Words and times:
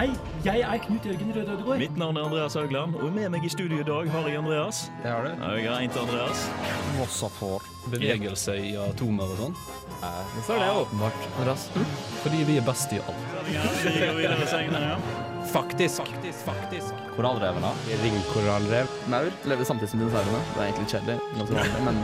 Hei, 0.00 0.14
jeg 0.44 0.60
er 0.64 0.78
Knut 0.80 1.04
Jørgen 1.04 1.32
Røde 1.36 1.52
Ødegård. 1.52 1.78
Mitt 1.78 1.96
navn 2.00 2.16
er 2.16 2.24
Andreas 2.24 2.54
Haugland, 2.56 2.94
og 2.94 3.10
med 3.12 3.26
meg 3.34 3.42
i 3.44 3.50
studio 3.52 3.82
i 3.82 3.84
dag 3.84 4.06
har 4.08 4.28
jeg 4.30 4.38
Andreas. 4.38 4.78
Det 5.02 5.10
har 5.12 5.26
du. 5.26 5.42
Jeg 5.60 5.66
er 5.68 5.92
til 5.92 6.00
Andreas. 6.00 6.44
Vossafor. 6.96 7.66
Bevegelse 7.92 8.54
i 8.56 8.70
atomer 8.80 9.28
og 9.34 9.36
sånn. 9.42 9.58
Hvorfor 10.00 10.54
er 10.56 10.64
det 10.64 10.70
åpenbart, 10.86 11.28
Andreas? 11.34 11.66
Fordi 12.22 12.40
vi 12.48 12.56
er 12.56 12.64
best 12.64 12.96
i 12.96 13.02
alt. 13.02 13.28
Vi 13.50 13.92
går 13.98 14.16
videre 14.22 14.48
senere, 14.48 14.82
ja. 14.94 14.96
Faktisk. 15.52 16.00
Korallrevene. 17.18 17.76
Ringkorallrev. 18.00 18.98
Maur 19.12 19.28
lever 19.52 19.68
samtidig 19.68 19.92
som 19.92 20.00
dinosaurene. 20.00 20.44
Det 20.54 20.62
er 20.62 20.68
egentlig 20.70 20.90
kjedelig, 20.94 21.18
ganske 21.36 21.60
vanlig, 21.60 21.80
men 21.90 21.96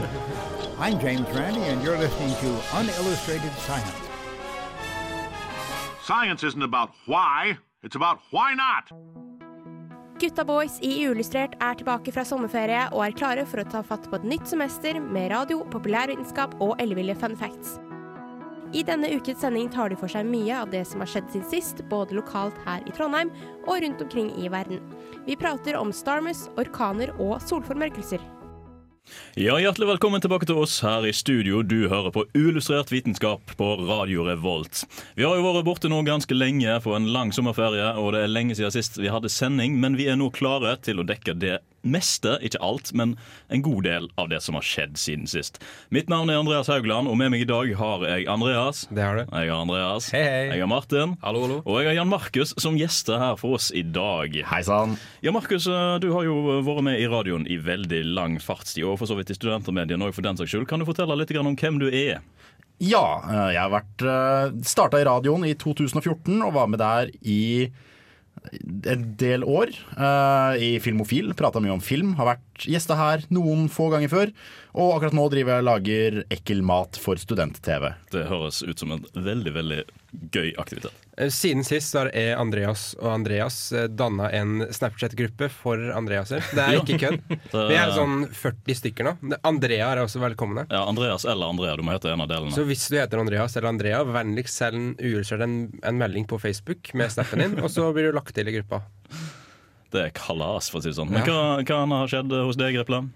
I'm 0.77 1.01
James 1.01 1.29
Randi, 1.33 1.65
and 1.73 1.81
you're 1.81 1.97
listening 1.97 2.37
to 2.45 2.49
Unillustrated 2.77 3.53
Science. 3.65 4.03
Science 6.05 6.43
isn't 6.43 6.63
about 6.63 6.89
why, 7.07 7.57
it's 7.87 7.95
about 7.95 8.19
why 8.31 8.53
not. 8.53 8.91
Gutta 10.19 10.43
Boys 10.43 10.79
i 10.81 11.05
Uillustrert 11.05 11.53
er 11.61 11.75
tilbake 11.77 12.11
fra 12.11 12.23
sommerferie 12.25 12.87
og 12.89 13.03
er 13.05 13.17
klare 13.17 13.43
for 13.45 13.61
å 13.61 13.67
ta 13.69 13.83
fatt 13.85 14.07
på 14.09 14.17
et 14.17 14.25
nytt 14.25 14.49
semester 14.49 14.97
med 14.99 15.29
radio, 15.31 15.61
populærvitenskap 15.71 16.55
og 16.63 16.73
elleville 16.81 17.15
fun 17.21 17.37
facts. 17.37 17.77
I 18.75 18.81
denne 18.83 19.07
ukens 19.13 19.39
sending 19.45 19.69
tar 19.71 19.93
de 19.93 19.99
for 19.99 20.11
seg 20.11 20.25
mye 20.27 20.57
av 20.57 20.73
det 20.73 20.81
som 20.89 20.99
har 20.99 21.07
skjedd 21.11 21.29
siden 21.31 21.51
sist, 21.53 21.83
både 21.87 22.17
lokalt 22.17 22.57
her 22.65 22.81
i 22.83 22.95
Trondheim 22.97 23.29
og 23.67 23.77
rundt 23.85 24.01
omkring 24.03 24.33
i 24.41 24.49
verden. 24.51 24.81
Vi 25.29 25.37
prater 25.39 25.77
om 25.79 25.93
Starmus, 25.95 26.47
orkaner 26.59 27.13
og 27.15 27.37
solformørkelser. 27.45 28.19
Ja, 29.37 29.59
Hjertelig 29.61 29.87
velkommen 29.87 30.21
tilbake 30.23 30.47
til 30.49 30.57
oss 30.57 30.79
her 30.81 31.05
i 31.05 31.13
studio. 31.13 31.61
Du 31.61 31.87
hører 31.91 32.09
på 32.13 32.23
Uillustrert 32.33 32.89
vitenskap 32.91 33.53
på 33.59 33.67
Radio 33.87 34.25
Revolt. 34.25 34.83
Vi 35.15 35.25
har 35.27 35.37
jo 35.37 35.45
vært 35.45 35.67
borte 35.67 35.91
nå 35.91 36.01
ganske 36.07 36.33
lenge 36.33 36.79
på 36.83 36.95
en 36.97 37.05
lang 37.13 37.33
sommerferie, 37.35 37.91
og 38.01 38.15
det 38.15 38.23
er 38.25 38.33
lenge 38.33 38.57
siden 38.57 38.73
sist 38.73 38.97
vi 38.97 39.11
hadde 39.13 39.29
sending, 39.31 39.77
men 39.79 39.97
vi 39.99 40.09
er 40.09 40.17
nå 40.19 40.31
klare 40.33 40.75
til 40.81 40.99
å 41.01 41.07
dekke 41.07 41.37
det 41.37 41.59
meste, 41.85 42.37
ikke 42.45 42.59
alt, 42.63 42.91
men 42.97 43.15
en 43.53 43.63
god 43.65 43.83
del 43.87 44.07
av 44.19 44.29
det 44.31 44.39
som 44.43 44.57
har 44.57 44.65
skjedd 44.65 44.97
siden 44.99 45.27
sist. 45.29 45.59
Mitt 45.93 46.09
navn 46.11 46.31
er 46.31 46.39
Andreas 46.41 46.69
Haugland, 46.71 47.09
og 47.09 47.17
med 47.19 47.31
meg 47.33 47.43
i 47.45 47.49
dag 47.49 47.69
har 47.79 48.05
jeg 48.07 48.27
Andreas. 48.31 48.85
Det 48.89 49.03
har 49.03 49.19
du. 49.19 49.23
Jeg 49.25 49.51
har 49.51 49.61
Andreas. 49.63 50.09
Hei, 50.13 50.23
hei. 50.23 50.43
Jeg 50.55 50.63
har 50.63 50.71
Martin. 50.71 51.15
Hallo, 51.23 51.43
hallo. 51.45 51.59
Og 51.65 51.79
jeg 51.81 51.91
har 51.91 51.99
Jan 51.99 52.11
Markus 52.11 52.53
som 52.61 52.77
gjester 52.79 53.21
her 53.21 53.39
for 53.39 53.57
oss 53.57 53.69
i 53.75 53.83
dag. 53.83 54.35
hei 54.51 54.61
sann. 54.67 54.97
Ja, 55.23 55.33
Markus, 55.35 55.67
eh, 55.67 55.97
du 56.03 56.11
har 56.13 56.27
jo 56.27 56.61
vært 56.65 56.85
med 56.87 57.01
i 57.01 57.07
radioen 57.11 57.47
i 57.47 57.59
veldig 57.61 58.03
lang 58.17 58.39
fartstid, 58.43 58.85
og 58.87 58.99
for 59.01 59.09
så 59.09 59.17
vidt 59.19 59.31
i 59.31 59.37
studentermediene 59.37 60.07
òg, 60.07 60.15
for 60.15 60.25
den 60.25 60.37
saks 60.39 60.51
skyld. 60.53 60.67
Kan 60.67 60.79
du 60.79 60.89
fortelle 60.89 61.17
litt 61.17 61.35
om 61.37 61.55
hvem 61.55 61.79
du 61.79 61.87
er? 61.89 62.21
Ja, 62.83 63.21
eh, 63.25 63.53
jeg 63.55 63.61
har 63.61 63.73
vært 63.73 64.65
starta 64.65 64.99
i 65.01 65.07
radioen 65.07 65.45
i 65.47 65.53
2014 65.57 66.41
og 66.41 66.53
var 66.53 66.67
med 66.67 66.79
der 66.83 67.13
i 67.21 67.71
en 68.87 69.03
del 69.19 69.43
år. 69.43 69.73
uh, 69.97 70.55
I 70.59 70.77
Filmofil. 70.83 71.33
Prata 71.37 71.61
mye 71.63 71.75
om 71.75 71.83
film. 71.83 72.15
Har 72.19 72.33
vært 72.33 72.67
gjester 72.67 72.99
her 72.99 73.25
noen 73.33 73.67
få 73.71 73.89
ganger 73.93 74.11
før. 74.11 74.33
Og 74.77 74.95
akkurat 74.95 75.17
nå 75.17 75.27
driver 75.33 75.55
jeg 75.55 75.63
og 75.65 75.69
lager 75.69 76.19
ekkel 76.33 76.63
mat 76.65 76.99
for 77.01 77.19
student-TV. 77.21 77.89
Det 78.13 78.27
høres 78.29 78.61
ut 78.65 78.77
som 78.79 78.93
en 78.95 79.05
veldig, 79.13 79.53
veldig 79.57 79.81
gøy 80.31 80.53
aktivitet. 80.61 80.93
Eh, 81.17 81.29
Siden 81.33 81.65
sist 81.67 81.93
har 81.97 82.09
jeg, 82.13 82.35
Andreas 82.39 82.89
og 83.01 83.09
Andreas 83.11 83.57
danna 83.97 84.29
en 84.37 84.65
Snapchat-gruppe 84.73 85.49
for 85.53 85.81
Andreaser. 85.95 86.43
Det 86.53 86.63
er 86.63 86.77
ikke 86.81 86.99
kødd. 87.01 87.35
Vi 87.71 87.77
er 87.79 87.93
sånn 87.95 88.23
40 88.31 88.79
stykker 88.81 89.07
nå. 89.09 89.15
Andrea 89.47 89.91
er 89.93 90.03
også 90.05 90.21
velkomne. 90.23 90.67
Ja, 90.71 90.83
Andreas 90.87 91.25
eller 91.27 91.51
Andrea, 91.51 91.75
du 91.79 91.85
må 91.87 91.95
hete 91.95 92.13
en 92.13 92.23
av 92.25 92.31
delene. 92.31 92.55
Så 92.55 92.65
hvis 92.69 92.85
du 92.91 92.97
heter 92.99 93.21
Andreas 93.23 93.57
eller 93.57 93.71
Andrea, 93.73 94.03
vennligst 94.07 94.61
send 94.63 95.01
uillustrert 95.03 95.45
en, 95.47 95.57
en 95.83 95.99
melding 96.01 96.27
på 96.29 96.39
Facebook 96.41 96.93
med 96.97 97.11
snappen 97.13 97.43
din, 97.43 97.59
og 97.63 97.69
så 97.73 97.89
blir 97.95 98.09
du 98.11 98.17
lagt 98.17 98.33
til 98.37 98.47
i 98.49 98.55
gruppa. 98.59 98.83
Det 99.93 100.01
er 100.09 100.11
kalas, 100.15 100.67
for 100.71 100.81
å 100.81 100.83
si 100.83 100.91
det 100.91 100.97
sånn. 100.97 101.11
Men 101.15 101.23
hva, 101.23 101.61
hva 101.63 101.83
har 101.93 102.09
skjedd 102.11 102.33
hos 102.43 102.57
deg, 102.59 102.75
Grepland? 102.75 103.13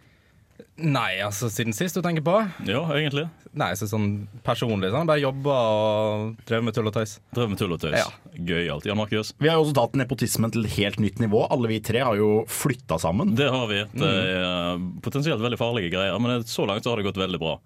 Nei, 0.81 1.20
altså 1.23 1.50
siden 1.52 1.76
sist 1.76 1.98
du 1.98 2.02
tenker 2.06 2.23
på? 2.26 2.36
Ja, 2.67 2.82
egentlig. 2.95 3.27
Nei, 3.58 3.73
så 3.76 3.88
sånn 3.89 4.27
personlig 4.45 4.92
sånn. 4.94 5.10
Bare 5.10 5.22
jobba 5.23 5.55
og 5.76 6.42
drev 6.48 6.64
med 6.64 6.76
tull 6.77 6.88
og 6.88 6.95
tøys. 6.95 7.17
Drev 7.36 7.52
med 7.52 7.60
tull 7.60 7.76
og 7.76 7.82
tøys. 7.83 7.98
Ja. 7.99 8.08
Gøyalt. 8.36 8.88
Jan 8.88 8.99
Markus? 8.99 9.33
Vi 9.42 9.52
har 9.52 9.60
jo 9.60 9.66
også 9.66 9.76
tatt 9.82 9.98
nepotismen 9.99 10.54
til 10.55 10.66
et 10.67 10.76
helt 10.77 11.02
nytt 11.04 11.20
nivå. 11.23 11.44
Alle 11.52 11.72
vi 11.72 11.82
tre 11.83 12.04
har 12.08 12.20
jo 12.20 12.45
flytta 12.49 12.99
sammen. 13.04 13.36
Det 13.39 13.49
har 13.52 13.67
vi. 13.72 13.83
Det 13.92 14.11
er 14.11 14.83
potensielt 15.04 15.44
veldig 15.44 15.60
farlige 15.60 15.92
greier, 15.94 16.20
men 16.23 16.45
så 16.48 16.67
langt 16.70 16.88
så 16.88 16.93
har 16.93 17.02
det 17.02 17.10
gått 17.10 17.20
veldig 17.22 17.42
bra. 17.42 17.58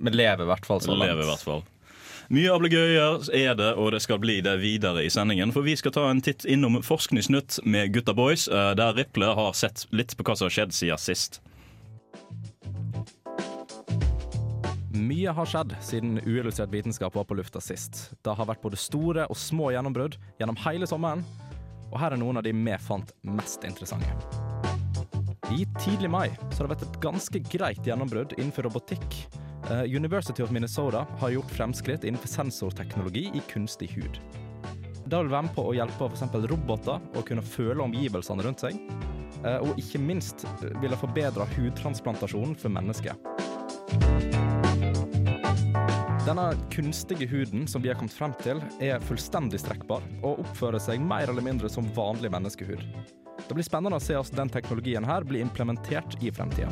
Vi 0.00 0.14
lever 0.16 0.46
i 0.46 0.50
hvert 0.50 0.66
fall 0.66 0.82
så 0.82 0.96
langt. 0.96 1.06
Lever 1.06 1.26
i 1.26 1.30
hvert 1.30 1.46
fall. 1.46 1.62
Mye 2.30 2.50
ablegøyer 2.54 3.24
er 3.34 3.56
det, 3.58 3.72
og 3.74 3.88
det 3.90 3.98
skal 4.04 4.20
bli 4.22 4.36
det 4.46 4.52
videre 4.62 5.02
i 5.02 5.10
sendingen. 5.10 5.50
For 5.50 5.66
vi 5.66 5.74
skal 5.78 5.94
ta 5.96 6.04
en 6.06 6.20
titt 6.22 6.44
innom 6.46 6.78
Forskningsnytt 6.86 7.58
med 7.66 7.90
Gutta 7.94 8.14
Boys, 8.14 8.46
eh, 8.46 8.70
der 8.78 8.94
Riple 8.94 9.32
har 9.34 9.56
sett 9.58 9.88
litt 9.90 10.14
på 10.14 10.22
hva 10.26 10.36
som 10.38 10.46
har 10.46 10.54
skjedd 10.54 10.76
siden 10.76 11.02
sist. 11.02 11.40
Mye 15.10 15.32
har 15.34 15.48
skjedd 15.48 15.72
siden 15.82 16.20
uillustrert 16.22 16.70
vitenskap 16.70 17.14
var 17.14 17.24
på 17.26 17.34
lufta 17.34 17.58
sist. 17.60 18.12
Det 18.22 18.30
har 18.36 18.46
vært 18.46 18.62
både 18.62 18.78
store 18.78 19.24
og 19.26 19.38
små 19.38 19.72
gjennombrudd 19.74 20.14
gjennom 20.38 20.58
hele 20.62 20.86
sommeren. 20.86 21.24
Og 21.90 21.96
her 21.98 22.14
er 22.14 22.20
noen 22.20 22.38
av 22.38 22.44
de 22.46 22.52
vi 22.54 22.76
fant 22.78 23.10
mest 23.26 23.64
interessante. 23.66 24.06
I 25.50 25.64
tidlig 25.80 26.12
mai 26.12 26.28
så 26.52 26.60
har 26.60 26.68
det 26.68 26.74
vært 26.76 26.84
et 26.86 27.00
ganske 27.02 27.42
greit 27.50 27.82
gjennombrudd 27.82 28.36
innenfor 28.36 28.68
robotikk. 28.68 29.18
Eh, 29.72 29.82
University 29.90 30.44
of 30.44 30.54
Minnesota 30.54 31.02
har 31.18 31.34
gjort 31.34 31.50
fremskritt 31.58 32.06
innenfor 32.06 32.30
sensorteknologi 32.30 33.26
i 33.34 33.42
kunstig 33.50 33.90
hud. 33.96 34.20
Det 35.10 35.16
vil 35.16 35.32
være 35.32 35.48
med 35.48 35.56
på 35.56 35.66
å 35.66 35.74
hjelpe 35.74 36.06
f.eks. 36.06 36.38
roboter 36.52 37.02
å 37.18 37.26
kunne 37.26 37.42
føle 37.42 37.82
omgivelsene 37.82 38.46
rundt 38.46 38.62
seg. 38.62 38.78
Eh, 39.42 39.58
Og 39.58 39.74
ikke 39.74 39.98
minst 39.98 40.46
vil 40.62 40.92
det 40.92 41.02
forbedre 41.02 41.50
hudtransplantasjonen 41.56 42.54
for 42.54 42.70
mennesker. 42.78 43.18
Denne 46.26 46.52
kunstige 46.70 47.26
huden 47.26 47.68
som 47.68 47.82
vi 47.82 47.88
har 47.88 47.96
kommet 47.96 48.12
frem 48.12 48.34
til, 48.42 48.60
er 48.84 49.00
fullstendig 49.08 49.62
strekkbar 49.62 50.04
og 50.20 50.42
oppfører 50.42 50.82
seg 50.82 51.00
mer 51.00 51.30
eller 51.32 51.44
mindre 51.44 51.70
som 51.72 51.88
vanlig 51.96 52.28
menneskehud. 52.34 52.82
Det 53.46 53.56
blir 53.56 53.64
spennende 53.64 53.96
å 53.96 54.04
se 54.04 54.18
hvordan 54.18 54.42
den 54.42 54.52
teknologien 54.52 55.06
her 55.08 55.24
blir 55.24 55.40
implementert 55.40 56.18
i 56.20 56.28
fremtida. 56.28 56.68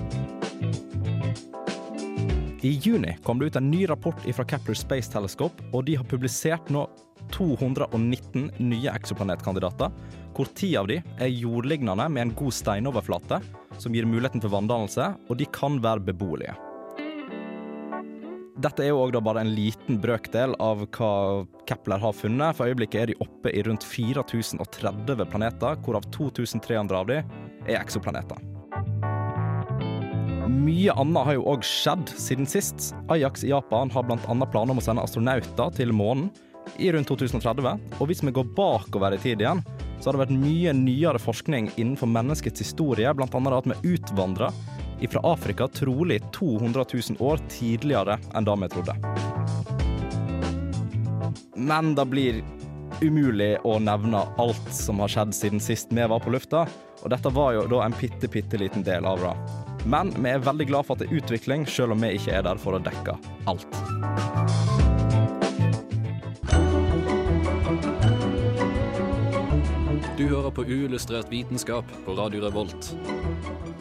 I 2.61 2.75
juni 2.85 3.17
kom 3.25 3.41
det 3.41 3.49
ut 3.49 3.57
en 3.57 3.71
ny 3.71 3.87
rapport 3.89 4.21
fra 4.21 4.45
Kepler 4.53 4.77
Space 4.77 5.09
Telescope, 5.13 5.65
og 5.73 5.87
de 5.89 5.97
har 5.97 6.05
publisert 6.11 6.69
nå 6.75 6.85
219 7.33 8.51
nye 8.61 8.93
eksoplanetkandidater, 8.93 9.95
hvor 10.37 10.53
ti 10.59 10.75
av 10.77 10.93
de 10.93 11.01
er 11.01 11.33
jordlignende 11.33 12.11
med 12.13 12.27
en 12.27 12.37
god 12.37 12.53
steinoverflate, 12.53 13.41
som 13.81 13.97
gir 13.97 14.09
muligheten 14.11 14.45
for 14.45 14.53
vanndannelse, 14.53 15.15
og 15.31 15.39
de 15.41 15.49
kan 15.55 15.81
være 15.81 16.11
beboelige. 16.13 16.68
Dette 18.59 18.83
er 18.83 18.91
jo 18.91 19.05
da 19.15 19.21
bare 19.23 19.45
en 19.45 19.53
liten 19.55 20.01
brøkdel 20.03 20.57
av 20.59 20.81
hva 20.97 21.11
Kepler 21.69 22.01
har 22.03 22.15
funnet. 22.17 22.57
For 22.59 22.67
øyeblikket 22.67 23.01
er 23.01 23.11
de 23.13 23.19
oppe 23.23 23.53
i 23.55 23.63
rundt 23.63 23.87
4030 23.87 25.23
planeter, 25.31 25.79
hvorav 25.87 26.09
2300 26.11 26.99
av 26.99 27.07
de 27.07 27.21
er 27.21 27.77
eksoplaneter. 27.79 28.41
Mye 30.49 30.97
annet 30.99 31.29
har 31.29 31.37
jo 31.37 31.47
òg 31.53 31.63
skjedd 31.67 32.11
siden 32.19 32.51
sist. 32.51 32.91
Ajax 33.15 33.47
i 33.47 33.53
Japan 33.53 33.93
har 33.95 34.09
bl.a. 34.09 34.19
planer 34.27 34.75
om 34.75 34.83
å 34.83 34.85
sende 34.85 35.07
astronauter 35.07 35.71
til 35.79 35.95
månen 35.95 36.33
i 36.83 36.91
rundt 36.93 37.09
2030. 37.15 37.87
Og 38.01 38.11
hvis 38.11 38.25
vi 38.27 38.35
går 38.35 38.51
bakover 38.59 39.15
i 39.15 39.23
tid 39.23 39.45
igjen, 39.45 39.63
så 40.01 40.11
har 40.11 40.19
det 40.19 40.25
vært 40.27 40.35
mye 40.35 40.75
nyere 40.75 41.23
forskning 41.23 41.71
innenfor 41.77 42.11
menneskets 42.11 42.67
historie, 42.67 43.15
bl.a. 43.15 43.29
at 43.31 43.71
vi 43.71 43.95
utvandra 43.95 44.51
fra 45.07 45.21
Afrika 45.23 45.69
trolig 45.71 46.19
200 46.35 46.85
000 46.93 47.23
år 47.23 47.39
tidligere 47.49 48.19
enn 48.35 48.49
da 48.49 48.57
vi 48.59 48.69
trodde. 48.73 48.97
Men 51.55 51.95
det 51.95 52.07
blir 52.11 52.43
umulig 53.03 53.59
å 53.63 53.79
nevne 53.79 54.25
alt 54.43 54.73
som 54.75 54.99
har 55.03 55.13
skjedd 55.13 55.35
siden 55.35 55.63
sist 55.63 55.93
vi 55.95 56.03
var 56.03 56.23
på 56.25 56.35
lufta, 56.35 56.67
og 57.03 57.11
dette 57.15 57.31
var 57.31 57.55
jo 57.55 57.67
da 57.71 57.85
en 57.85 57.95
bitte, 58.01 58.31
bitte 58.31 58.59
liten 58.59 58.83
del 58.87 59.07
av 59.07 59.23
det. 59.23 59.35
Men 59.87 60.11
vi 60.19 60.33
er 60.33 60.43
veldig 60.43 60.67
glad 60.71 60.89
for 60.89 60.97
at 60.97 61.05
det 61.05 61.13
er 61.13 61.21
utvikling, 61.21 61.67
selv 61.71 61.95
om 61.95 62.03
vi 62.03 62.17
ikke 62.19 62.35
er 62.35 62.47
der 62.49 62.59
for 62.59 62.79
å 62.79 62.83
dekke 62.83 63.15
alt. 63.51 63.79
Du 70.19 70.25
hører 70.27 70.51
på 70.51 70.65
uillustrert 70.67 71.31
vitenskap 71.31 71.87
på 72.05 72.19
Radio 72.19 72.43
Revolt. 72.43 72.91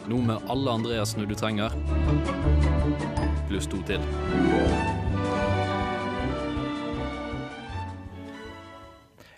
Nå 0.08 0.22
med 0.24 0.40
alle 0.48 0.72
Andreasene 0.72 1.26
du 1.28 1.34
trenger, 1.36 1.74
pluss 3.50 3.66
to 3.68 3.80
til. 3.84 4.00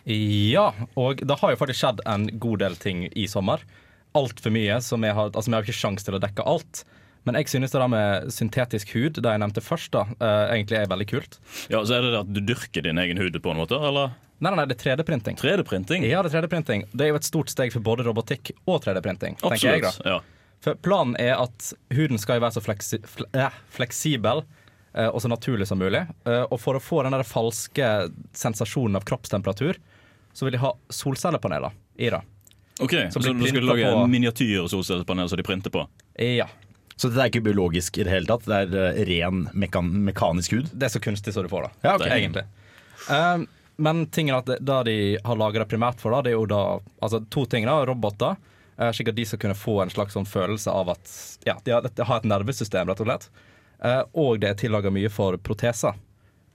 Ja, 0.06 0.68
og 0.98 1.22
det 1.26 1.38
har 1.42 1.52
jo 1.52 1.58
faktisk 1.58 1.82
skjedd 1.82 2.04
en 2.06 2.28
god 2.42 2.62
del 2.62 2.78
ting 2.78 3.08
i 3.10 3.26
sommer. 3.30 3.66
Altfor 4.14 4.54
mye, 4.54 4.78
så 4.82 4.98
vi 5.02 5.10
har, 5.10 5.34
altså 5.34 5.50
vi 5.50 5.58
har 5.58 5.66
ikke 5.66 5.80
sjanse 5.80 6.06
til 6.06 6.18
å 6.18 6.22
dekke 6.22 6.46
alt. 6.46 6.84
Men 7.26 7.36
jeg 7.36 7.50
synes 7.52 7.74
det 7.74 7.82
der 7.82 7.90
med 7.90 8.32
syntetisk 8.32 8.94
hud, 8.94 9.18
det 9.18 9.34
jeg 9.34 9.42
nevnte 9.42 9.62
først, 9.62 9.90
da, 9.92 10.06
eh, 10.22 10.54
egentlig 10.54 10.78
er 10.78 10.90
veldig 10.90 11.10
kult. 11.10 11.38
Ja, 11.68 11.82
så 11.82 11.98
er 11.98 12.06
det 12.06 12.14
det 12.14 12.22
at 12.22 12.32
du 12.32 12.40
dyrker 12.46 12.86
din 12.86 13.02
egen 13.02 13.18
hud 13.20 13.42
på 13.42 13.52
en 13.52 13.60
måte, 13.60 13.76
eller? 13.76 14.14
Nei, 14.40 14.54
nei, 14.54 14.56
nei, 14.62 14.70
det 14.70 14.78
er 14.78 14.84
3D-printing. 14.86 15.36
3D-printing? 15.36 16.06
Ja, 16.08 16.22
det 16.22 16.30
er 16.30 16.40
3D-printing. 16.40 16.86
Det 16.94 17.04
er 17.04 17.12
jo 17.12 17.18
et 17.18 17.28
stort 17.28 17.50
steg 17.52 17.74
for 17.74 17.84
både 17.84 18.06
robotikk 18.06 18.54
og 18.64 18.80
3D-printing. 18.86 19.36
tenker 19.42 19.66
jeg 19.66 19.82
da. 19.84 19.90
Absolutt. 19.92 20.06
Ja. 20.06 20.39
For 20.60 20.76
planen 20.84 21.14
er 21.20 21.38
at 21.40 21.70
huden 21.96 22.18
skal 22.20 22.40
være 22.42 22.52
så 22.58 22.60
fleksi 22.64 22.98
fle 23.08 23.24
eh, 23.32 23.54
fleksibel 23.72 24.42
eh, 24.92 25.06
og 25.08 25.20
så 25.24 25.30
naturlig 25.32 25.66
som 25.70 25.80
mulig. 25.80 26.02
Eh, 26.28 26.42
og 26.52 26.58
for 26.60 26.76
å 26.76 26.82
få 26.84 27.02
den 27.06 27.16
der 27.16 27.24
falske 27.24 27.86
sensasjonen 28.36 28.98
av 29.00 29.06
kroppstemperatur, 29.08 29.78
så 30.36 30.44
vil 30.46 30.58
de 30.58 30.60
ha 30.62 30.74
solcellepaneler 30.92 31.72
i 31.96 32.10
det. 32.12 32.20
Ok, 32.80 32.92
Så, 33.12 33.20
du 33.24 33.46
skal 33.48 33.64
lage 33.68 33.88
på- 33.92 34.04
miniatyrsolcellepanel 34.08 35.28
som 35.32 35.36
de 35.40 35.44
printer 35.48 35.72
på? 35.74 35.86
Ja. 36.20 36.46
Så 37.00 37.08
det 37.08 37.16
er 37.24 37.30
ikke 37.32 37.42
biologisk 37.48 37.96
i 37.98 38.04
det 38.04 38.12
hele 38.12 38.28
tatt? 38.28 38.44
Det 38.44 38.60
er 38.66 38.76
eh, 38.92 39.00
ren 39.08 39.46
mekan 39.56 39.88
mekanisk 40.10 40.52
hud? 40.58 40.68
Det 40.76 40.90
er 40.90 40.92
så 40.92 41.00
kunstig 41.00 41.32
som 41.32 41.44
du 41.44 41.48
får, 41.52 41.70
da. 41.70 41.88
Ja, 41.88 41.96
ok. 41.96 42.06
Egentlig. 42.12 42.44
Men 43.80 44.04
tingen 44.12 44.36
at 44.36 44.44
det, 44.48 44.58
det 44.60 44.78
de 44.90 44.96
har 45.24 45.36
laga 45.40 45.62
det 45.62 45.70
primært 45.72 46.00
for, 46.02 46.12
da, 46.12 46.20
det 46.26 46.34
er 46.34 46.36
jo 46.36 46.44
da 46.50 46.60
altså 47.00 47.22
to 47.32 47.46
ting. 47.48 47.64
da, 47.64 47.78
Roboter. 47.88 48.36
Eh, 48.80 48.90
slik 48.96 49.08
at 49.12 49.18
de 49.20 49.24
skal 49.28 49.38
kunne 49.44 49.54
få 49.58 49.78
en 49.84 49.90
slags 49.92 50.16
sånn 50.16 50.26
følelse 50.26 50.72
av 50.72 50.90
at 50.96 51.12
ja, 51.46 51.58
de 51.64 51.70
har, 51.76 51.82
de 51.86 52.02
har 52.08 52.22
et 52.22 52.28
nervesystem, 52.30 52.88
rett 52.88 53.00
og 53.04 53.06
slett. 53.10 53.28
Eh, 53.84 54.02
og 54.14 54.40
det 54.42 54.48
er 54.50 54.58
tillaga 54.60 54.90
mye 54.92 55.10
for 55.12 55.36
proteser. 55.36 55.94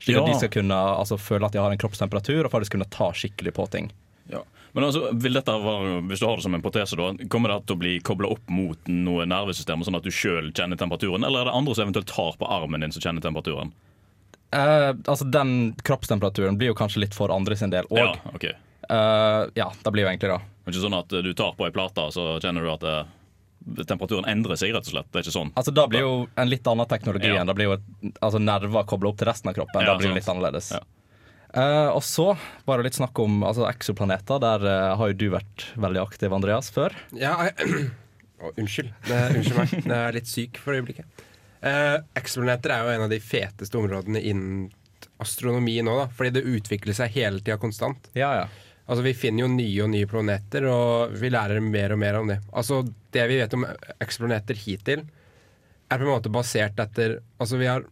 Slik 0.03 0.17
at 0.17 0.25
Ja. 0.27 0.33
de 0.33 0.39
skal 0.41 0.49
kunne 0.61 0.75
altså, 0.75 1.17
føle 1.17 1.45
at 1.47 1.53
de 1.55 1.61
har 1.63 1.71
en 1.71 1.77
kroppstemperatur 1.79 2.45
og 2.45 2.51
faktisk 2.51 2.75
kunne 2.75 2.89
ta 2.91 3.11
skikkelig 3.15 3.53
på 3.55 3.69
ting. 3.71 3.91
Ja. 4.29 4.41
Men 4.75 4.83
altså, 4.83 5.07
være, 5.13 6.01
Hvis 6.09 6.19
du 6.19 6.25
har 6.27 6.35
det 6.35 6.43
som 6.43 6.53
en 6.53 6.61
protese, 6.61 6.97
da, 6.99 7.13
kommer 7.31 7.49
det 7.53 7.65
til 7.65 7.77
å 7.77 7.79
bli 7.79 7.93
kobla 8.03 8.27
opp 8.35 8.49
mot 8.51 8.77
noe 8.91 9.23
nervesystem, 9.25 9.81
sånn 9.87 9.95
at 9.95 10.03
du 10.03 10.11
sjøl 10.11 10.51
kjenner 10.51 10.75
temperaturen? 10.75 11.23
Eller 11.23 11.45
er 11.45 11.45
det 11.45 11.53
andre 11.55 11.75
som 11.77 11.87
eventuelt 11.87 12.11
tar 12.11 12.35
på 12.37 12.49
armen 12.51 12.81
din 12.83 12.91
som 12.91 13.01
kjenner 13.05 13.23
temperaturen? 13.23 13.71
Eh, 14.51 14.91
altså 15.07 15.25
Den 15.31 15.73
kroppstemperaturen 15.83 16.57
blir 16.59 16.73
jo 16.73 16.75
kanskje 16.77 16.99
litt 17.05 17.15
for 17.15 17.31
andre 17.31 17.55
sin 17.55 17.71
del 17.71 17.87
òg. 17.89 17.97
Ja, 17.97 18.15
Ja, 18.41 18.51
ok. 18.89 19.51
ja, 19.59 19.67
det 19.83 19.91
blir 19.95 20.05
jo 20.05 20.09
egentlig 20.11 20.31
det. 20.31 20.39
Det 20.65 20.71
er 20.71 20.75
ikke 20.75 20.85
sånn 20.87 20.97
at 20.97 21.13
eh, 21.13 21.21
du 21.25 21.33
tar 21.37 21.53
på 21.57 21.67
ei 21.67 21.73
plate, 21.75 22.07
så 22.15 22.25
kjenner 22.41 22.65
du 22.65 22.71
at 22.73 22.85
det, 22.85 22.95
temperaturen 23.89 24.25
endrer 24.29 24.57
seg, 24.59 24.73
rett 24.75 24.85
og 24.87 24.93
slett. 24.95 25.09
Det 25.11 25.19
er 25.21 25.25
ikke 25.25 25.35
sånn. 25.37 25.51
Altså 25.57 25.73
Da 25.73 25.87
blir 25.89 26.05
jo 26.05 26.13
en 26.37 26.49
litt 26.51 26.67
annen 26.69 26.89
teknologi 26.89 27.31
Ja. 27.31 27.41
enn 27.41 27.49
det 27.49 27.55
blir 27.57 27.69
jo 27.71 27.75
et, 27.79 27.87
altså 28.21 28.41
nerver 28.41 28.85
kobla 28.89 29.09
opp 29.09 29.17
til 29.21 29.29
resten 29.29 29.49
av 29.49 29.57
kroppen. 29.57 29.81
Ja, 29.81 29.93
da 29.93 29.97
blir 29.99 30.11
det 30.13 30.19
litt 30.21 30.29
annerledes. 30.29 30.71
Ja. 30.75 30.83
Uh, 31.55 31.89
og 31.95 32.01
så 32.03 32.33
var 32.67 32.77
det 32.81 32.89
litt 32.89 32.97
snakk 32.97 33.17
om 33.23 33.39
altså, 33.47 33.63
eksoplaneter. 33.69 34.41
Der 34.43 34.65
uh, 34.67 34.95
har 34.99 35.13
jo 35.13 35.17
du 35.21 35.29
vært 35.31 35.69
veldig 35.79 36.01
aktiv, 36.01 36.33
Andreas, 36.35 36.69
før. 36.75 36.93
Ja, 37.15 37.37
jeg- 37.47 37.91
Å, 38.43 38.49
unnskyld. 38.59 38.89
Det, 39.07 39.19
unnskyld 39.37 39.57
meg. 39.61 39.75
Jeg 39.85 39.95
er 39.95 40.17
litt 40.17 40.27
syk 40.27 40.57
for 40.59 40.75
øyeblikket. 40.75 41.23
Uh, 41.63 42.01
Eksoplaneter 42.19 42.73
er 42.75 42.81
jo 42.83 42.89
en 42.97 43.05
av 43.05 43.13
de 43.13 43.21
feteste 43.23 43.79
områdene 43.79 44.19
innen 44.19 44.65
astronomi 45.23 45.77
nå, 45.85 45.93
da. 46.01 46.09
Fordi 46.11 46.33
det 46.35 46.43
utvikler 46.43 46.97
seg 46.97 47.15
hele 47.15 47.39
tida 47.39 47.55
konstant. 47.61 48.09
Ja, 48.17 48.33
ja. 48.41 48.49
Altså 48.85 49.01
Vi 49.05 49.15
finner 49.17 49.45
jo 49.45 49.51
nye 49.51 49.83
og 49.83 49.91
nye 49.93 50.09
planeter, 50.09 50.67
og 50.69 51.15
vi 51.17 51.31
lærer 51.33 51.63
mer 51.63 51.95
og 51.95 52.01
mer 52.01 52.19
om 52.19 52.29
det. 52.29 52.39
Altså 52.53 52.83
Det 52.85 53.25
vi 53.31 53.39
vet 53.41 53.53
om 53.57 53.65
eksplaneter 54.03 54.59
hittil, 54.61 55.05
er 55.89 56.01
på 56.01 56.05
en 56.05 56.13
måte 56.15 56.33
basert 56.33 56.79
etter 56.81 57.19
Altså 57.39 57.61
Vi 57.61 57.69
har 57.69 57.85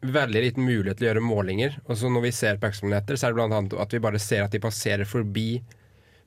veldig 0.00 0.40
liten 0.42 0.64
mulighet 0.64 0.98
til 0.98 1.06
å 1.06 1.10
gjøre 1.10 1.24
målinger. 1.24 1.76
Og 1.86 1.98
så 2.00 2.08
når 2.08 2.24
vi 2.24 2.32
ser 2.32 2.58
på 2.60 2.70
eksplaneter, 2.70 3.18
så 3.20 3.28
er 3.28 3.36
det 3.36 3.44
annet 3.44 3.76
at 3.84 3.94
vi 3.94 4.02
bare 4.02 4.22
ser 4.22 4.46
at 4.46 4.54
de 4.54 4.62
passerer 4.62 5.04
forbi 5.08 5.60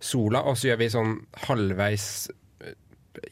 sola, 0.03 0.43
og 0.43 0.57
så 0.59 0.69
gjør 0.69 0.81
vi 0.81 0.89
sånn 0.93 1.13
halvveis 1.47 2.07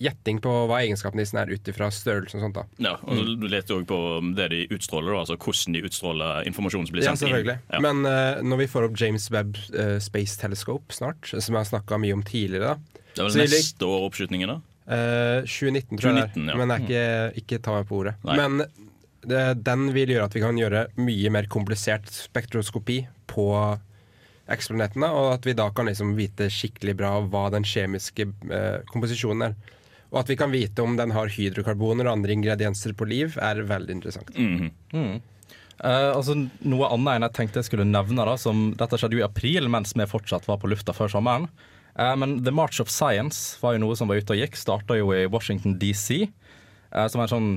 gjetting 0.02 0.40
på 0.44 0.52
hva 0.70 0.80
egenskapene 0.84 1.24
disse 1.24 1.38
er 1.40 1.50
ut 1.52 1.70
ifra 1.72 1.88
størrelsen 1.94 2.40
og 2.40 2.46
sånt. 2.48 2.60
da 2.60 2.90
Ja, 2.90 2.94
og 3.02 3.18
så 3.18 3.36
Du 3.42 3.48
leter 3.50 3.76
òg 3.80 3.86
på 3.90 4.00
det 4.38 4.50
de 4.54 4.60
utstråler, 4.76 5.16
altså 5.18 5.38
hvordan 5.38 5.74
de 5.78 5.84
utstråler 5.90 6.48
informasjonen 6.52 6.88
som 6.88 6.94
blir 6.98 7.04
Ja, 7.06 7.14
sendt 7.16 7.26
selvfølgelig. 7.26 7.58
inn. 7.58 7.74
Ja. 7.74 7.80
Men 7.88 8.06
uh, 8.06 8.42
når 8.46 8.62
vi 8.64 8.68
får 8.74 8.88
opp 8.90 9.00
James 9.02 9.30
Webb 9.34 9.58
uh, 9.74 9.98
Space 10.00 10.38
Telescope 10.42 10.94
snart, 10.94 11.26
som 11.32 11.56
jeg 11.56 11.60
har 11.60 11.70
snakka 11.72 11.98
mye 12.02 12.14
om 12.14 12.24
tidligere, 12.24 12.78
da 13.16 13.26
det 13.26 13.26
er 13.26 13.42
vel 13.42 13.50
neste 13.58 13.84
år 13.90 14.06
oppskytingen, 14.08 14.54
da? 14.54 14.60
Uh, 14.92 15.42
2019, 15.46 15.98
tror 16.00 16.12
jeg 16.16 16.32
2019, 16.32 16.46
det 16.46 16.48
er. 16.48 16.52
ja. 16.52 16.60
Men 16.62 16.72
jeg 16.72 17.02
er 17.02 17.34
ikke, 17.36 17.42
ikke 17.44 17.62
ta 17.66 17.76
meg 17.80 17.88
på 17.90 18.00
ordet. 18.02 18.16
Nei. 18.28 18.38
Men 18.40 18.64
det, 19.22 19.42
den 19.68 19.88
vil 19.94 20.10
gjøre 20.16 20.26
at 20.30 20.36
vi 20.38 20.42
kan 20.42 20.58
gjøre 20.58 20.86
mye 20.98 21.30
mer 21.36 21.48
komplisert 21.52 22.08
spektroskopi 22.10 23.02
på 23.30 23.46
eksplanetene, 24.54 25.10
og 25.10 25.34
at 25.36 25.48
vi 25.48 25.56
da 25.58 25.70
kan 25.76 25.90
liksom 25.90 26.16
vite 26.18 26.50
skikkelig 26.52 26.96
bra 27.00 27.16
hva 27.26 27.48
den 27.54 27.66
kjemiske 27.68 28.28
eh, 28.52 28.78
komposisjonen 28.92 29.50
er. 29.50 29.58
Og 30.12 30.22
at 30.22 30.32
vi 30.32 30.38
kan 30.40 30.52
vite 30.52 30.84
om 30.84 30.98
den 31.00 31.14
har 31.16 31.32
hydrokarboner 31.32 32.08
og 32.08 32.18
andre 32.18 32.36
ingredienser 32.36 32.96
på 32.98 33.08
liv, 33.08 33.38
er 33.40 33.64
veldig 33.68 33.96
interessant. 33.96 34.34
Mm. 34.36 34.72
Mm. 34.92 35.20
Uh, 35.82 36.12
altså 36.14 36.36
Noe 36.38 36.92
annet 36.94 37.16
enn 37.16 37.26
jeg 37.26 37.36
tenkte 37.38 37.62
jeg 37.62 37.70
skulle 37.72 37.88
nevne, 37.88 38.26
da 38.28 38.36
som 38.38 38.68
dette 38.78 39.00
skjedde 39.00 39.18
jo 39.18 39.24
i 39.24 39.26
april 39.26 39.66
mens 39.72 39.96
vi 39.98 40.06
fortsatt 40.06 40.46
var 40.46 40.60
på 40.62 40.70
lufta 40.70 40.94
før 40.94 41.10
sommeren. 41.16 41.48
Uh, 41.96 42.14
men 42.20 42.42
The 42.44 42.54
March 42.54 42.84
of 42.84 42.92
Science 42.92 43.56
var 43.64 43.78
jo 43.78 43.86
noe 43.86 43.98
som 43.98 44.12
var 44.12 44.20
ute 44.20 44.36
og 44.36 44.44
gikk. 44.44 44.60
Starta 44.60 45.00
jo 45.00 45.10
i 45.16 45.24
Washington 45.32 45.80
DC. 45.82 46.28
uh, 46.92 47.08
som 47.08 47.24
er 47.24 47.30
en 47.30 47.34
sånn 47.36 47.52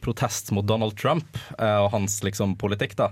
protest 0.00 0.52
mot 0.54 0.66
Donald 0.66 0.96
Trump 0.98 1.38
eh, 1.58 1.78
og 1.82 1.90
hans 1.94 2.20
liksom 2.24 2.56
politikk. 2.60 2.96
da 2.96 3.10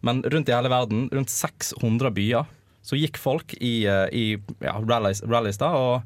Men 0.00 0.22
rundt 0.22 0.48
i 0.48 0.54
hele 0.54 0.72
verden, 0.72 1.08
rundt 1.12 1.32
600 1.32 2.12
byer, 2.14 2.48
så 2.84 2.98
gikk 3.00 3.16
folk 3.20 3.54
i, 3.64 3.86
eh, 3.88 4.06
i 4.12 4.24
ja, 4.60 4.74
rallies, 4.84 5.22
rallies 5.24 5.56
da 5.60 5.70
og 5.78 6.02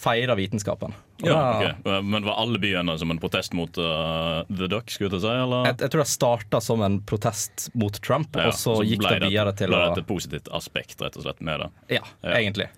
feira 0.00 0.36
vitenskapen. 0.38 0.92
Og 1.20 1.26
Ja, 1.26 1.34
da- 1.34 1.70
ok. 1.74 2.04
Men 2.06 2.24
var 2.24 2.36
alle 2.40 2.58
byene 2.62 2.94
som 3.00 3.10
en 3.10 3.18
protest 3.20 3.52
mot 3.56 3.76
uh, 3.76 4.44
The 4.48 4.68
Duck, 4.70 4.88
skulle 4.92 5.10
jeg 5.18 5.24
si? 5.24 5.32
Eller? 5.32 5.66
jeg, 5.66 5.78
jeg 5.82 5.90
tror 5.92 6.04
det 6.04 6.08
starta 6.12 6.60
som 6.62 6.80
en 6.86 7.00
protest 7.02 7.66
mot 7.74 7.92
Trump, 8.00 8.36
Ja, 8.38 8.46
og 8.48 8.54
så, 8.56 8.76
gikk 8.86 9.02
det 9.02 9.18
videre 9.26 9.52
til 9.58 9.72
ble 9.72 9.80
det 9.94 10.04
et 10.04 10.08
positivt 10.08 10.48
aspekt, 10.56 11.00
rett 11.02 11.16
og 11.18 11.24
slett, 11.26 11.40
med 11.44 11.60
det. 11.64 11.70
Ja, 11.98 12.04
Ja. 12.22 12.36
egentlig. 12.38 12.68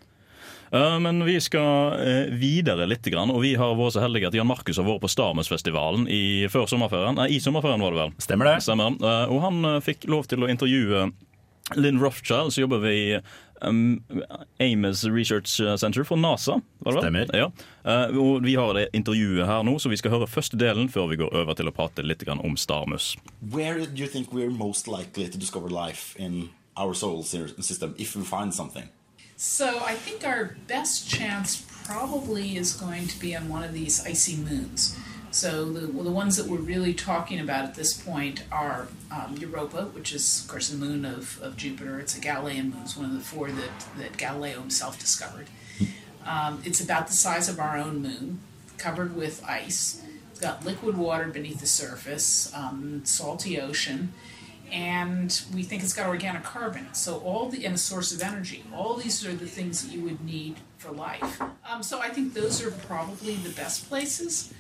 Uh, 0.73 0.97
Men 0.99 1.21
vi 1.29 1.37
skal 1.45 1.99
uh, 2.01 2.33
videre 2.33 2.87
litt, 2.89 3.05
grann, 3.13 3.31
og 3.31 3.43
vi 3.45 3.53
har 3.61 3.75
vært 3.77 3.93
så 3.99 4.01
heldige 4.07 4.31
at 4.33 4.35
Jan 4.35 4.49
Markus 4.49 4.79
har 4.81 4.87
vært 4.89 5.03
på 5.05 5.11
Starmus-festivalen 5.13 6.09
i, 6.09 6.49
før 6.49 6.65
sommerferien. 6.67 7.15
Nei, 7.21 7.29
i 7.37 7.43
sommerferien 7.45 7.83
var 7.85 7.93
det 7.93 8.01
vel. 8.07 8.15
Stemmer 8.25 8.55
det. 8.55 8.63
Stemmer. 8.65 8.97
Og 9.29 9.43
han 9.45 9.61
fikk 9.85 10.09
lov 10.09 10.27
til 10.33 10.43
å 10.43 10.49
intervjue 10.49 11.11
Lynn 11.75 12.01
Rothschild, 12.01 12.53
som 12.53 12.61
jobber 12.61 12.79
ved 12.79 13.23
um, 13.63 14.03
Amos 14.61 15.05
Research 15.05 15.79
Center 15.79 16.05
for 16.05 16.17
NASA. 16.17 16.61
Var 16.79 16.93
det 16.93 16.97
vel? 16.97 17.03
Stemmer. 17.03 17.37
Ja. 17.37 17.51
Uh, 17.85 18.19
og 18.19 18.45
vi 18.45 18.55
har 18.55 18.75
det 18.75 18.89
intervjuet 18.93 19.47
her 19.47 19.63
nå, 19.63 19.79
så 19.79 19.89
vi 19.93 19.97
skal 20.01 20.11
høre 20.15 20.27
første 20.31 20.59
delen 20.59 20.91
før 20.93 21.09
vi 21.13 21.21
går 21.23 21.33
over 21.33 21.55
til 21.55 21.71
å 21.71 21.75
prate 21.75 22.05
litt 22.05 22.27
om 22.29 22.57
Starmus. 22.57 23.17
Where 23.41 23.87
do 23.87 24.03
you 24.03 24.09
think 24.09 24.33
we're 24.33 24.51
most 24.51 24.89
likely 24.89 25.29
to 25.29 25.39
discover 25.39 25.71
life 25.71 26.17
in 26.19 26.51
our 26.77 26.95
solar 26.95 27.23
system 27.23 27.95
if 27.99 28.17
we 28.17 28.25
find 28.25 28.55
something? 28.55 28.89
So 29.37 29.67
I 29.67 29.95
think 29.95 30.25
our 30.25 30.57
best 30.69 31.09
chance 31.11 31.65
probably 31.85 32.57
is 32.57 32.75
going 32.75 33.09
to 33.09 33.19
be 33.19 33.35
on 33.37 33.49
one 33.49 33.65
of 33.65 33.73
these 33.73 34.03
icy 34.07 34.37
moons. 34.37 34.97
So 35.33 35.65
the, 35.65 35.91
well, 35.91 36.05
the 36.05 36.11
ones 36.11 36.37
that 36.37 36.47
we're 36.47 36.59
really 36.59 36.93
talking 36.93 37.41
about 37.41 37.65
at 37.65 37.75
this 37.75 37.95
point 37.95 38.45
are 38.53 38.89
um, 39.11 39.35
Europa, 39.39 39.87
which 39.87 40.13
is 40.13 40.43
of 40.43 40.49
course 40.51 40.71
a 40.71 40.77
moon 40.77 41.07
of, 41.07 41.41
of 41.43 41.57
Jupiter. 41.57 41.99
It's 41.99 42.17
a 42.17 42.21
Galilean 42.21 42.71
moon. 42.71 42.83
It's 42.83 42.99
one 42.99 43.07
of 43.07 43.15
the 43.15 43.21
four 43.21 43.51
that, 43.51 43.87
that 43.99 44.19
Galileo 44.19 44.61
himself 44.61 44.99
discovered. 44.99 45.47
Um, 46.27 46.61
it's 46.67 46.83
about 46.83 47.07
the 47.07 47.15
size 47.15 47.49
of 47.49 47.59
our 47.59 47.79
own 47.79 48.03
moon, 48.03 48.41
covered 48.77 49.17
with 49.17 49.43
ice. 49.49 50.03
It's 50.31 50.41
got 50.41 50.67
liquid 50.67 50.99
water 50.99 51.29
beneath 51.29 51.61
the 51.61 51.67
surface, 51.67 52.55
um, 52.55 53.01
salty 53.05 53.59
ocean, 53.59 54.13
and 54.71 55.43
we 55.55 55.63
think 55.63 55.83
it's 55.83 55.95
got 55.95 56.09
organic 56.09 56.43
carbon. 56.43 56.93
So 56.93 57.19
all 57.21 57.49
the 57.49 57.65
and 57.65 57.75
a 57.75 57.79
source 57.79 58.13
of 58.13 58.23
energy. 58.23 58.65
All 58.75 58.97
these 58.97 59.27
are 59.27 59.35
the 59.35 59.47
things 59.47 59.83
that 59.83 59.95
you 59.95 60.05
would 60.05 60.23
need 60.23 60.57
for 60.77 60.93
life. 60.93 61.41
Um, 61.69 61.83
so 61.83 62.01
I 62.01 62.11
think 62.11 62.35
those 62.35 62.63
are 62.63 62.71
probably 62.71 63.37
the 63.37 63.51
best 63.51 63.89
places. 63.89 64.53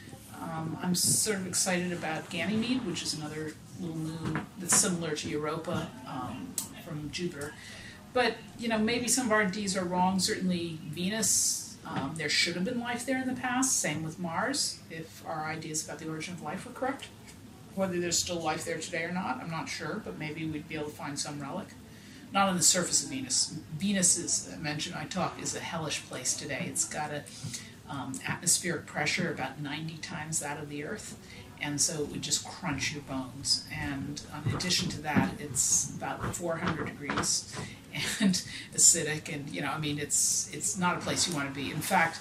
Um, 0.42 0.78
I'm 0.82 0.94
sort 0.94 1.36
of 1.38 1.46
excited 1.46 1.92
about 1.92 2.28
Ganymede, 2.30 2.84
which 2.84 3.02
is 3.02 3.14
another 3.14 3.52
little 3.80 3.96
moon 3.96 4.46
that's 4.58 4.76
similar 4.76 5.14
to 5.16 5.28
Europa 5.28 5.88
um, 6.06 6.54
from 6.84 7.10
Jupiter. 7.10 7.54
But 8.12 8.34
you 8.58 8.68
know, 8.68 8.78
maybe 8.78 9.08
some 9.08 9.26
of 9.26 9.32
our 9.32 9.44
Ds 9.44 9.76
are 9.76 9.84
wrong. 9.84 10.18
Certainly, 10.18 10.78
Venus. 10.84 11.76
Um, 11.84 12.14
there 12.16 12.28
should 12.28 12.54
have 12.54 12.64
been 12.64 12.78
life 12.78 13.04
there 13.04 13.20
in 13.20 13.26
the 13.26 13.40
past. 13.40 13.80
Same 13.80 14.04
with 14.04 14.18
Mars, 14.18 14.78
if 14.88 15.26
our 15.26 15.46
ideas 15.46 15.84
about 15.84 15.98
the 15.98 16.08
origin 16.08 16.34
of 16.34 16.42
life 16.42 16.64
were 16.64 16.72
correct. 16.72 17.08
Whether 17.74 17.98
there's 17.98 18.18
still 18.18 18.40
life 18.40 18.64
there 18.64 18.78
today 18.78 19.02
or 19.02 19.12
not, 19.12 19.40
I'm 19.42 19.50
not 19.50 19.68
sure, 19.68 20.00
but 20.04 20.18
maybe 20.18 20.46
we'd 20.46 20.68
be 20.68 20.76
able 20.76 20.86
to 20.86 20.92
find 20.92 21.18
some 21.18 21.40
relic. 21.40 21.68
Not 22.32 22.48
on 22.48 22.56
the 22.56 22.62
surface 22.62 23.02
of 23.02 23.10
Venus. 23.10 23.54
Venus 23.78 24.18
as 24.18 24.54
I 24.54 24.58
mentioned 24.58 24.94
I 24.94 25.04
talk 25.06 25.42
is 25.42 25.56
a 25.56 25.60
hellish 25.60 26.02
place 26.06 26.34
today. 26.34 26.66
It's 26.68 26.84
got 26.84 27.10
a 27.10 27.24
um, 27.92 28.14
atmospheric 28.26 28.86
pressure 28.86 29.30
about 29.30 29.60
90 29.60 29.98
times 29.98 30.40
that 30.40 30.58
of 30.58 30.68
the 30.68 30.84
Earth, 30.84 31.18
and 31.60 31.80
so 31.80 32.02
it 32.02 32.08
would 32.08 32.22
just 32.22 32.44
crunch 32.44 32.92
your 32.92 33.02
bones. 33.02 33.66
And 33.72 34.22
um, 34.32 34.42
in 34.48 34.56
addition 34.56 34.88
to 34.90 35.02
that, 35.02 35.34
it's 35.38 35.94
about 35.94 36.34
400 36.34 36.86
degrees 36.86 37.54
and 38.20 38.32
acidic, 38.74 39.32
and 39.32 39.48
you 39.50 39.60
know, 39.60 39.70
I 39.70 39.78
mean, 39.78 39.98
it's 39.98 40.50
it's 40.52 40.78
not 40.78 40.96
a 40.96 41.00
place 41.00 41.28
you 41.28 41.34
want 41.34 41.48
to 41.48 41.54
be. 41.54 41.70
In 41.70 41.80
fact, 41.80 42.18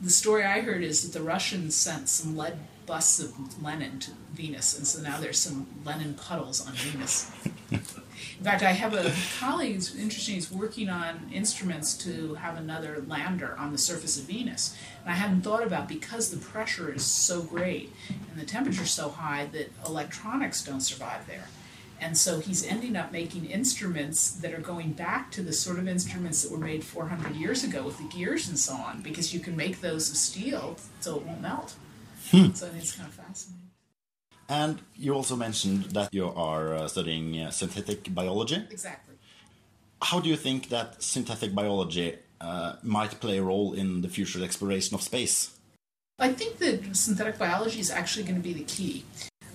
the 0.00 0.10
story 0.10 0.44
I 0.44 0.60
heard 0.60 0.82
is 0.82 1.02
that 1.02 1.18
the 1.18 1.24
Russians 1.24 1.74
sent 1.74 2.08
some 2.08 2.36
lead 2.36 2.58
busts 2.86 3.20
of 3.20 3.62
Lenin 3.62 3.98
to 4.00 4.12
Venus, 4.32 4.78
and 4.78 4.86
so 4.86 5.02
now 5.02 5.20
there's 5.20 5.38
some 5.38 5.66
Lenin 5.84 6.14
puddles 6.14 6.66
on 6.66 6.72
Venus. 6.74 7.30
In 8.38 8.44
fact, 8.44 8.62
I 8.62 8.72
have 8.72 8.94
a 8.94 9.12
colleague 9.38 9.74
who's 9.74 9.96
interesting. 9.96 10.34
He's 10.34 10.50
working 10.50 10.88
on 10.88 11.30
instruments 11.32 11.94
to 11.98 12.34
have 12.34 12.56
another 12.56 13.04
lander 13.06 13.56
on 13.58 13.72
the 13.72 13.78
surface 13.78 14.18
of 14.18 14.24
Venus. 14.24 14.76
And 15.02 15.12
I 15.12 15.14
hadn't 15.14 15.42
thought 15.42 15.62
about 15.62 15.88
because 15.88 16.30
the 16.30 16.38
pressure 16.38 16.92
is 16.92 17.04
so 17.04 17.42
great 17.42 17.92
and 18.08 18.40
the 18.40 18.46
temperature 18.46 18.82
is 18.82 18.90
so 18.90 19.08
high 19.08 19.46
that 19.52 19.70
electronics 19.86 20.64
don't 20.64 20.80
survive 20.80 21.26
there. 21.26 21.48
And 22.00 22.16
so 22.16 22.40
he's 22.40 22.64
ending 22.66 22.96
up 22.96 23.12
making 23.12 23.44
instruments 23.44 24.30
that 24.30 24.54
are 24.54 24.60
going 24.60 24.92
back 24.92 25.30
to 25.32 25.42
the 25.42 25.52
sort 25.52 25.78
of 25.78 25.86
instruments 25.86 26.42
that 26.42 26.50
were 26.50 26.58
made 26.58 26.82
400 26.82 27.36
years 27.36 27.62
ago 27.62 27.82
with 27.82 27.98
the 27.98 28.04
gears 28.04 28.48
and 28.48 28.58
so 28.58 28.74
on, 28.74 29.02
because 29.02 29.34
you 29.34 29.40
can 29.40 29.54
make 29.54 29.82
those 29.82 30.10
of 30.10 30.16
steel 30.16 30.78
so 31.00 31.16
it 31.16 31.26
won't 31.26 31.42
melt. 31.42 31.74
Hmm. 32.30 32.52
So 32.52 32.66
I 32.66 32.70
think 32.70 32.82
it's 32.82 32.96
kind 32.96 33.08
of 33.08 33.14
fascinating. 33.14 33.59
And 34.50 34.80
you 34.96 35.14
also 35.14 35.36
mentioned 35.36 35.84
that 35.92 36.12
you 36.12 36.26
are 36.26 36.74
uh, 36.74 36.88
studying 36.88 37.40
uh, 37.40 37.50
synthetic 37.52 38.12
biology. 38.12 38.56
Exactly. 38.68 39.14
How 40.02 40.18
do 40.18 40.28
you 40.28 40.36
think 40.36 40.70
that 40.70 41.00
synthetic 41.00 41.54
biology 41.54 42.16
uh, 42.40 42.74
might 42.82 43.20
play 43.20 43.38
a 43.38 43.42
role 43.44 43.74
in 43.74 44.02
the 44.02 44.08
future 44.08 44.42
exploration 44.42 44.96
of 44.96 45.02
space? 45.02 45.56
I 46.18 46.32
think 46.32 46.58
that 46.58 46.96
synthetic 46.96 47.38
biology 47.38 47.78
is 47.78 47.92
actually 47.92 48.24
going 48.24 48.42
to 48.42 48.42
be 48.42 48.52
the 48.52 48.64
key. 48.64 49.04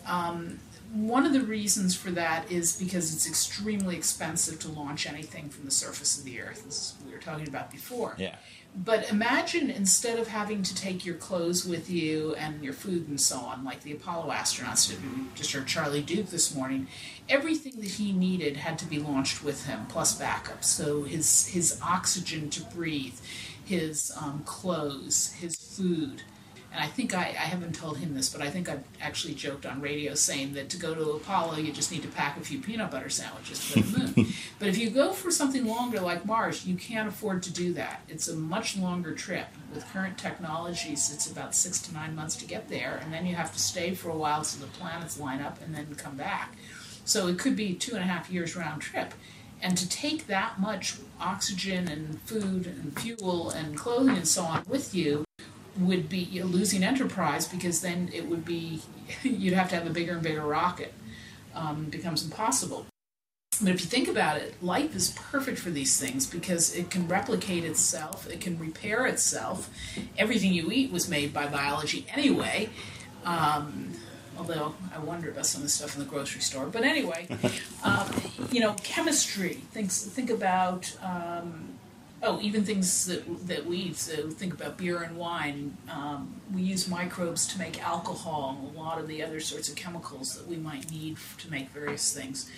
Um, 0.07 0.59
one 0.93 1.25
of 1.25 1.33
the 1.33 1.41
reasons 1.41 1.93
for 1.93 2.11
that 2.11 2.49
is 2.49 2.79
because 2.79 3.13
it's 3.13 3.27
extremely 3.27 3.97
expensive 3.97 4.59
to 4.59 4.69
launch 4.69 5.05
anything 5.07 5.49
from 5.49 5.65
the 5.65 5.71
surface 5.71 6.17
of 6.17 6.23
the 6.23 6.39
Earth, 6.39 6.63
as 6.65 6.93
we 7.05 7.11
were 7.11 7.19
talking 7.19 7.49
about 7.49 7.69
before. 7.69 8.15
Yeah. 8.17 8.35
But 8.75 9.09
imagine 9.09 9.69
instead 9.69 10.19
of 10.19 10.27
having 10.27 10.61
to 10.63 10.75
take 10.75 11.05
your 11.05 11.15
clothes 11.15 11.65
with 11.65 11.89
you 11.89 12.35
and 12.35 12.61
your 12.61 12.73
food 12.73 13.07
and 13.07 13.19
so 13.19 13.37
on, 13.37 13.63
like 13.63 13.83
the 13.83 13.93
Apollo 13.93 14.29
astronauts 14.31 14.89
did, 14.89 15.01
we 15.01 15.25
just 15.33 15.53
heard 15.53 15.65
Charlie 15.65 16.01
Duke 16.01 16.27
this 16.27 16.53
morning, 16.53 16.87
everything 17.29 17.79
that 17.79 17.91
he 17.91 18.11
needed 18.11 18.57
had 18.57 18.77
to 18.79 18.85
be 18.85 18.99
launched 18.99 19.43
with 19.43 19.65
him, 19.65 19.85
plus 19.87 20.17
backup. 20.17 20.65
So 20.65 21.03
his 21.03 21.47
his 21.47 21.79
oxygen 21.81 22.49
to 22.49 22.63
breathe, 22.63 23.17
his 23.63 24.11
um, 24.21 24.43
clothes, 24.45 25.33
his 25.33 25.55
food. 25.55 26.23
And 26.75 26.83
I 26.83 26.87
think 26.87 27.13
I, 27.13 27.21
I 27.21 27.47
haven't 27.47 27.73
told 27.73 27.99
him 27.99 28.15
this, 28.15 28.27
but 28.27 28.41
I 28.41 28.49
think 28.49 28.67
I've 28.67 28.83
actually 28.99 29.33
joked 29.33 29.65
on 29.65 29.79
radio 29.79 30.13
saying 30.13 30.55
that 30.55 30.67
to 30.71 30.77
go 30.77 30.93
to 30.93 31.11
Apollo, 31.11 31.55
you 31.59 31.71
just 31.71 31.89
need 31.89 32.01
to 32.01 32.09
pack 32.09 32.35
a 32.35 32.41
few 32.41 32.59
peanut 32.59 32.91
butter 32.91 33.07
sandwiches 33.07 33.71
to 33.71 33.81
the 33.81 33.97
moon. 33.97 34.33
but 34.59 34.67
if 34.67 34.77
you 34.77 34.89
go 34.89 35.13
for 35.13 35.31
something 35.31 35.65
longer 35.65 36.01
like 36.01 36.25
Mars, 36.25 36.65
you 36.65 36.75
can't 36.75 37.07
afford 37.07 37.43
to 37.43 37.53
do 37.53 37.71
that. 37.75 38.01
It's 38.09 38.27
a 38.27 38.35
much 38.35 38.75
longer 38.75 39.13
trip. 39.13 39.47
With 39.73 39.87
current 39.93 40.17
technologies, 40.17 41.13
it's 41.13 41.31
about 41.31 41.55
six 41.55 41.79
to 41.83 41.93
nine 41.93 42.13
months 42.13 42.35
to 42.37 42.45
get 42.45 42.67
there, 42.67 42.99
and 43.01 43.13
then 43.13 43.25
you 43.25 43.35
have 43.35 43.53
to 43.53 43.59
stay 43.59 43.95
for 43.95 44.09
a 44.09 44.17
while 44.17 44.43
so 44.43 44.59
the 44.59 44.69
planets 44.73 45.17
line 45.17 45.39
up 45.39 45.61
and 45.63 45.73
then 45.73 45.95
come 45.95 46.17
back. 46.17 46.57
So 47.05 47.27
it 47.27 47.39
could 47.39 47.55
be 47.55 47.73
two 47.73 47.95
and 47.95 48.03
a 48.03 48.07
half 48.07 48.29
years 48.29 48.53
round 48.53 48.81
trip. 48.81 49.13
And 49.61 49.77
to 49.77 49.87
take 49.87 50.27
that 50.27 50.59
much 50.59 50.97
oxygen 51.21 51.87
and 51.87 52.21
food 52.23 52.67
and 52.67 52.99
fuel 52.99 53.49
and 53.49 53.77
clothing 53.77 54.17
and 54.17 54.27
so 54.27 54.43
on 54.43 54.65
with 54.67 54.93
you 54.93 55.24
would 55.79 56.09
be 56.09 56.39
a 56.39 56.45
losing 56.45 56.83
enterprise 56.83 57.47
because 57.47 57.81
then 57.81 58.09
it 58.13 58.27
would 58.27 58.45
be 58.45 58.81
you'd 59.23 59.53
have 59.53 59.69
to 59.69 59.75
have 59.75 59.87
a 59.87 59.89
bigger 59.89 60.13
and 60.13 60.23
bigger 60.23 60.41
rocket. 60.41 60.93
Um, 61.53 61.85
becomes 61.85 62.23
impossible. 62.23 62.85
But 63.61 63.69
if 63.69 63.79
you 63.79 63.87
think 63.87 64.09
about 64.09 64.37
it, 64.37 64.61
life 64.61 64.93
is 64.93 65.11
perfect 65.11 65.59
for 65.59 65.69
these 65.69 65.97
things 65.97 66.25
because 66.25 66.75
it 66.75 66.89
can 66.89 67.07
replicate 67.07 67.63
itself, 67.63 68.29
it 68.29 68.41
can 68.41 68.59
repair 68.59 69.05
itself. 69.05 69.69
Everything 70.17 70.53
you 70.53 70.69
eat 70.71 70.91
was 70.91 71.07
made 71.07 71.33
by 71.33 71.47
biology 71.47 72.05
anyway. 72.13 72.69
Um, 73.23 73.93
although 74.37 74.75
I 74.93 74.99
wonder 74.99 75.29
about 75.29 75.45
some 75.45 75.59
of 75.61 75.63
the 75.63 75.69
stuff 75.69 75.95
in 75.95 76.01
the 76.01 76.09
grocery 76.09 76.41
store. 76.41 76.65
But 76.65 76.83
anyway, 76.83 77.27
um, 77.83 78.09
you 78.51 78.59
know, 78.59 78.73
chemistry. 78.83 79.55
Thinks 79.71 80.03
think 80.03 80.29
about. 80.29 80.93
Um, 81.01 81.74
Oh, 82.27 82.39
even 82.41 82.65
things 82.65 83.05
that, 83.05 83.47
that 83.47 83.67
we. 83.67 83.93
So 83.93 84.31
think 84.31 84.51
about 84.51 84.77
beer 84.77 85.03
and 85.03 85.15
wine. 85.15 85.77
Um, 85.91 86.41
we 86.51 86.63
use 86.63 86.87
microbes 86.87 87.45
to 87.49 87.59
make 87.59 87.85
alcohol 87.85 88.57
and 88.59 88.75
a 88.75 88.79
lot 88.79 88.99
of 88.99 89.07
the 89.07 89.21
other 89.21 89.39
sorts 89.39 89.69
of 89.69 89.75
chemicals 89.75 90.35
that 90.35 90.47
we 90.47 90.55
might 90.55 90.89
need 90.89 91.17
to 91.37 91.51
make 91.51 91.69
various 91.69 92.11
things. 92.11 92.49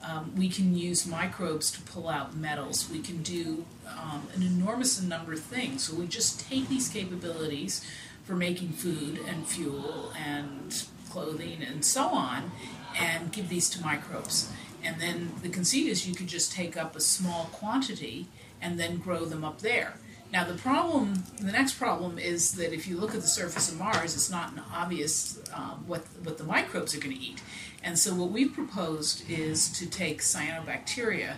Um, 0.00 0.32
we 0.36 0.48
can 0.48 0.76
use 0.76 1.08
microbes 1.08 1.72
to 1.72 1.82
pull 1.82 2.08
out 2.08 2.36
metals. 2.36 2.88
We 2.88 3.00
can 3.00 3.22
do 3.22 3.64
um, 3.88 4.28
an 4.36 4.44
enormous 4.44 5.02
number 5.02 5.32
of 5.32 5.40
things. 5.40 5.88
So 5.88 5.96
we 5.96 6.06
just 6.06 6.48
take 6.48 6.68
these 6.68 6.88
capabilities 6.88 7.84
for 8.22 8.36
making 8.36 8.74
food 8.74 9.18
and 9.26 9.44
fuel 9.44 10.12
and 10.16 10.84
clothing 11.10 11.62
and 11.68 11.84
so 11.84 12.10
on 12.10 12.52
and 12.96 13.32
give 13.32 13.48
these 13.48 13.68
to 13.70 13.82
microbes. 13.82 14.52
And 14.84 15.00
then 15.00 15.32
the 15.42 15.48
conceit 15.48 15.88
is 15.88 16.06
you 16.06 16.14
could 16.14 16.28
just 16.28 16.52
take 16.52 16.76
up 16.76 16.94
a 16.94 17.00
small 17.00 17.46
quantity 17.52 18.28
and 18.60 18.78
then 18.78 18.98
grow 18.98 19.24
them 19.24 19.44
up 19.44 19.60
there. 19.60 19.94
Now 20.32 20.44
the 20.44 20.54
problem, 20.54 21.22
the 21.40 21.52
next 21.52 21.74
problem 21.74 22.18
is 22.18 22.52
that 22.52 22.72
if 22.72 22.88
you 22.88 22.96
look 22.96 23.14
at 23.14 23.20
the 23.20 23.28
surface 23.28 23.70
of 23.70 23.78
Mars, 23.78 24.14
it's 24.14 24.30
not 24.30 24.52
obvious 24.74 25.40
um, 25.54 25.84
what 25.86 26.02
what 26.24 26.36
the 26.36 26.44
microbes 26.44 26.94
are 26.94 27.00
going 27.00 27.14
to 27.14 27.20
eat, 27.20 27.42
and 27.82 27.98
so 27.98 28.12
what 28.14 28.30
we've 28.30 28.52
proposed 28.52 29.28
is 29.30 29.70
to 29.78 29.86
take 29.86 30.20
cyanobacteria 30.20 31.36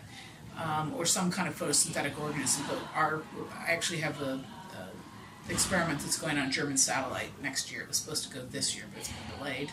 um, 0.58 0.94
or 0.94 1.04
some 1.04 1.30
kind 1.30 1.48
of 1.48 1.58
photosynthetic 1.58 2.18
organism. 2.18 2.64
But 2.66 2.78
our, 2.94 3.22
I 3.66 3.72
actually 3.72 3.98
have 4.00 4.20
a, 4.22 4.40
experiment 5.50 6.00
that's 6.00 6.18
going 6.18 6.38
on 6.38 6.50
German 6.50 6.76
satellite 6.76 7.30
next 7.42 7.72
year. 7.72 7.82
It 7.82 7.88
was 7.88 7.96
supposed 7.96 8.28
to 8.28 8.34
go 8.34 8.44
this 8.44 8.76
year, 8.76 8.84
but 8.92 9.00
it's 9.00 9.08
been 9.08 9.38
delayed, 9.38 9.70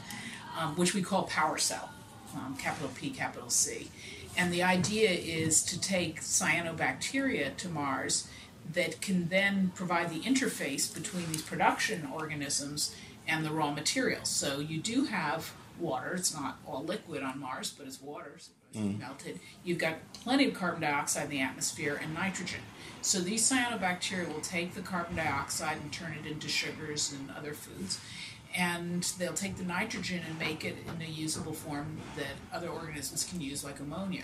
um, 0.57 0.75
which 0.75 0.93
we 0.93 1.01
call 1.01 1.23
Power 1.23 1.57
Cell, 1.57 1.89
um, 2.35 2.55
capital 2.57 2.89
P, 2.95 3.09
capital 3.09 3.49
C. 3.49 3.89
And 4.37 4.51
the 4.53 4.63
idea 4.63 5.09
is 5.11 5.63
to 5.63 5.79
take 5.79 6.21
cyanobacteria 6.21 7.55
to 7.57 7.69
Mars 7.69 8.27
that 8.73 8.99
can 9.01 9.29
then 9.29 9.71
provide 9.75 10.09
the 10.09 10.19
interface 10.21 10.93
between 10.93 11.31
these 11.31 11.41
production 11.41 12.07
organisms 12.13 12.95
and 13.27 13.45
the 13.45 13.51
raw 13.51 13.71
materials. 13.71 14.29
So 14.29 14.59
you 14.59 14.79
do 14.79 15.05
have 15.05 15.53
water. 15.79 16.13
It's 16.15 16.33
not 16.33 16.57
all 16.65 16.83
liquid 16.83 17.23
on 17.23 17.39
Mars, 17.39 17.73
but 17.75 17.87
it's 17.87 18.01
water. 18.01 18.35
So 18.37 18.51
it's 18.71 18.79
Mm. 18.79 18.99
melted. 18.99 19.39
You've 19.63 19.77
got 19.77 19.95
plenty 20.13 20.47
of 20.47 20.53
carbon 20.53 20.81
dioxide 20.81 21.25
in 21.25 21.29
the 21.29 21.41
atmosphere 21.41 21.99
and 22.01 22.13
nitrogen. 22.13 22.61
So 23.01 23.19
these 23.19 23.49
cyanobacteria 23.49 24.27
will 24.27 24.41
take 24.41 24.73
the 24.73 24.81
carbon 24.81 25.15
dioxide 25.15 25.77
and 25.77 25.91
turn 25.93 26.13
it 26.13 26.25
into 26.29 26.47
sugars 26.49 27.11
and 27.11 27.29
other 27.31 27.53
foods. 27.53 27.99
And 28.57 29.03
they'll 29.19 29.33
take 29.33 29.57
the 29.57 29.63
nitrogen 29.63 30.21
and 30.27 30.39
make 30.39 30.63
it 30.63 30.77
in 30.87 31.01
a 31.01 31.09
usable 31.09 31.53
form 31.53 31.97
that 32.15 32.25
other 32.53 32.69
organisms 32.69 33.25
can 33.25 33.41
use, 33.41 33.63
like 33.63 33.79
ammonia. 33.79 34.23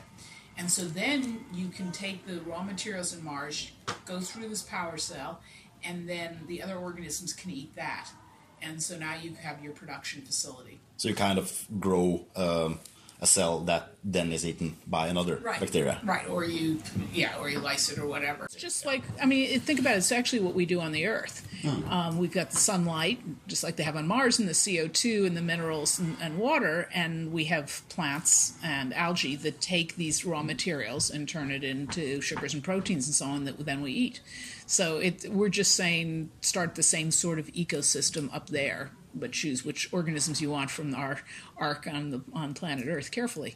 And 0.58 0.72
so 0.72 0.84
then 0.84 1.46
you 1.54 1.70
can 1.70 1.92
take 1.92 2.26
the 2.26 2.40
raw 2.42 2.64
materials 2.64 3.14
in 3.14 3.24
Mars, 3.24 3.72
go 4.06 4.20
through 4.20 4.50
this 4.50 4.62
power 4.62 4.98
cell, 4.98 5.42
and 5.84 6.08
then 6.08 6.42
the 6.48 6.62
other 6.62 6.76
organisms 6.78 7.34
can 7.34 7.52
eat 7.52 7.76
that. 7.76 8.10
And 8.62 8.82
so 8.82 8.98
now 8.98 9.16
you 9.16 9.34
have 9.36 9.64
your 9.64 9.74
production 9.74 10.22
facility. 10.22 10.80
So 10.98 11.10
you 11.10 11.16
kind 11.16 11.40
of 11.40 11.66
grow 11.80 12.28
um, 12.36 12.80
a 13.22 13.28
cell 13.28 13.60
that 13.60 13.94
then 14.04 14.32
is 14.32 14.44
eaten 14.44 14.76
by 14.88 15.08
another 15.08 15.36
Right. 15.38 15.60
bacteria. 15.60 16.02
Right, 16.04 16.28
or 16.28 16.44
you, 16.44 16.82
yeah, 17.14 17.38
or 17.38 17.50
you 17.52 17.60
lyse 17.60 17.92
it 17.92 18.00
or 18.00 18.08
whatever. 18.08 18.46
It's 18.46 18.56
just 18.56 18.84
like, 18.84 19.04
I 19.22 19.28
mean, 19.28 19.60
think 19.60 19.80
about 19.80 19.94
it. 19.94 19.98
It's 19.98 20.12
actually 20.12 20.40
what 20.40 20.56
we 20.56 20.66
do 20.66 20.82
on 20.82 20.92
the 20.92 21.06
Earth. 21.06 21.48
Um, 21.88 22.18
we've 22.18 22.32
got 22.32 22.50
the 22.50 22.58
sunlight, 22.58 23.20
just 23.48 23.64
like 23.64 23.76
they 23.76 23.84
have 23.84 23.96
on 23.96 24.08
Mars, 24.08 24.40
and 24.40 24.50
the 24.50 24.54
CO2 24.54 25.28
and 25.28 25.38
the 25.38 25.42
minerals 25.44 26.00
and, 26.00 26.18
and 26.20 26.40
water, 26.40 26.90
and 26.92 27.32
we 27.32 27.44
have 27.46 27.84
plants 27.90 28.54
and 28.64 28.92
algae 28.96 29.36
that 29.36 29.62
take 29.62 29.96
these 29.98 30.26
raw 30.26 30.42
materials 30.42 31.12
and 31.12 31.30
turn 31.30 31.52
it 31.52 31.64
into 31.64 32.20
sugars 32.22 32.56
and 32.56 32.64
proteins 32.64 33.06
and 33.06 33.14
so 33.14 33.26
on 33.28 33.46
that 33.46 33.64
then 33.64 33.82
we 33.82 33.92
eat. 33.92 34.22
So 34.66 34.98
it, 34.98 35.26
we're 35.30 35.50
just 35.50 35.76
saying 35.76 36.32
start 36.42 36.74
the 36.74 36.82
same 36.82 37.12
sort 37.12 37.38
of 37.38 37.46
ecosystem 37.48 38.34
up 38.34 38.50
there, 38.50 38.90
but 39.16 39.32
choose 39.32 39.66
which 39.66 39.90
organisms 39.94 40.42
you 40.42 40.52
want 40.52 40.72
from 40.72 40.94
our 40.96 41.20
arc 41.58 41.88
on 41.88 42.12
the 42.12 42.22
on 42.34 42.54
planet 42.54 42.88
Earth 42.88 43.12
carefully. 43.12 43.56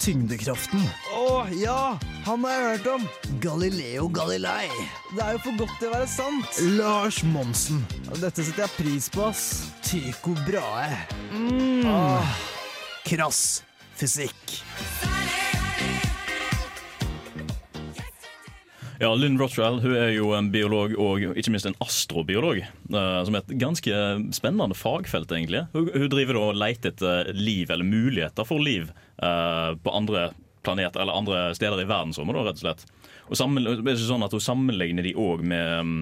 Tyngdekraften. 0.00 0.80
Å 1.12 1.46
ja, 1.60 1.98
han 2.24 2.44
har 2.44 2.54
jeg 2.54 2.68
hørt 2.68 2.86
om. 2.94 3.08
Galileo 3.40 4.08
Galilei. 4.08 4.68
Det 5.12 5.24
er 5.24 5.36
jo 5.36 5.42
for 5.44 5.60
godt 5.60 5.76
til 5.80 5.90
å 5.90 5.94
være 5.98 6.08
sant. 6.08 6.60
Lars 6.78 7.20
Monsen. 7.34 7.82
Dette 8.16 8.44
setter 8.44 8.64
jeg 8.64 8.76
pris 8.78 9.10
på, 9.12 9.26
ass. 9.28 9.44
Tycho 9.84 10.36
Brahe. 10.46 11.04
Mm. 11.34 11.84
Ah. 11.90 12.38
krass 13.04 13.60
fysikk. 14.00 14.60
Ja, 19.00 19.14
Lynn 19.16 19.38
Rothschild 19.40 19.80
hun 19.80 19.94
er 19.96 20.10
jo 20.12 20.34
en 20.36 20.50
biolog 20.52 20.92
og 21.00 21.22
ikke 21.32 21.54
minst 21.54 21.64
en 21.64 21.76
astrobiolog. 21.80 22.58
eh, 22.60 23.20
som 23.24 23.34
er 23.34 23.40
et 23.40 23.54
ganske 23.56 24.00
spennende 24.36 24.76
fagfelt, 24.76 25.32
egentlig. 25.32 25.62
Hun, 25.72 25.88
hun 25.94 26.10
driver 26.12 26.36
og 26.36 26.58
leter 26.60 26.92
etter 26.92 27.30
liv, 27.32 27.70
eller 27.70 27.88
muligheter 27.88 28.44
for 28.44 28.60
liv, 28.60 28.90
eh, 29.22 29.70
på 29.80 29.94
andre 29.96 30.34
planeter 30.62 31.00
eller 31.00 31.16
andre 31.16 31.54
steder 31.56 31.80
i 31.80 31.88
verdensrommet, 31.88 32.36
da, 32.36 32.44
rett 32.44 32.60
og 32.60 32.66
slett. 32.66 32.84
Og 33.30 33.40
det 33.40 33.72
er 33.78 33.94
ikke 33.94 34.04
sånn 34.04 34.26
at 34.26 34.36
Hun 34.36 34.42
sammenligner 34.42 35.06
de 35.06 35.14
òg 35.14 35.44
med 35.46 35.84
mm, 35.86 36.00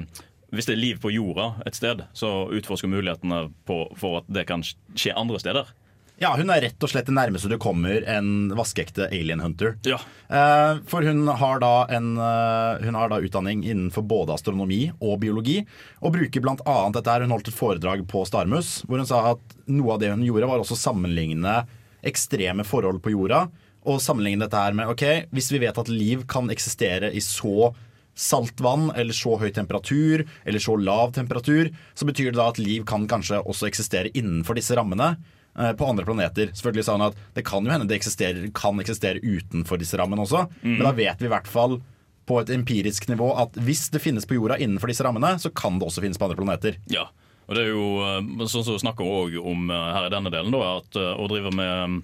Hvis 0.56 0.66
det 0.66 0.74
er 0.74 0.80
liv 0.80 0.98
på 0.98 1.12
jorda 1.12 1.52
et 1.68 1.76
sted, 1.76 2.02
så 2.16 2.48
utforsker 2.50 2.90
mulighetene 2.90 3.44
på, 3.68 3.82
for 4.00 4.22
at 4.22 4.30
det 4.32 4.46
kan 4.48 4.64
skje 4.64 5.14
andre 5.14 5.38
steder. 5.38 5.70
Ja, 6.18 6.32
hun 6.34 6.50
er 6.50 6.64
rett 6.64 6.82
og 6.82 6.90
slett 6.90 7.06
det 7.06 7.14
nærmeste 7.14 7.46
du 7.50 7.54
kommer 7.62 8.02
en 8.10 8.50
vaskeekte 8.58 9.06
alien 9.14 9.38
hunter. 9.38 9.76
Ja. 9.86 10.00
Eh, 10.26 10.80
for 10.90 11.06
hun 11.06 11.28
har, 11.30 11.60
da 11.62 11.86
en, 11.94 12.16
eh, 12.18 12.82
hun 12.82 12.98
har 12.98 13.12
da 13.12 13.20
utdanning 13.22 13.62
innenfor 13.62 14.02
både 14.02 14.34
astronomi 14.34 14.88
og 14.98 15.20
biologi, 15.22 15.60
og 16.02 16.16
bruker 16.16 16.42
blant 16.42 16.64
annet 16.66 16.98
dette 16.98 17.14
her. 17.14 17.22
Hun 17.22 17.36
holdt 17.36 17.52
et 17.52 17.58
foredrag 17.60 18.02
på 18.10 18.24
Starmus 18.26 18.80
hvor 18.88 18.98
hun 18.98 19.06
sa 19.06 19.22
at 19.30 19.56
noe 19.70 19.94
av 19.94 20.02
det 20.02 20.10
hun 20.10 20.26
gjorde, 20.26 20.50
var 20.50 20.64
også 20.64 20.78
sammenligne 20.80 21.60
ekstreme 22.06 22.66
forhold 22.66 22.98
på 23.04 23.14
jorda, 23.14 23.46
og 23.86 24.02
sammenligne 24.02 24.42
dette 24.42 24.58
her 24.58 24.74
med 24.74 24.90
ok, 24.90 25.30
hvis 25.30 25.52
vi 25.54 25.62
vet 25.62 25.78
at 25.78 25.90
liv 25.92 26.26
kan 26.30 26.50
eksistere 26.50 27.12
i 27.14 27.22
så 27.22 27.70
saltvann 28.18 28.90
eller 28.98 29.14
så 29.14 29.36
høy 29.38 29.52
temperatur 29.54 30.24
eller 30.42 30.62
så 30.62 30.74
lav 30.74 31.14
temperatur, 31.14 31.70
så 31.94 32.06
betyr 32.08 32.32
det 32.32 32.40
da 32.40 32.50
at 32.50 32.58
liv 32.58 32.82
kan 32.88 33.06
kanskje 33.06 33.38
også 33.44 33.70
eksistere 33.70 34.10
innenfor 34.18 34.58
disse 34.58 34.74
rammene 34.74 35.14
på 35.58 35.86
andre 35.90 36.04
planeter. 36.06 36.52
Selvfølgelig 36.54 36.84
sa 36.86 36.94
han 36.94 37.06
at 37.08 37.16
det 37.34 37.42
kan 37.48 37.64
jo 37.66 37.72
hende 37.72 37.88
det 37.90 37.96
eksisterer, 37.98 38.44
kan 38.54 38.78
eksistere 38.78 39.18
utenfor 39.24 39.80
disse 39.80 39.98
rammene 39.98 40.22
også, 40.22 40.44
Mm. 40.62 40.76
men 40.76 40.84
da 40.86 40.92
vet 40.94 41.18
vi 41.22 41.26
i 41.26 41.32
hvert 41.32 41.48
fall 41.50 41.80
på 42.28 42.40
et 42.42 42.50
empirisk 42.52 43.08
nivå 43.08 43.30
at 43.40 43.56
hvis 43.56 43.88
det 43.90 44.02
finnes 44.04 44.26
på 44.28 44.36
jorda 44.36 44.58
innenfor 44.60 44.90
disse 44.92 45.04
rammene, 45.06 45.32
så 45.40 45.50
kan 45.50 45.78
det 45.80 45.88
også 45.88 46.04
finnes 46.04 46.20
på 46.20 46.28
andre 46.28 46.36
planeter. 46.38 46.76
Ja, 46.92 47.08
og 47.48 47.56
det 47.56 47.64
er 47.64 47.70
jo 47.72 47.86
eh, 48.04 48.46
sånn 48.46 48.64
som 48.66 48.76
vi 48.76 48.82
snakker 48.84 49.08
også 49.08 49.44
om 49.48 49.70
eh, 49.72 49.90
her 49.96 50.08
i 50.10 50.12
denne 50.12 50.32
delen, 50.34 50.52
da, 50.52 50.76
at 50.82 50.98
eh, 51.00 51.14
å 51.16 51.28
drive 51.30 51.52
med 51.56 52.02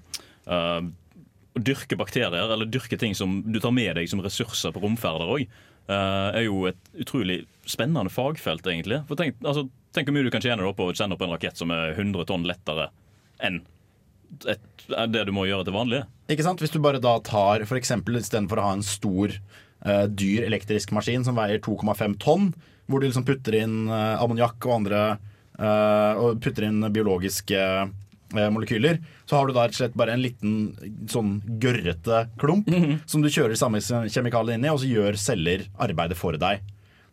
uh, 0.49 0.81
å 1.55 1.61
dyrke 1.61 1.97
bakterier, 1.99 2.49
eller 2.51 2.67
dyrke 2.67 2.97
ting 2.99 3.13
som 3.15 3.37
du 3.45 3.61
tar 3.63 3.71
med 3.71 3.93
deg 3.95 4.09
som 4.11 4.23
ressurser 4.25 4.73
på 4.75 4.81
romferder 4.83 5.29
òg, 5.37 5.45
er 5.85 6.41
jo 6.47 6.63
et 6.65 6.79
utrolig 6.97 7.43
spennende 7.69 8.09
fagfelt, 8.09 8.65
egentlig. 8.65 9.03
For 9.05 9.19
tenk, 9.19 9.35
altså, 9.45 9.67
tenk 9.93 10.09
hvor 10.09 10.15
mye 10.17 10.25
du 10.25 10.31
kan 10.33 10.41
tjene 10.41 10.65
da 10.65 10.71
på 10.73 10.87
å 10.89 10.95
sende 10.97 11.13
opp 11.13 11.21
en 11.21 11.29
rakett 11.35 11.61
som 11.61 11.69
er 11.69 11.93
100 11.93 12.25
tonn 12.25 12.47
lettere 12.49 12.87
enn 13.43 13.63
et, 14.49 14.85
det 15.11 15.25
du 15.27 15.31
må 15.35 15.45
gjøre 15.47 15.67
til 15.67 15.75
vanlig. 15.75 16.01
Ikke 16.31 16.45
sant? 16.45 16.61
Hvis 16.61 16.73
du 16.73 16.81
bare 16.83 17.01
da 17.03 17.17
tar 17.25 17.63
eksempel 17.77 18.19
istedenfor 18.19 18.59
å 18.59 18.67
ha 18.67 18.73
en 18.75 18.85
stor, 18.85 19.33
uh, 19.85 20.05
dyr 20.09 20.47
elektrisk 20.47 20.93
maskin 20.95 21.25
som 21.25 21.37
veier 21.39 21.61
2,5 21.63 22.17
tonn, 22.21 22.49
hvor 22.89 23.01
du 23.01 23.07
liksom 23.07 23.25
putter 23.27 23.57
inn 23.61 23.85
uh, 23.89 24.17
ammoniakk 24.21 24.67
og 24.67 24.75
andre 24.81 24.99
uh, 25.57 26.19
Og 26.21 26.41
putter 26.43 26.67
inn 26.67 26.83
biologiske 26.93 27.61
molekyler, 28.35 28.97
så 29.29 29.37
har 29.37 29.47
du 29.47 29.53
da 29.53 29.63
rett 29.63 29.75
og 29.75 29.77
slett 29.77 29.93
bare 29.95 30.15
en 30.17 30.23
liten 30.23 30.55
sånn 31.07 31.37
gørrete 31.61 32.23
klump 32.41 32.67
som 33.11 33.21
du 33.23 33.29
kjører 33.29 33.55
samme 33.55 33.79
kjemikalier 33.79 34.57
inn 34.57 34.65
i, 34.65 34.71
og 34.73 34.81
så 34.81 34.89
gjør 34.89 35.15
celler 35.21 35.63
arbeidet 35.79 36.17
for 36.19 36.35
deg. 36.41 36.65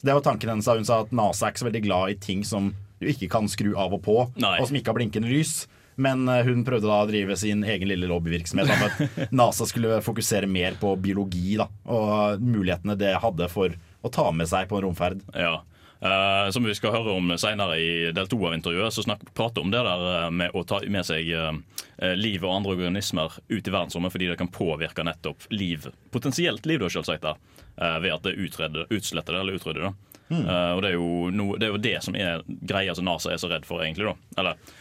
Det 0.03 0.17
var 0.17 0.25
tanken 0.25 0.51
hennes 0.51 0.67
hun 0.67 0.89
sa 0.89 1.03
at 1.05 1.13
NASA 1.15 1.47
er 1.47 1.55
ikke 1.55 1.63
så 1.63 1.69
veldig 1.69 1.85
glad 1.85 2.15
i 2.15 2.19
ting 2.19 2.43
som 2.49 2.73
du 2.99 3.07
ikke 3.13 3.29
kan 3.31 3.47
skru 3.51 3.77
av 3.79 3.95
og 3.95 4.03
på, 4.03 4.17
Nei. 4.43 4.57
og 4.59 4.67
som 4.67 4.81
ikke 4.81 4.91
har 4.91 4.99
blinkende 4.99 5.31
lys. 5.31 5.69
Men 6.03 6.27
eh, 6.29 6.45
hun 6.49 6.65
prøvde 6.67 6.91
da 6.91 7.01
å 7.05 7.09
drive 7.11 7.37
sin 7.39 7.63
egen 7.65 7.91
lille 7.91 8.11
lobbyvirksomhet. 8.11 8.71
Da, 8.71 9.27
NASA 9.43 9.69
skulle 9.71 10.03
fokusere 10.05 10.51
mer 10.51 10.79
på 10.81 10.95
biologi 11.03 11.59
da, 11.61 11.69
og 11.87 12.43
mulighetene 12.43 12.99
det 12.99 13.17
hadde 13.23 13.51
for 13.53 13.75
å 14.03 14.11
ta 14.13 14.31
med 14.35 14.51
seg 14.51 14.71
på 14.71 14.81
en 14.81 14.89
romferd. 14.89 15.23
Ja. 15.35 15.61
Uh, 16.03 16.51
som 16.51 16.65
vi 16.67 16.75
skal 16.75 16.97
høre 16.97 17.13
om 17.15 17.29
senere 17.39 17.77
i 17.79 17.91
del 18.11 18.27
to 18.27 18.41
av 18.43 18.57
intervjuet, 18.57 18.91
så 18.91 19.05
snakk, 19.05 19.21
prate 19.39 19.63
om 19.63 19.71
det 19.71 19.85
der 19.87 20.07
eh, 20.11 20.31
med 20.35 20.57
å 20.59 20.65
ta 20.67 20.81
med 20.91 21.07
seg 21.07 21.29
uh, 21.31 21.53
liv 22.19 22.43
og 22.43 22.57
andre 22.57 22.75
organismer 22.75 23.37
ut 23.47 23.61
i 23.63 23.71
verdensrommet 23.71 24.11
fordi 24.11 24.33
det 24.33 24.39
kan 24.41 24.51
påvirke 24.51 25.05
nettopp 25.07 25.47
liv. 25.55 25.87
Potensielt 26.11 26.67
liv, 26.67 26.83
da, 26.83 26.91
selvsagt, 26.91 27.23
da, 27.23 27.37
eh, 27.79 28.01
ved 28.03 28.17
at 28.17 28.27
det 28.27 28.35
utsletter 28.35 29.31
det 29.31 29.39
eller 29.39 29.61
utrydder 29.61 29.87
det. 29.87 29.93
Mm. 30.33 30.47
Og 30.49 30.79
det 30.81 30.91
er, 30.91 31.01
noe, 31.37 31.57
det 31.61 31.67
er 31.67 31.75
jo 31.75 31.81
det 31.85 31.97
som 32.01 32.15
er 32.17 32.41
greia 32.49 32.95
som 32.97 33.05
NASA 33.05 33.35
er 33.35 33.41
så 33.43 33.51
redd 33.51 33.67
for, 33.69 33.83
egentlig. 33.85 34.07
da. 34.09 34.41
Eller 34.41 34.79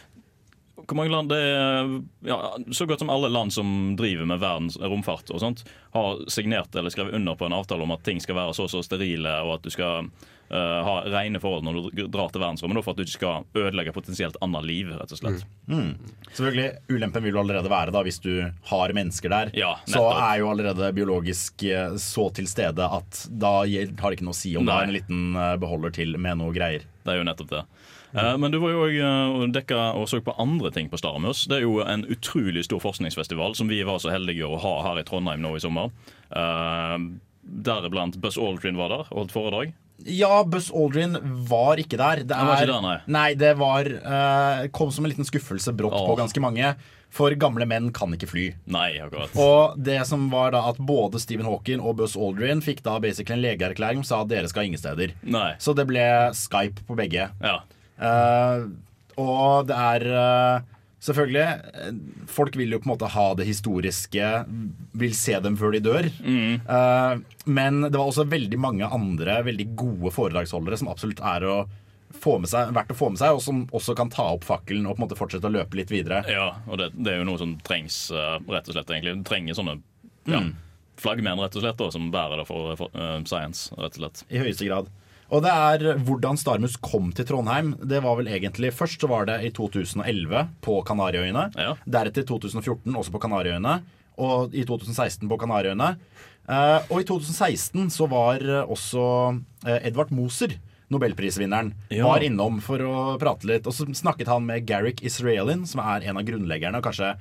hvor 0.86 0.98
mange 0.98 1.12
land 1.12 1.30
det 1.32 1.38
er, 1.38 1.94
ja, 2.26 2.38
Så 2.74 2.86
godt 2.86 3.02
som 3.02 3.10
alle 3.12 3.30
land 3.32 3.52
som 3.54 3.96
driver 3.96 4.28
med 4.28 4.42
verdens 4.42 4.78
romfart, 4.80 5.30
og 5.30 5.42
sånt, 5.42 5.64
har 5.92 6.22
signert 6.32 6.74
eller 6.76 6.92
skrevet 6.92 7.14
under 7.14 7.36
på 7.38 7.46
en 7.46 7.56
avtale 7.56 7.84
om 7.84 7.94
at 7.94 8.04
ting 8.06 8.20
skal 8.22 8.38
være 8.38 8.54
så 8.56 8.66
og 8.68 8.72
så 8.72 8.82
sterile, 8.86 9.34
og 9.44 9.58
at 9.58 9.66
du 9.66 9.72
skal 9.74 10.08
uh, 10.52 10.80
ha 10.86 10.94
rene 11.12 11.40
forhold 11.42 11.66
når 11.66 11.78
du 11.92 12.04
drar 12.06 12.32
til 12.32 12.42
verdensrommet, 12.42 12.84
for 12.84 12.94
at 12.94 13.00
du 13.00 13.04
ikke 13.06 13.18
skal 13.18 13.46
ødelegge 13.58 13.94
potensielt 13.96 14.38
annet 14.44 14.66
liv, 14.68 14.92
rett 14.96 15.12
og 15.14 15.20
slett. 15.20 15.44
Mm. 15.66 15.92
Selvfølgelig, 16.30 16.68
Ulempen 16.92 17.26
vil 17.26 17.36
jo 17.36 17.42
allerede 17.42 17.72
være 17.72 17.94
da 17.94 18.04
hvis 18.06 18.20
du 18.24 18.32
har 18.70 18.96
mennesker 18.96 19.32
der. 19.32 19.52
Ja, 19.58 19.74
så 19.88 20.04
er 20.12 20.40
jo 20.42 20.50
allerede 20.52 20.92
biologisk 20.96 21.66
eh, 21.68 21.96
så 22.00 22.28
til 22.36 22.48
stede 22.50 22.86
at 22.86 23.24
da 23.28 23.58
har 23.62 23.66
det 23.66 24.18
ikke 24.18 24.28
noe 24.28 24.36
å 24.36 24.42
si 24.42 24.54
om 24.56 24.66
det 24.66 24.72
Nei. 24.72 24.80
er 24.80 24.90
en 24.90 24.96
liten 24.96 25.22
eh, 25.36 25.56
beholder 25.62 25.94
til 26.00 26.16
med 26.20 26.40
noe 26.40 26.54
greier. 26.56 26.86
Det 27.02 27.14
er 27.14 27.20
jo 27.20 27.26
nettopp 27.26 27.50
det. 27.52 27.64
Eh, 28.14 28.36
Men 28.38 28.52
du 28.52 28.58
var 28.62 28.74
jo 28.74 28.86
òg 28.86 29.52
dekka 29.54 29.92
og 29.98 30.08
så 30.10 30.20
på 30.24 30.34
andre 30.40 30.70
ting 30.74 30.90
på 30.92 31.00
Starmus. 31.00 31.46
Det 31.48 31.60
er 31.60 31.66
jo 31.66 31.80
en 31.84 32.04
utrolig 32.04 32.64
stor 32.68 32.82
forskningsfestival 32.84 33.56
som 33.58 33.68
vi 33.68 33.82
var 33.82 34.02
så 34.02 34.12
heldige 34.12 34.48
å 34.48 34.60
ha 34.60 34.74
her 34.88 35.00
i 35.00 35.06
Trondheim 35.08 35.42
nå 35.44 35.56
i 35.56 35.62
sommer. 35.64 35.92
Eh, 36.30 36.98
Deriblant 37.42 38.16
Buzz 38.22 38.38
Aldrin 38.38 38.78
var 38.78 38.92
der 38.92 39.08
og 39.10 39.24
holdt 39.24 39.34
foredrag. 39.34 39.72
Ja, 40.06 40.42
Buzz 40.44 40.70
Aldrin 40.74 41.18
var 41.48 41.78
ikke 41.78 41.98
der. 41.98 42.24
Det 42.24 42.34
Han 42.36 42.46
var 42.46 42.56
er- 42.56 42.66
ikke 42.66 42.72
der, 42.72 42.82
nei. 42.82 42.98
nei. 43.06 43.34
det 43.34 43.52
var 43.58 43.86
uh, 43.86 44.68
kom 44.74 44.90
som 44.90 45.04
en 45.04 45.10
liten 45.12 45.26
skuffelse 45.26 45.74
brått 45.76 45.94
oh. 45.94 46.06
på 46.10 46.16
ganske 46.18 46.42
mange. 46.42 46.74
For 47.12 47.34
gamle 47.36 47.66
menn 47.68 47.90
kan 47.92 48.14
ikke 48.16 48.26
fly. 48.30 48.44
Nei, 48.72 48.96
akkurat. 49.04 49.34
Og 49.36 49.76
det 49.76 49.98
som 50.08 50.30
var 50.32 50.54
da 50.54 50.62
at 50.70 50.78
både 50.80 51.20
Stephen 51.20 51.44
Hawking 51.44 51.82
og 51.84 51.98
Buzz 52.00 52.16
Aldrin 52.16 52.62
fikk 52.64 52.80
da 52.86 52.96
basically 53.04 53.36
en 53.36 53.44
legeerklæring 53.44 54.00
som 54.00 54.08
sa 54.08 54.20
at 54.24 54.32
dere 54.32 54.48
skal 54.48 54.70
ingen 54.70 54.80
steder. 54.80 55.12
Nei. 55.22 55.52
Så 55.60 55.74
det 55.76 55.84
ble 55.90 56.06
Skype 56.32 56.86
på 56.88 56.96
begge. 56.96 57.28
Ja. 57.44 57.58
Eh, 57.98 58.68
og 59.22 59.66
det 59.68 59.76
er 59.76 60.06
eh, 60.12 60.68
Selvfølgelig, 61.02 61.44
eh, 61.82 61.96
folk 62.30 62.54
vil 62.54 62.70
jo 62.70 62.78
på 62.78 62.86
en 62.86 62.92
måte 62.92 63.08
ha 63.10 63.24
det 63.34 63.42
historiske, 63.48 64.26
vil 64.94 65.14
se 65.18 65.34
dem 65.42 65.56
før 65.58 65.72
de 65.74 65.80
dør. 65.82 66.06
Eh, 66.06 67.14
men 67.50 67.80
det 67.88 67.96
var 67.98 68.06
også 68.12 68.22
veldig 68.30 68.60
mange 68.62 68.86
andre 68.86 69.40
veldig 69.42 69.66
gode 69.80 70.12
foredragsholdere 70.14 70.78
som 70.78 70.92
absolutt 70.92 71.18
er 71.26 71.42
å 71.50 71.56
få 72.22 72.36
med 72.38 72.52
seg, 72.52 72.70
verdt 72.76 72.94
å 72.94 72.98
få 73.00 73.08
med 73.10 73.18
seg, 73.18 73.34
og 73.34 73.42
som 73.42 73.64
også 73.74 73.96
kan 73.98 74.12
ta 74.14 74.28
opp 74.36 74.46
fakkelen 74.46 74.86
og 74.86 74.94
på 74.94 75.02
en 75.02 75.06
måte 75.08 75.18
fortsette 75.18 75.50
å 75.50 75.56
løpe 75.56 75.74
litt 75.80 75.90
videre. 75.90 76.22
Ja, 76.30 76.52
og 76.70 76.78
det, 76.78 76.92
det 76.94 77.16
er 77.16 77.18
jo 77.24 77.26
noe 77.32 77.40
som 77.42 77.56
trengs, 77.66 77.98
rett 78.14 78.68
og 78.70 78.76
slett. 78.76 78.94
egentlig. 78.94 79.16
Du 79.18 79.26
trenger 79.26 79.58
sånne 79.58 79.80
ja, 80.30 80.38
Mm. 80.44 80.52
flaggmenn 81.02 81.40
rett 81.42 81.56
og 81.58 81.64
slett, 81.66 81.80
da, 81.82 81.90
som 81.90 82.12
bærer 82.14 82.38
det 82.38 82.46
for, 82.46 82.76
for 82.78 82.94
uh, 82.94 83.18
science. 83.26 83.72
rett 83.74 83.96
og 83.98 84.04
slett. 84.04 84.22
I 84.30 84.38
høyeste 84.44 84.68
grad. 84.70 84.92
Og 85.32 85.40
det 85.44 85.52
er 85.52 85.96
hvordan 86.04 86.36
Starmus 86.36 86.74
kom 86.76 87.08
til 87.16 87.24
Trondheim. 87.28 87.72
Det 87.80 88.02
var 88.04 88.18
vel 88.18 88.28
egentlig 88.28 88.72
Først 88.76 89.00
så 89.00 89.08
var 89.08 89.24
det 89.30 89.38
i 89.46 89.52
2011 89.56 90.42
på 90.64 90.74
Kanariøyene. 90.84 91.46
Deretter 91.88 92.26
i 92.26 92.28
2014 92.28 92.92
også 92.92 93.14
på 93.14 93.22
Kanariøyene. 93.22 93.78
Og 94.20 94.52
i 94.52 94.66
2016 94.68 95.24
på 95.30 95.38
Kanariøyene. 95.40 95.94
Eh, 96.50 96.90
og 96.90 97.00
i 97.00 97.06
2016 97.08 97.88
så 97.94 98.08
var 98.10 98.42
eh, 98.44 98.66
også 98.68 99.04
eh, 99.64 99.86
Edvard 99.88 100.12
Moser, 100.12 100.58
nobelprisvinneren, 100.92 101.70
Ja. 101.94 102.04
var 102.10 102.20
innom 102.26 102.58
for 102.60 102.82
å 102.84 102.96
prate 103.22 103.48
litt. 103.48 103.66
Og 103.66 103.72
så 103.72 103.86
snakket 103.88 104.28
han 104.28 104.44
med 104.44 104.66
Garrick 104.68 105.00
Israelin, 105.06 105.64
som 105.66 105.80
er 105.80 106.04
en 106.10 106.20
av 106.20 106.26
grunnleggerne 106.28 106.82
og 106.82 106.84
kanskje 106.84 107.14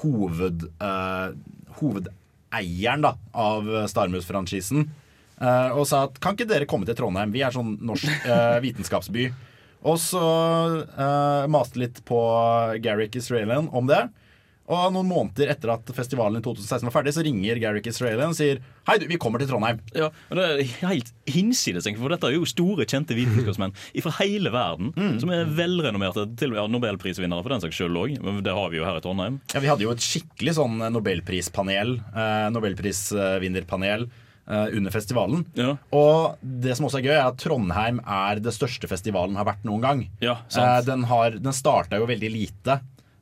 hoved, 0.00 0.64
uh, 0.80 1.34
hovedeieren 1.80 3.02
da, 3.04 3.16
av 3.34 3.66
Starmus-franchisen. 3.90 4.86
Eh, 5.40 5.70
og 5.72 5.86
sa 5.88 6.04
at 6.08 6.18
kan 6.22 6.36
ikke 6.36 6.48
dere 6.50 6.68
komme 6.68 6.88
til 6.88 6.98
Trondheim? 6.98 7.32
Vi 7.32 7.44
er 7.44 7.54
sånn 7.54 7.78
norsk 7.80 8.08
eh, 8.28 8.58
vitenskapsby. 8.66 9.30
Og 9.80 9.96
så 9.96 10.20
uh, 10.20 11.46
maste 11.48 11.80
litt 11.80 12.02
på 12.04 12.18
Garrick 12.84 13.14
Israelian 13.16 13.70
om 13.72 13.86
det. 13.88 14.02
Og 14.70 14.92
noen 14.94 15.08
måneder 15.08 15.50
etter 15.50 15.72
at 15.74 15.88
festivalen 15.96 16.38
i 16.38 16.44
2016 16.44 16.86
var 16.86 16.94
ferdig, 16.94 17.14
så 17.16 17.24
ringer 17.26 17.58
Garrick 17.58 17.88
Israelian 17.90 18.30
og 18.30 18.38
sier 18.38 18.60
Hei, 18.86 18.98
du, 19.02 19.06
vi 19.10 19.18
kommer 19.20 19.42
til 19.42 19.50
Trondheim. 19.50 19.80
Ja, 19.96 20.10
og 20.30 20.38
Det 20.38 20.44
er 20.46 20.62
helt 20.84 21.10
hinsides, 21.30 21.88
for 21.98 22.12
dette 22.12 22.28
er 22.28 22.36
jo 22.36 22.46
store, 22.48 22.86
kjente 22.88 23.16
vitenskapsmenn 23.18 23.74
fra 24.04 24.14
hele 24.20 24.52
verden. 24.54 24.92
Mm. 24.94 25.18
Som 25.22 25.34
er 25.34 25.50
velrenommerte, 25.58 26.28
til 26.38 26.54
og 26.54 26.60
med 26.60 26.76
nobelprisvinnere 26.76 27.42
for 27.42 27.56
den 27.56 27.64
saks 27.64 27.80
skyld 27.80 27.98
òg. 27.98 28.16
Det 28.46 28.56
har 28.60 28.70
vi 28.70 28.78
jo 28.78 28.86
her 28.86 29.00
i 29.00 29.04
Trondheim. 29.04 29.40
Ja, 29.54 29.64
Vi 29.64 29.72
hadde 29.72 29.86
jo 29.88 29.94
et 29.96 30.06
skikkelig 30.06 30.58
sånn 30.60 30.78
nobelprispanel, 30.94 31.96
eh, 32.14 32.48
nobelprisvinnerpanel, 32.54 34.06
eh, 34.06 34.26
under 34.50 34.90
festivalen. 34.90 35.44
Og 35.94 36.40
det 36.42 36.74
som 36.74 36.88
også 36.88 36.98
er 36.98 37.04
gøy, 37.06 37.14
er 37.14 37.28
at 37.28 37.38
Trondheim 37.38 38.00
er 38.02 38.40
det 38.42 38.54
største 38.56 38.88
festivalen 38.90 39.38
har 39.38 39.46
vært 39.46 39.62
noen 39.68 39.84
gang. 39.84 40.00
Ja, 40.24 40.40
Eh, 40.70 40.80
den 40.86 41.04
har, 41.10 41.36
den 41.38 41.56
starta 41.56 42.00
jo 42.00 42.08
veldig 42.10 42.30
lite. 42.32 42.80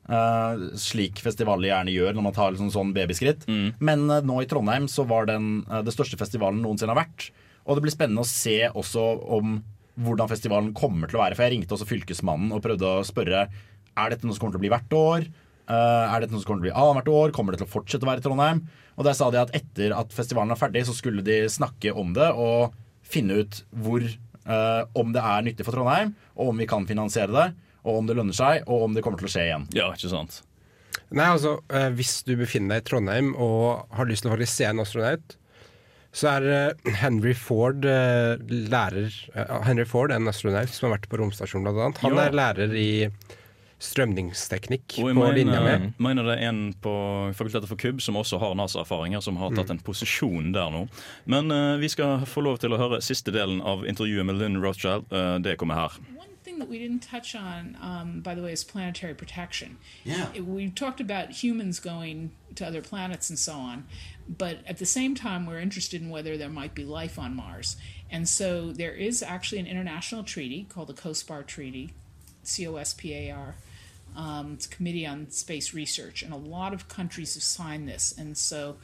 Uh, 0.09 0.71
slik 0.73 1.19
festivaler 1.21 1.69
gjerne 1.69 1.93
gjør 1.93 2.15
når 2.17 2.23
man 2.25 2.33
tar 2.33 2.53
liksom 2.55 2.71
sånn 2.73 2.93
babyskritt. 2.95 3.43
Mm. 3.45 3.67
Men 3.77 4.07
uh, 4.09 4.23
nå 4.25 4.39
i 4.41 4.47
Trondheim 4.49 4.87
så 4.89 5.05
var 5.05 5.29
den 5.29 5.59
uh, 5.69 5.83
det 5.85 5.93
største 5.93 6.17
festivalen 6.17 6.63
noensinne 6.65 6.95
har 6.95 7.03
vært. 7.03 7.27
Og 7.69 7.77
det 7.77 7.85
blir 7.85 7.93
spennende 7.93 8.25
å 8.25 8.29
se 8.29 8.63
også 8.71 9.03
om 9.37 9.59
hvordan 9.99 10.31
festivalen 10.31 10.71
kommer 10.73 11.11
til 11.11 11.19
å 11.19 11.23
være. 11.23 11.37
For 11.37 11.45
jeg 11.45 11.53
ringte 11.53 11.75
også 11.75 11.87
Fylkesmannen 11.89 12.55
og 12.55 12.63
prøvde 12.65 12.89
å 12.89 13.05
spørre 13.05 13.45
Er 13.49 14.11
dette 14.13 14.25
noe 14.25 14.33
som 14.33 14.45
kommer 14.45 14.55
til 14.55 14.61
å 14.61 14.65
bli 14.65 14.73
hvert 14.73 14.97
år. 14.97 15.29
Eh, 15.69 16.05
er 16.09 16.23
dette 16.23 16.33
noe 16.33 16.41
som 16.41 16.49
kommer 16.49 16.63
til 16.63 16.69
å 16.69 16.71
bli 16.71 16.77
annethvert 16.81 17.11
år? 17.13 17.33
Kommer 17.35 17.53
det 17.53 17.61
til 17.61 17.67
å 17.67 17.73
fortsette 17.73 18.07
å 18.07 18.09
være 18.09 18.23
i 18.23 18.25
Trondheim? 18.25 18.63
Og 18.99 19.07
der 19.07 19.15
sa 19.15 19.29
de 19.31 19.39
at 19.39 19.53
etter 19.55 19.95
at 19.95 20.11
festivalen 20.11 20.51
var 20.51 20.59
ferdig, 20.59 20.83
så 20.89 20.95
skulle 20.97 21.23
de 21.23 21.45
snakke 21.51 21.93
om 21.95 22.11
det 22.17 22.27
og 22.35 22.75
finne 23.07 23.39
ut 23.41 23.61
hvor 23.71 24.03
eh, 24.03 24.83
om 24.99 25.15
det 25.15 25.23
er 25.23 25.45
nyttig 25.47 25.65
for 25.65 25.77
Trondheim, 25.77 26.11
og 26.35 26.51
om 26.51 26.59
vi 26.59 26.67
kan 26.69 26.85
finansiere 26.89 27.31
det, 27.31 27.47
og 27.87 28.01
om 28.01 28.09
det 28.09 28.17
lønner 28.19 28.35
seg, 28.35 28.67
og 28.67 28.89
om 28.89 28.95
det 28.97 29.05
kommer 29.05 29.21
til 29.21 29.29
å 29.29 29.33
skje 29.33 29.47
igjen. 29.47 29.67
Ja, 29.77 29.87
ikke 29.95 30.11
sant. 30.11 30.41
Nei, 31.09 31.25
altså, 31.31 31.55
eh, 31.73 31.87
Hvis 31.95 32.19
du 32.27 32.35
befinner 32.37 32.75
deg 32.75 32.83
i 32.83 32.89
Trondheim 32.91 33.31
og 33.39 33.87
har 33.95 34.09
lyst 34.09 34.25
til 34.25 34.29
å 34.29 34.35
faktisk 34.35 34.59
se 34.59 34.67
en 34.67 34.83
astronaut, 34.83 35.35
så 36.11 36.31
er 36.35 36.47
eh, 36.51 36.93
Henry 36.99 37.35
Ford 37.37 37.85
eh, 37.85 38.35
lærer 38.69 39.09
eh, 39.35 39.51
Henry 39.67 39.85
Ford 39.89 40.11
er 40.11 40.17
en 40.17 40.31
astronaut 40.31 40.71
som 40.73 40.89
har 40.89 40.97
vært 40.97 41.09
på 41.11 41.19
romstasjonen, 41.21 41.69
bl.a., 41.69 41.91
Han 42.03 42.15
jo. 42.17 42.21
er 42.23 42.37
lærer 42.37 42.73
i 42.77 42.89
strømningsteknikk 43.79 44.97
Og 44.99 45.07
jeg 45.09 45.15
på 45.15 45.31
linja 45.35 45.61
med. 45.63 45.93
mener 45.99 46.23
det 46.23 46.35
er 46.39 46.49
en 46.49 46.73
på 46.81 46.93
Fakultetet 47.33 47.67
for 47.69 47.75
KUB 47.79 48.01
som 48.01 48.15
også 48.15 48.39
har 48.39 48.53
NASA-erfaringer, 48.55 49.19
som 49.21 49.37
har 49.37 49.49
Mm. 49.49 49.55
tatt 49.55 49.69
en 49.71 49.79
posisjon 49.79 50.51
der 50.53 50.69
nå. 50.69 50.87
Men 51.25 51.51
uh, 51.51 51.77
vi 51.79 51.87
skal 51.87 52.25
få 52.25 52.41
lov 52.41 52.57
til 52.59 52.69
å 52.73 52.77
høre 52.77 53.01
siste 53.01 53.31
delen 53.31 53.61
av 53.61 53.85
intervjuet 53.85 54.25
med 54.25 54.35
Lynn 54.35 54.61
Rothschild. 54.61 55.05
Uh, 55.11 55.39
det 55.39 55.57
kommer 55.57 55.75
her. 55.75 55.89
That 56.59 56.67
we 56.67 56.77
didn't 56.79 57.07
touch 57.09 57.35
on, 57.35 57.77
um, 57.81 58.19
by 58.19 58.35
the 58.35 58.41
way, 58.41 58.51
is 58.51 58.65
planetary 58.65 59.13
protection. 59.13 59.77
Yeah. 60.03 60.27
We 60.41 60.69
talked 60.69 60.99
about 60.99 61.31
humans 61.41 61.79
going 61.79 62.31
to 62.55 62.65
other 62.67 62.81
planets 62.81 63.29
and 63.29 63.39
so 63.39 63.53
on, 63.53 63.85
but 64.27 64.57
at 64.67 64.77
the 64.77 64.85
same 64.85 65.15
time, 65.15 65.45
we're 65.45 65.61
interested 65.61 66.01
in 66.01 66.09
whether 66.09 66.35
there 66.37 66.49
might 66.49 66.75
be 66.75 66.83
life 66.83 67.17
on 67.17 67.33
Mars. 67.33 67.77
And 68.11 68.27
so 68.27 68.73
there 68.73 68.91
is 68.91 69.23
actually 69.23 69.59
an 69.61 69.67
international 69.67 70.23
treaty 70.25 70.65
called 70.67 70.87
the 70.89 70.93
COSPAR 71.01 71.43
Treaty, 71.43 71.93
C 72.43 72.67
O 72.67 72.75
S 72.75 72.93
P 72.93 73.13
A 73.13 73.31
R. 73.31 73.55
Um, 74.15 74.53
it's 74.53 74.67
Committee 74.67 75.05
on 75.05 75.29
Space 75.29 75.73
Research, 75.73 76.23
and 76.23 76.33
a 76.33 76.37
lot 76.37 76.73
of 76.73 76.87
countries 76.87 77.35
have 77.35 77.43
signed 77.43 77.87
this. 77.87 78.13
And 78.17 78.37
so 78.37 78.77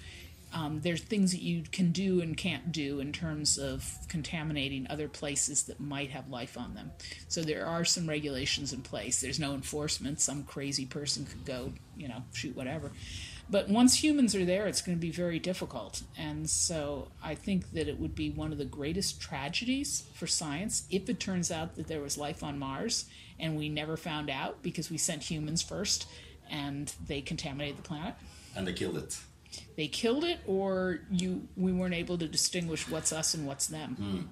um, 0.53 0.79
there's 0.81 1.01
things 1.01 1.31
that 1.31 1.41
you 1.41 1.63
can 1.69 1.91
do 1.91 2.21
and 2.21 2.37
can't 2.37 2.71
do 2.71 2.99
in 3.01 3.11
terms 3.11 3.57
of 3.57 3.97
contaminating 4.07 4.87
other 4.89 5.09
places 5.09 5.63
that 5.63 5.79
might 5.81 6.11
have 6.11 6.29
life 6.29 6.57
on 6.57 6.73
them. 6.75 6.91
So 7.27 7.41
there 7.41 7.65
are 7.65 7.83
some 7.83 8.07
regulations 8.07 8.71
in 8.71 8.81
place. 8.81 9.19
There's 9.19 9.39
no 9.39 9.53
enforcement. 9.53 10.21
Some 10.21 10.43
crazy 10.43 10.85
person 10.85 11.25
could 11.25 11.43
go, 11.45 11.73
you 11.97 12.07
know, 12.07 12.23
shoot 12.33 12.55
whatever. 12.55 12.91
But 13.49 13.69
once 13.69 14.01
humans 14.03 14.33
are 14.35 14.43
there, 14.45 14.65
it's 14.67 14.81
going 14.81 14.97
to 14.97 15.01
be 15.01 15.11
very 15.11 15.37
difficult. 15.39 16.01
And 16.17 16.49
so 16.49 17.09
I 17.23 17.35
think 17.35 17.71
that 17.73 17.87
it 17.87 17.99
would 17.99 18.15
be 18.15 18.29
one 18.31 18.51
of 18.51 18.57
the 18.57 18.65
greatest 18.65 19.21
tragedies 19.21 20.03
for 20.13 20.25
science 20.27 20.85
if 20.89 21.09
it 21.09 21.19
turns 21.19 21.51
out 21.51 21.75
that 21.75 21.87
there 21.87 22.01
was 22.01 22.17
life 22.17 22.41
on 22.43 22.57
Mars 22.57 23.05
and 23.39 23.55
we 23.55 23.69
never 23.69 23.97
found 23.97 24.29
out 24.29 24.63
because 24.63 24.89
we 24.89 24.97
sent 24.97 25.23
humans 25.23 25.61
first 25.61 26.07
and 26.49 26.93
they 27.07 27.21
contaminated 27.21 27.77
the 27.77 27.81
planet 27.83 28.15
And 28.55 28.65
they 28.67 28.73
killed 28.73 28.97
it. 28.97 29.17
they 29.75 29.87
killed 29.87 30.23
it 30.23 30.39
or 30.47 31.01
you 31.11 31.47
we 31.57 31.71
weren't 31.71 31.93
able 31.93 32.17
to 32.17 32.27
distinguish 32.27 32.87
what's 32.89 33.11
us 33.11 33.33
and 33.35 33.45
what's 33.47 33.67
them 33.67 33.95
Mm. 33.99 34.27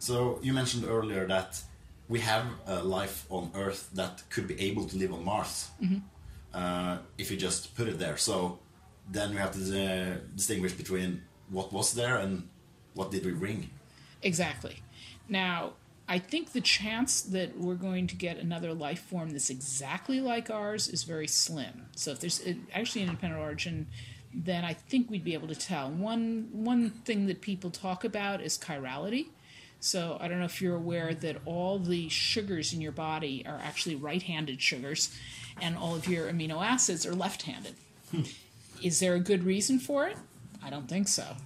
So 0.00 0.38
you 0.42 0.52
mentioned 0.52 0.84
earlier 0.84 1.26
that 1.26 1.60
we 2.08 2.20
have 2.20 2.44
life 2.84 3.26
on 3.30 3.50
Earth 3.54 3.90
that 3.94 4.22
could 4.30 4.46
be 4.48 4.58
able 4.60 4.84
to 4.88 4.96
live 4.96 5.12
on 5.12 5.24
Mars 5.24 5.68
Mhm. 5.82 6.02
Uh, 6.54 6.98
if 7.16 7.30
you 7.30 7.36
just 7.36 7.74
put 7.74 7.88
it 7.88 7.98
there. 7.98 8.16
So 8.16 8.58
then 9.10 9.30
we 9.30 9.36
have 9.36 9.52
to 9.52 9.60
uh, 9.60 10.16
distinguish 10.34 10.72
between 10.72 11.22
what 11.48 11.72
was 11.72 11.94
there 11.94 12.16
and 12.16 12.48
what 12.94 13.10
did 13.10 13.24
we 13.24 13.32
bring. 13.32 13.70
exactly. 14.22 14.82
Now 15.28 15.72
i 16.10 16.18
think 16.18 16.52
the 16.52 16.60
chance 16.62 17.20
that 17.20 17.58
we're 17.58 17.74
going 17.74 18.06
to 18.06 18.16
get 18.16 18.38
another 18.38 18.72
life 18.72 19.00
form 19.00 19.28
that's 19.28 19.50
exactly 19.50 20.20
like 20.20 20.50
ours 20.50 20.88
is 20.88 21.04
very 21.04 21.28
slim. 21.28 21.86
So 21.96 22.12
if 22.12 22.20
there's 22.20 22.42
actually 22.72 23.02
an 23.02 23.08
independent 23.10 23.42
origin 23.42 23.86
then 24.34 24.64
i 24.64 24.74
think 24.74 25.10
we'd 25.10 25.24
be 25.24 25.34
able 25.34 25.48
to 25.48 25.54
tell. 25.54 25.90
One 25.90 26.48
one 26.52 26.90
thing 26.90 27.26
that 27.26 27.40
people 27.40 27.70
talk 27.70 28.04
about 28.04 28.40
is 28.40 28.58
chirality. 28.58 29.28
So 29.80 30.16
I 30.20 30.26
don't 30.26 30.40
know 30.40 30.44
if 30.44 30.60
you're 30.60 30.76
aware 30.76 31.14
that 31.14 31.36
all 31.44 31.78
the 31.78 32.08
sugars 32.08 32.72
in 32.72 32.80
your 32.80 32.92
body 32.92 33.44
are 33.46 33.60
actually 33.62 33.94
right-handed 33.94 34.60
sugars, 34.60 35.16
and 35.60 35.76
all 35.76 35.94
of 35.94 36.06
your 36.06 36.30
amino 36.30 36.64
acids 36.64 37.06
are 37.06 37.14
left-handed. 37.14 37.74
Is 38.82 39.00
there 39.00 39.14
a 39.14 39.20
good 39.20 39.44
reason 39.44 39.78
for 39.78 40.06
it? 40.06 40.16
I 40.62 40.70
don't 40.70 40.88
think 40.88 41.08
so. 41.08 41.36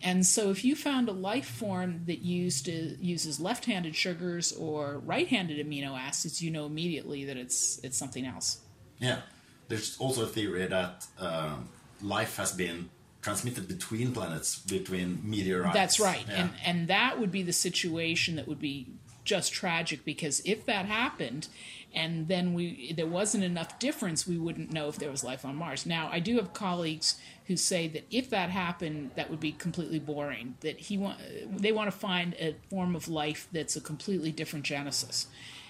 And 0.00 0.24
so, 0.24 0.50
if 0.50 0.64
you 0.64 0.76
found 0.76 1.08
a 1.08 1.12
life 1.12 1.46
form 1.48 2.02
that 2.06 2.20
used 2.20 2.66
to, 2.66 2.72
uses 3.00 3.40
left-handed 3.40 3.96
sugars 3.96 4.52
or 4.52 4.98
right-handed 5.04 5.64
amino 5.66 5.98
acids, 5.98 6.40
you 6.40 6.50
know 6.50 6.66
immediately 6.66 7.24
that 7.24 7.36
it's 7.36 7.80
it's 7.82 7.96
something 7.98 8.24
else. 8.24 8.60
Yeah. 9.00 9.20
There's 9.68 9.98
also 9.98 10.22
a 10.22 10.26
theory 10.26 10.66
that 10.66 11.06
um, 11.18 11.68
life 12.00 12.36
has 12.36 12.52
been 12.52 12.88
transmitted 13.20 13.66
between 13.68 14.12
planets, 14.12 14.60
between 14.60 15.20
meteorites. 15.24 15.74
That's 15.74 16.00
right, 16.00 16.24
Yeah. 16.28 16.40
and 16.42 16.50
and 16.64 16.88
that 16.88 17.18
would 17.18 17.32
be 17.32 17.42
the 17.42 17.52
situation 17.52 18.36
that 18.36 18.46
would 18.46 18.60
be 18.60 18.86
just 19.28 19.52
tragic 19.52 20.04
because 20.04 20.40
if 20.44 20.64
that 20.64 20.86
happened, 20.86 21.48
and 21.94 22.28
then 22.28 22.54
we 22.54 22.92
there 22.96 23.06
wasn't 23.06 23.44
enough 23.44 23.78
difference, 23.78 24.26
we 24.26 24.38
wouldn't 24.38 24.72
know 24.72 24.88
if 24.88 24.96
there 24.96 25.10
was 25.10 25.22
life 25.22 25.44
on 25.44 25.54
Mars. 25.56 25.84
Now, 25.86 26.08
I 26.10 26.18
do 26.18 26.36
have 26.36 26.52
colleagues 26.52 27.20
who 27.46 27.56
say 27.56 27.88
that 27.88 28.04
if 28.10 28.30
that 28.30 28.50
happened, 28.50 29.10
that 29.16 29.30
would 29.30 29.40
be 29.40 29.52
completely 29.52 29.98
boring. 29.98 30.56
That 30.60 30.78
he 30.80 30.96
want 30.96 31.18
they 31.62 31.72
want 31.72 31.90
to 31.92 31.96
find 31.96 32.34
a 32.34 32.56
form 32.70 32.96
of 32.96 33.06
life 33.06 33.48
that's 33.52 33.76
a 33.76 33.80
completely 33.80 34.32
different 34.32 34.64
genesis, 34.64 35.26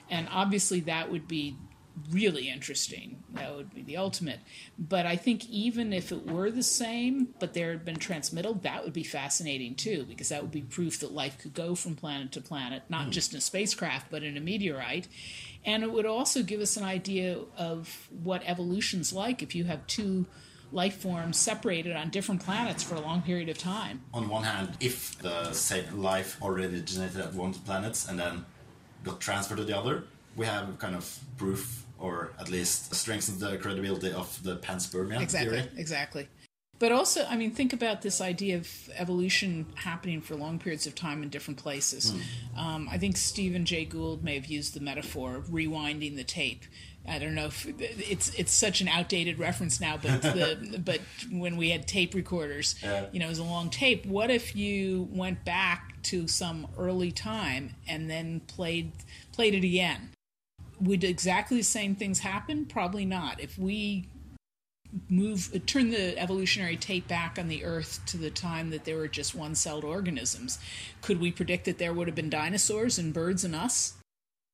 and 0.08 0.28
obviously 0.30 0.80
that 0.80 1.10
would 1.10 1.26
be 1.26 1.56
really 2.10 2.48
interesting. 2.48 3.22
That 3.34 3.54
would 3.56 3.74
be 3.74 3.82
the 3.82 3.96
ultimate. 3.96 4.40
But 4.78 5.06
I 5.06 5.16
think 5.16 5.48
even 5.48 5.92
if 5.92 6.12
it 6.12 6.26
were 6.26 6.50
the 6.50 6.62
same, 6.62 7.28
but 7.38 7.54
there 7.54 7.70
had 7.70 7.84
been 7.84 7.96
transmittal, 7.96 8.54
that 8.54 8.84
would 8.84 8.92
be 8.92 9.04
fascinating 9.04 9.74
too, 9.74 10.04
because 10.08 10.28
that 10.30 10.42
would 10.42 10.50
be 10.52 10.62
proof 10.62 11.00
that 11.00 11.12
life 11.12 11.38
could 11.38 11.54
go 11.54 11.74
from 11.74 11.94
planet 11.96 12.32
to 12.32 12.40
planet, 12.40 12.82
not 12.88 13.06
Hmm. 13.06 13.10
just 13.10 13.32
in 13.32 13.38
a 13.38 13.40
spacecraft, 13.40 14.10
but 14.10 14.22
in 14.22 14.36
a 14.36 14.40
meteorite. 14.40 15.08
And 15.64 15.82
it 15.82 15.92
would 15.92 16.06
also 16.06 16.42
give 16.42 16.60
us 16.60 16.76
an 16.76 16.84
idea 16.84 17.38
of 17.56 18.08
what 18.22 18.42
evolution's 18.46 19.12
like 19.12 19.42
if 19.42 19.54
you 19.54 19.64
have 19.64 19.86
two 19.86 20.26
life 20.70 20.98
forms 21.00 21.38
separated 21.38 21.96
on 21.96 22.10
different 22.10 22.42
planets 22.44 22.82
for 22.82 22.94
a 22.94 23.00
long 23.00 23.22
period 23.22 23.48
of 23.48 23.56
time. 23.58 24.02
on 24.12 24.28
one 24.28 24.44
hand, 24.44 24.76
if 24.80 25.18
the 25.18 25.50
same 25.52 26.02
life 26.02 26.36
already 26.42 26.74
originated 26.74 27.20
at 27.20 27.32
one 27.34 27.54
planet 27.54 28.04
and 28.08 28.18
then 28.18 28.44
got 29.02 29.18
transferred 29.20 29.56
to 29.56 29.64
the 29.64 29.76
other, 29.76 30.04
we 30.36 30.44
have 30.44 30.78
kind 30.78 30.94
of 30.94 31.18
proof, 31.38 31.84
or 31.98 32.32
at 32.38 32.48
least 32.48 32.94
strengthens 32.94 33.38
the 33.38 33.56
credibility 33.58 34.12
of 34.12 34.42
the 34.42 34.56
panspermia 34.56 35.20
exactly 35.20 35.60
theory. 35.60 35.70
exactly 35.76 36.28
but 36.78 36.92
also 36.92 37.24
i 37.28 37.36
mean 37.36 37.50
think 37.50 37.72
about 37.72 38.02
this 38.02 38.20
idea 38.20 38.56
of 38.56 38.90
evolution 38.96 39.66
happening 39.74 40.20
for 40.20 40.34
long 40.36 40.58
periods 40.58 40.86
of 40.86 40.94
time 40.94 41.22
in 41.22 41.28
different 41.28 41.58
places 41.58 42.12
um, 42.56 42.88
i 42.90 42.98
think 42.98 43.16
stephen 43.16 43.64
jay 43.64 43.84
gould 43.84 44.22
may 44.22 44.34
have 44.34 44.46
used 44.46 44.74
the 44.74 44.80
metaphor 44.80 45.36
of 45.36 45.46
rewinding 45.48 46.16
the 46.16 46.24
tape 46.24 46.64
I 47.10 47.18
don't 47.18 47.34
know 47.34 47.46
if 47.46 47.66
it's 47.80 48.34
it's 48.34 48.52
such 48.52 48.80
an 48.80 48.88
outdated 48.88 49.38
reference 49.38 49.80
now, 49.80 49.96
but 49.96 50.22
the 50.22 50.80
but 50.84 51.00
when 51.30 51.56
we 51.56 51.70
had 51.70 51.88
tape 51.88 52.14
recorders, 52.14 52.74
Yeah. 52.82 53.06
you 53.12 53.18
know, 53.18 53.26
it 53.26 53.30
was 53.30 53.38
a 53.38 53.44
long 53.44 53.70
tape. 53.70 54.04
What 54.04 54.30
if 54.30 54.54
you 54.54 55.08
went 55.10 55.44
back 55.44 56.02
to 56.04 56.28
some 56.28 56.66
early 56.76 57.10
time 57.10 57.74
and 57.86 58.10
then 58.10 58.40
played 58.40 58.92
played 59.32 59.54
it 59.54 59.64
again? 59.64 60.10
Would 60.80 61.04
exactly 61.04 61.58
the 61.58 61.64
same 61.64 61.94
things 61.94 62.20
happen? 62.20 62.66
Probably 62.66 63.04
not. 63.04 63.40
If 63.40 63.58
we 63.58 64.08
move 65.08 65.50
turn 65.66 65.90
the 65.90 66.18
evolutionary 66.18 66.76
tape 66.76 67.06
back 67.08 67.38
on 67.38 67.48
the 67.48 67.64
earth 67.64 68.00
to 68.06 68.16
the 68.16 68.30
time 68.30 68.70
that 68.70 68.84
there 68.84 68.96
were 68.96 69.08
just 69.08 69.34
one-celled 69.34 69.84
organisms 69.84 70.58
could 71.02 71.20
we 71.20 71.30
predict 71.30 71.66
that 71.66 71.78
there 71.78 71.92
would 71.92 72.08
have 72.08 72.14
been 72.14 72.30
dinosaurs 72.30 72.98
and 72.98 73.12
birds 73.12 73.44
and 73.44 73.54
us 73.54 73.94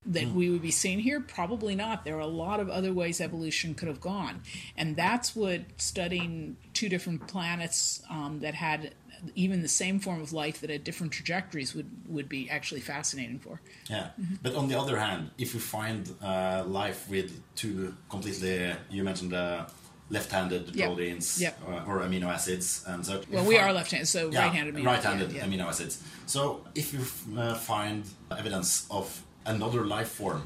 that 0.06 0.28
we 0.28 0.50
would 0.50 0.60
be 0.60 0.70
seeing 0.70 0.98
here 0.98 1.20
probably 1.20 1.74
not 1.74 2.04
there 2.04 2.16
are 2.16 2.20
a 2.20 2.26
lot 2.26 2.60
of 2.60 2.68
other 2.68 2.92
ways 2.92 3.20
evolution 3.20 3.74
could 3.74 3.88
have 3.88 4.00
gone 4.00 4.42
and 4.76 4.96
that's 4.96 5.36
what 5.36 5.60
studying 5.76 6.56
two 6.72 6.88
different 6.88 7.26
planets 7.28 8.02
um, 8.10 8.40
that 8.40 8.54
had 8.54 8.92
even 9.34 9.62
the 9.62 9.68
same 9.68 9.98
form 10.00 10.20
of 10.20 10.32
life 10.32 10.60
that 10.60 10.70
had 10.70 10.84
different 10.84 11.12
trajectories 11.12 11.74
would 11.74 11.90
would 12.08 12.28
be 12.28 12.48
actually 12.50 12.80
fascinating 12.80 13.38
for 13.38 13.60
Yeah, 13.90 14.06
but 14.42 14.54
on 14.54 14.68
the 14.68 14.78
other 14.78 14.98
hand, 14.98 15.30
if 15.38 15.54
we 15.54 15.60
find 15.60 16.08
uh, 16.22 16.64
life 16.66 17.08
with 17.10 17.30
two 17.54 17.94
completely, 18.08 18.72
you 18.90 19.04
mentioned 19.04 19.32
uh, 19.32 19.64
left-handed 20.10 20.74
Yep. 20.76 20.86
proteins 20.86 21.40
Yep. 21.40 21.54
uh, 21.68 21.88
or 21.88 22.00
amino 22.00 22.26
acids, 22.26 22.84
and 22.86 23.04
so. 23.06 23.22
Well, 23.30 23.44
we 23.44 23.56
are 23.58 23.72
left-handed, 23.72 24.06
so 24.08 24.20
right-handed 24.30 24.74
amino- 24.74 24.86
right-handed 24.86 25.32
yeah, 25.32 25.44
yeah. 25.46 25.46
amino 25.46 25.66
acids. 25.68 25.98
So 26.26 26.60
if 26.74 26.92
you 26.94 27.00
uh, 27.38 27.54
find 27.54 28.04
evidence 28.30 28.86
of 28.90 29.22
another 29.46 29.84
life 29.86 30.08
form 30.08 30.42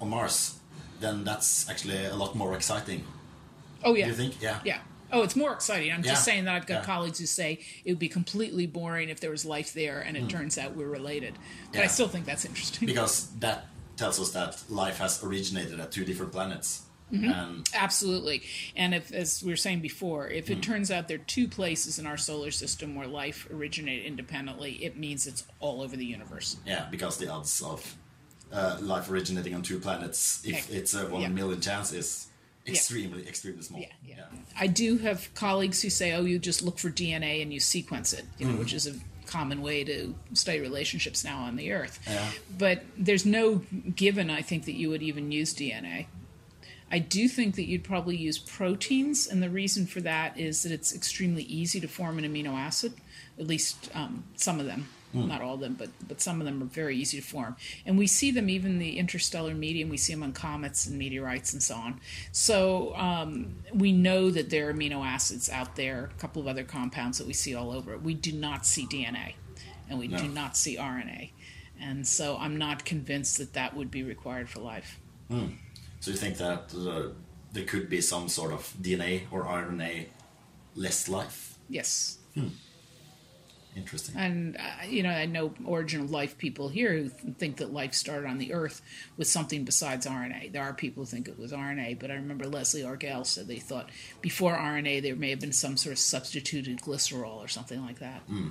on 0.00 0.08
Mars, 0.10 0.58
then 1.00 1.24
that's 1.24 1.68
actually 1.70 2.04
a 2.06 2.16
lot 2.16 2.34
more 2.34 2.54
exciting. 2.54 3.04
Oh 3.84 3.94
yeah. 3.94 4.04
Do 4.06 4.10
you 4.10 4.16
think? 4.16 4.42
Yeah. 4.42 4.60
Yeah. 4.64 4.80
Oh, 5.12 5.22
it's 5.22 5.36
more 5.36 5.52
exciting. 5.52 5.92
I'm 5.92 6.02
Yeah. 6.02 6.10
just 6.12 6.24
saying 6.24 6.44
that 6.44 6.54
I've 6.54 6.66
got 6.66 6.80
Yeah. 6.80 6.84
colleagues 6.86 7.18
who 7.18 7.26
say 7.26 7.60
it 7.84 7.92
would 7.92 7.98
be 7.98 8.08
completely 8.08 8.66
boring 8.66 9.08
if 9.08 9.20
there 9.20 9.30
was 9.30 9.44
life 9.44 9.72
there, 9.72 10.00
and 10.00 10.16
it 10.16 10.24
Mm. 10.24 10.28
turns 10.30 10.58
out 10.58 10.74
we're 10.76 10.88
related. 10.88 11.34
But 11.72 11.82
I 11.82 11.86
still 11.86 12.08
think 12.08 12.26
that's 12.26 12.44
interesting. 12.44 12.86
Because 12.86 13.28
that 13.40 13.66
tells 13.96 14.20
us 14.20 14.30
that 14.32 14.62
life 14.68 14.98
has 14.98 15.22
originated 15.22 15.80
at 15.80 15.90
two 15.92 16.04
different 16.04 16.32
planets. 16.32 16.82
Mhm. 17.12 17.32
And 17.32 17.68
Absolutely. 17.72 18.42
And 18.74 18.92
if, 18.92 19.12
as 19.12 19.40
we 19.42 19.52
were 19.52 19.56
saying 19.56 19.80
before, 19.80 20.28
if 20.28 20.50
it 20.50 20.58
Mm. 20.58 20.62
turns 20.62 20.90
out 20.90 21.06
there 21.06 21.18
are 21.18 21.24
two 21.26 21.46
places 21.46 22.00
in 22.00 22.06
our 22.06 22.16
solar 22.16 22.50
system 22.50 22.96
where 22.96 23.06
life 23.06 23.46
originated 23.48 24.04
independently, 24.04 24.84
it 24.84 24.96
means 24.96 25.24
it's 25.26 25.44
all 25.60 25.82
over 25.82 25.96
the 25.96 26.04
universe. 26.04 26.56
yeah, 26.66 26.88
because 26.90 27.16
the 27.18 27.28
odds 27.28 27.62
of 27.62 27.94
uh, 28.52 28.76
life 28.80 29.08
originating 29.10 29.54
on 29.54 29.62
two 29.62 29.78
planets, 29.78 30.40
if 30.44 30.54
Heck, 30.54 30.70
it's 30.70 30.94
a 30.94 31.04
one 31.06 31.14
in 31.16 31.20
yeah. 31.22 31.26
a 31.26 31.30
million 31.30 31.60
chance, 31.60 31.92
is 31.92 32.26
extremely, 32.66 33.26
extremely 33.26 33.62
small. 33.62 33.80
Yeah, 33.80 33.88
yeah. 34.06 34.24
I 34.58 34.66
do 34.66 34.98
have 34.98 35.32
colleagues 35.34 35.82
who 35.82 35.90
say, 35.90 36.12
"Oh, 36.12 36.24
you 36.24 36.38
just 36.38 36.62
look 36.62 36.78
for 36.78 36.90
DNA 36.90 37.42
and 37.42 37.52
you 37.52 37.60
sequence 37.60 38.12
it," 38.12 38.24
you 38.38 38.46
know, 38.46 38.54
Mm. 38.54 38.58
which 38.58 38.72
is 38.72 38.86
a 38.86 38.94
common 39.26 39.60
way 39.62 39.82
to 39.84 40.14
study 40.34 40.60
relationships 40.60 41.24
now 41.24 41.40
on 41.40 41.56
the 41.56 41.72
Earth. 41.72 41.98
Yeah. 42.06 42.30
But 42.58 42.84
there's 42.96 43.26
no 43.26 43.56
given, 43.94 44.30
I 44.30 44.42
think, 44.42 44.64
that 44.66 44.74
you 44.74 44.88
would 44.90 45.02
even 45.02 45.32
use 45.32 45.52
DNA. 45.52 46.06
I 46.90 47.00
do 47.00 47.28
think 47.28 47.56
that 47.56 47.64
you'd 47.66 47.82
probably 47.82 48.16
use 48.16 48.38
proteins, 48.38 49.26
and 49.26 49.42
the 49.42 49.50
reason 49.50 49.86
for 49.86 50.00
that 50.02 50.38
is 50.38 50.62
that 50.62 50.70
it's 50.70 50.94
extremely 50.94 51.42
easy 51.42 51.80
to 51.80 51.88
form 51.88 52.18
an 52.18 52.24
amino 52.24 52.52
acid, 52.54 52.92
at 53.40 53.46
least 53.48 53.90
um, 53.94 54.22
some 54.36 54.60
of 54.60 54.66
them. 54.66 54.86
Mm. 55.16 55.28
Not 55.28 55.40
all 55.40 55.54
of 55.54 55.60
them, 55.60 55.74
but 55.78 55.88
but 56.06 56.20
some 56.20 56.40
of 56.40 56.46
them 56.46 56.62
are 56.62 56.66
very 56.66 56.96
easy 56.96 57.18
to 57.20 57.26
form, 57.26 57.56
and 57.86 57.96
we 57.96 58.06
see 58.06 58.30
them 58.30 58.48
even 58.50 58.72
in 58.72 58.78
the 58.78 58.98
interstellar 58.98 59.54
medium. 59.54 59.88
We 59.88 59.96
see 59.96 60.12
them 60.12 60.22
on 60.22 60.32
comets 60.32 60.86
and 60.86 60.98
meteorites 60.98 61.52
and 61.52 61.62
so 61.62 61.74
on. 61.74 62.00
So 62.32 62.94
um, 62.96 63.56
we 63.72 63.92
know 63.92 64.30
that 64.30 64.50
there 64.50 64.68
are 64.68 64.74
amino 64.74 65.04
acids 65.04 65.48
out 65.48 65.76
there. 65.76 66.10
A 66.16 66.20
couple 66.20 66.42
of 66.42 66.48
other 66.48 66.64
compounds 66.64 67.18
that 67.18 67.26
we 67.26 67.32
see 67.32 67.54
all 67.54 67.70
over. 67.72 67.96
We 67.96 68.14
do 68.14 68.32
not 68.32 68.66
see 68.66 68.86
DNA, 68.86 69.34
and 69.88 69.98
we 69.98 70.08
No. 70.08 70.18
do 70.18 70.28
not 70.28 70.56
see 70.56 70.76
RNA, 70.76 71.30
and 71.80 72.06
so 72.06 72.36
I'm 72.36 72.56
not 72.56 72.84
convinced 72.84 73.38
that 73.38 73.54
that 73.54 73.74
would 73.74 73.90
be 73.90 74.02
required 74.02 74.48
for 74.50 74.60
life. 74.60 74.98
Hmm. 75.28 75.46
So 76.00 76.10
you 76.10 76.16
think 76.18 76.36
that 76.36 76.74
uh, 76.74 77.12
there 77.52 77.64
could 77.64 77.88
be 77.88 78.00
some 78.00 78.28
sort 78.28 78.52
of 78.52 78.74
DNA 78.80 79.22
or 79.30 79.44
RNA 79.44 80.06
less 80.74 81.08
life? 81.08 81.58
Yes. 81.68 82.18
Hmm. 82.34 82.48
Interesting. 83.76 84.16
And, 84.16 84.56
uh, 84.56 84.86
you 84.88 85.02
know, 85.02 85.10
I 85.10 85.26
know 85.26 85.52
origin 85.64 86.00
of 86.00 86.10
life 86.10 86.38
people 86.38 86.70
here 86.70 86.94
who 86.94 87.08
th- 87.10 87.36
think 87.36 87.58
that 87.58 87.72
life 87.72 87.92
started 87.92 88.26
on 88.26 88.38
the 88.38 88.54
earth 88.54 88.80
with 89.18 89.28
something 89.28 89.64
besides 89.64 90.06
RNA. 90.06 90.52
There 90.52 90.62
are 90.62 90.72
people 90.72 91.02
who 91.02 91.06
think 91.06 91.28
it 91.28 91.38
was 91.38 91.52
RNA, 91.52 91.98
but 92.00 92.10
I 92.10 92.14
remember 92.14 92.46
Leslie 92.46 92.82
Argel 92.82 93.24
said 93.26 93.48
they 93.48 93.58
thought 93.58 93.90
before 94.22 94.56
RNA 94.56 95.02
there 95.02 95.14
may 95.14 95.28
have 95.30 95.40
been 95.40 95.52
some 95.52 95.76
sort 95.76 95.92
of 95.92 95.98
substituted 95.98 96.80
glycerol 96.80 97.36
or 97.36 97.48
something 97.48 97.82
like 97.84 97.98
that. 97.98 98.22
Hmm. 98.22 98.48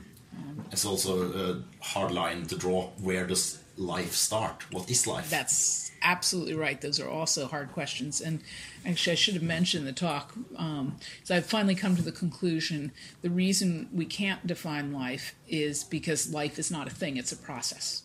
It's 0.71 0.85
also 0.85 1.31
a 1.31 1.83
hard 1.83 2.11
line 2.11 2.45
to 2.47 2.57
draw. 2.57 2.89
Where 3.01 3.25
does 3.25 3.63
life 3.77 4.13
start? 4.13 4.71
What 4.71 4.89
is 4.89 5.07
life? 5.07 5.29
That's 5.29 5.91
absolutely 6.01 6.53
right. 6.53 6.79
Those 6.79 6.99
are 6.99 7.09
also 7.09 7.47
hard 7.47 7.71
questions. 7.71 8.21
And 8.21 8.41
actually, 8.85 9.13
I 9.13 9.15
should 9.15 9.33
have 9.33 9.43
mentioned 9.43 9.87
the 9.87 9.93
talk. 9.93 10.33
Um, 10.57 10.97
so 11.23 11.35
I've 11.35 11.45
finally 11.45 11.75
come 11.75 11.95
to 11.95 12.01
the 12.01 12.11
conclusion 12.11 12.91
the 13.21 13.29
reason 13.29 13.89
we 13.93 14.05
can't 14.05 14.45
define 14.45 14.93
life 14.93 15.35
is 15.47 15.83
because 15.83 16.33
life 16.33 16.59
is 16.59 16.71
not 16.71 16.87
a 16.87 16.91
thing, 16.91 17.17
it's 17.17 17.31
a 17.31 17.37
process. 17.37 18.03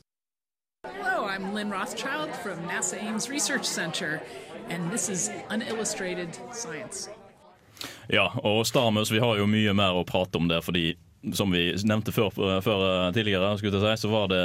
Hello, 0.87 1.27
I'm 1.27 1.53
Lynn 1.53 1.71
Rothschild 1.71 2.35
from 2.37 2.59
NASA 2.67 3.03
Ames 3.03 3.29
Research 3.29 3.67
Center, 3.67 4.23
and 4.71 4.91
this 4.91 5.11
is 5.11 5.31
Unillustrated 5.51 6.39
Science. 6.53 7.11
Ja, 8.09 8.33
og 8.43 8.67
Starmus, 8.67 9.11
vi 9.11 9.19
har 9.19 9.37
jo 9.37 9.47
mye 9.47 9.73
mer 9.77 9.97
å 9.97 10.05
prate 10.09 10.41
om 10.41 10.49
det, 10.49 10.63
fordi 10.65 10.97
som 11.37 11.53
vi 11.53 11.69
nevnte 11.85 12.13
før, 12.13 12.33
før 12.65 12.85
eh, 12.87 13.13
tidligere, 13.13 13.53
skulle 13.59 13.77
jeg 13.77 13.99
si, 13.99 14.03
så 14.03 14.11
var 14.11 14.33
det 14.33 14.43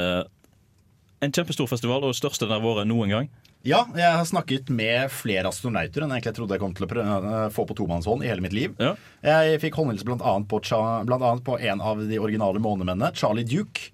en 1.26 1.34
kjempestor 1.34 1.68
festival, 1.70 2.06
og 2.06 2.16
største 2.16 2.46
den 2.46 2.56
har 2.56 2.64
vært 2.64 2.88
noen 2.88 3.12
gang. 3.12 3.28
Ja, 3.66 3.80
jeg 3.98 4.06
har 4.14 4.26
snakket 4.28 4.68
med 4.70 5.10
flere 5.10 5.50
astronauter 5.50 6.04
enn 6.04 6.12
jeg 6.14 6.20
egentlig 6.20 6.36
trodde 6.36 6.54
jeg 6.54 6.62
kom 6.62 6.74
til 6.76 6.86
å 6.86 6.88
prøve, 6.90 7.40
få 7.50 7.64
på 7.66 7.74
tomannshånd 7.80 8.22
i 8.22 8.28
hele 8.30 8.44
mitt 8.44 8.54
liv. 8.54 8.76
Jeg 9.26 9.58
fikk 9.64 9.80
håndhilse 9.80 10.06
på, 10.06 10.14
blant 10.14 11.26
annet 11.26 11.42
på 11.46 11.58
en 11.58 11.82
av 11.82 12.04
de 12.06 12.20
originale 12.22 12.62
månemennene, 12.62 13.10
Charlie 13.18 13.46
Duke. 13.48 13.90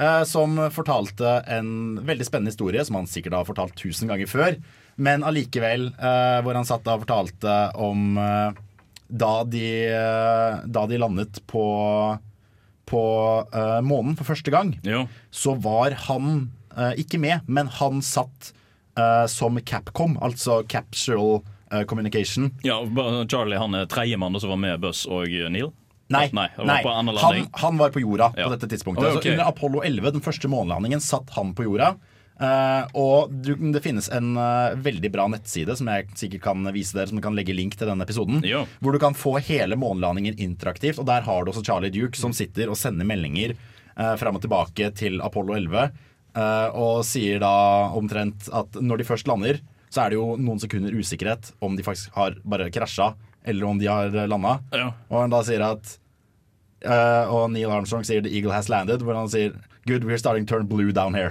eh, 0.00 0.22
som 0.28 0.56
fortalte 0.72 1.42
en 1.52 2.00
veldig 2.08 2.28
spennende 2.28 2.54
historie, 2.54 2.84
som 2.88 3.02
han 3.02 3.10
sikkert 3.10 3.36
har 3.36 3.48
fortalt 3.48 3.76
tusen 3.76 4.08
ganger 4.08 4.30
før. 4.32 4.56
Men 4.96 5.28
allikevel, 5.28 5.90
eh, 5.92 6.40
hvor 6.40 6.56
han 6.56 6.68
satt 6.68 6.88
da 6.88 6.96
og 6.96 7.04
fortalte 7.04 7.60
om 7.84 8.16
eh, 8.16 8.60
da, 9.12 9.32
de, 9.44 9.68
eh, 9.92 10.60
da 10.72 10.88
de 10.88 11.04
landet 11.04 11.44
på 11.52 11.68
på 12.92 13.02
uh, 13.54 13.80
månen 13.84 14.16
for 14.18 14.28
første 14.28 14.52
gang, 14.52 14.74
så 15.30 15.54
var 15.62 15.94
han 16.08 16.26
eh, 16.34 16.61
ikke 16.96 17.18
med, 17.20 17.46
men 17.46 17.68
han 17.80 18.02
satt 18.04 18.52
eh, 18.98 19.26
som 19.26 19.60
Capcom, 19.60 20.18
altså 20.22 20.62
Capsule 20.68 21.42
eh, 21.72 21.82
Communication. 21.82 22.50
Ja, 22.62 22.80
Charlie 23.28 23.58
han 23.58 23.74
er 23.74 23.86
tredjemann 23.86 24.40
som 24.40 24.54
var 24.54 24.60
med 24.60 24.80
Buzz 24.80 25.06
og 25.06 25.28
Neil. 25.28 25.72
Nei, 26.12 26.26
nei, 26.36 26.48
han 26.58 26.68
var 26.84 27.20
han, 27.22 27.46
han 27.56 27.78
var 27.80 27.92
på 27.94 28.02
jorda 28.02 28.34
Ja. 28.36 28.44
på 28.44 28.52
dette 28.52 28.68
tidspunktet. 28.68 29.16
Okay. 29.16 29.32
under 29.32 29.48
Apollo 29.48 29.82
11, 29.82 30.10
den 30.18 30.24
første 30.24 30.48
månelandingen, 30.50 31.00
satt 31.00 31.30
han 31.38 31.54
på 31.56 31.64
jorda. 31.64 31.94
Uh, 32.42 32.88
og 32.98 33.30
det 33.30 33.80
finnes 33.84 34.08
en 34.10 34.32
uh, 34.34 34.74
veldig 34.82 35.10
bra 35.14 35.28
nettside 35.30 35.76
som 35.78 35.86
jeg 35.92 36.08
sikkert 36.18 36.42
kan 36.48 36.68
vise 36.74 36.96
dere, 36.96 37.06
som 37.08 37.20
kan 37.22 37.36
legge 37.38 37.54
link 37.54 37.76
til 37.78 37.88
denne 37.88 38.04
episoden. 38.04 38.42
Hvor 38.82 38.92
du 38.92 38.98
kan 39.00 39.16
få 39.16 39.36
hele 39.46 39.78
månelandingen 39.78 40.36
interaktivt. 40.42 40.98
Og 40.98 41.06
der 41.08 41.24
har 41.24 41.44
du 41.44 41.52
også 41.52 41.64
Charlie 41.64 41.92
Duke 41.94 42.18
som 42.18 42.34
sitter 42.36 42.72
og 42.72 42.76
sender 42.80 43.08
meldinger 43.08 43.54
uh, 43.96 44.16
fram 44.20 44.36
og 44.36 44.44
tilbake 44.44 44.90
til 44.98 45.22
Apollo 45.24 45.56
11. 45.60 45.92
eh, 46.34 46.68
og 46.78 47.02
sier 47.08 47.42
da 47.42 47.54
omtrent 47.98 48.48
at 48.52 48.78
når 48.80 49.02
de 49.02 49.08
først 49.08 49.30
lander, 49.30 49.60
så 49.92 50.04
er 50.04 50.12
det 50.12 50.20
jo 50.20 50.36
noen 50.40 50.60
sekunder 50.62 50.94
usikkerhet 50.96 51.52
om 51.60 51.76
de 51.76 51.84
faktisk 51.84 52.14
har 52.16 52.38
bare 52.48 52.70
krasja, 52.72 53.12
eller 53.44 53.68
om 53.68 53.80
de 53.80 53.90
har 53.90 54.14
landa. 54.30 54.58
Og 55.10 55.18
han 55.20 55.34
da 55.34 55.42
sier 55.46 55.64
at 55.66 55.98
Uh, 56.82 57.30
og 57.30 57.44
Neil 57.54 57.70
Armstrong 57.70 58.02
sier 58.02 58.22
'The 58.22 58.32
eagle 58.34 58.54
has 58.54 58.66
landed', 58.66 59.04
hvor 59.06 59.14
han 59.14 59.28
sier 59.30 59.54
'Good, 59.86 60.02
we're 60.02 60.18
starting 60.18 60.46
to 60.46 60.54
turn 60.54 60.66
blue 60.66 60.92
down 60.92 61.14
here'. 61.14 61.30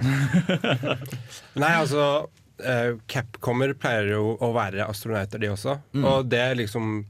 Nei, 1.62 1.72
altså 1.76 2.28
uh, 2.64 2.90
Capcomer 3.08 3.74
pleier 3.76 4.14
jo 4.14 4.36
å 4.40 4.52
være 4.56 4.86
astronauter, 4.88 5.42
de 5.42 5.50
også. 5.52 5.78
Mm. 5.92 6.04
Og 6.08 6.30
det 6.32 6.46
liksom 6.60 7.04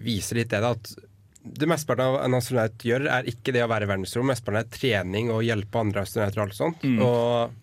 viser 0.00 0.40
litt 0.40 0.52
det, 0.52 0.62
da. 0.64 0.72
At 0.72 0.94
det 1.44 1.66
mesteparten 1.66 2.04
av 2.06 2.20
en 2.24 2.34
astronaut 2.38 2.84
gjør, 2.86 3.08
er 3.10 3.26
ikke 3.32 3.52
det 3.56 3.64
å 3.64 3.70
være 3.70 3.88
i 3.88 3.90
verdensrom. 3.90 4.28
Mesteparten 4.30 4.60
er 4.62 4.70
trening 4.76 5.32
og 5.34 5.42
hjelpe 5.46 5.80
andre 5.82 6.04
astronauter 6.06 6.38
og 6.38 6.44
alt 6.46 6.58
sånt. 6.58 6.84
Mm. 6.86 7.00
Og 7.02 7.58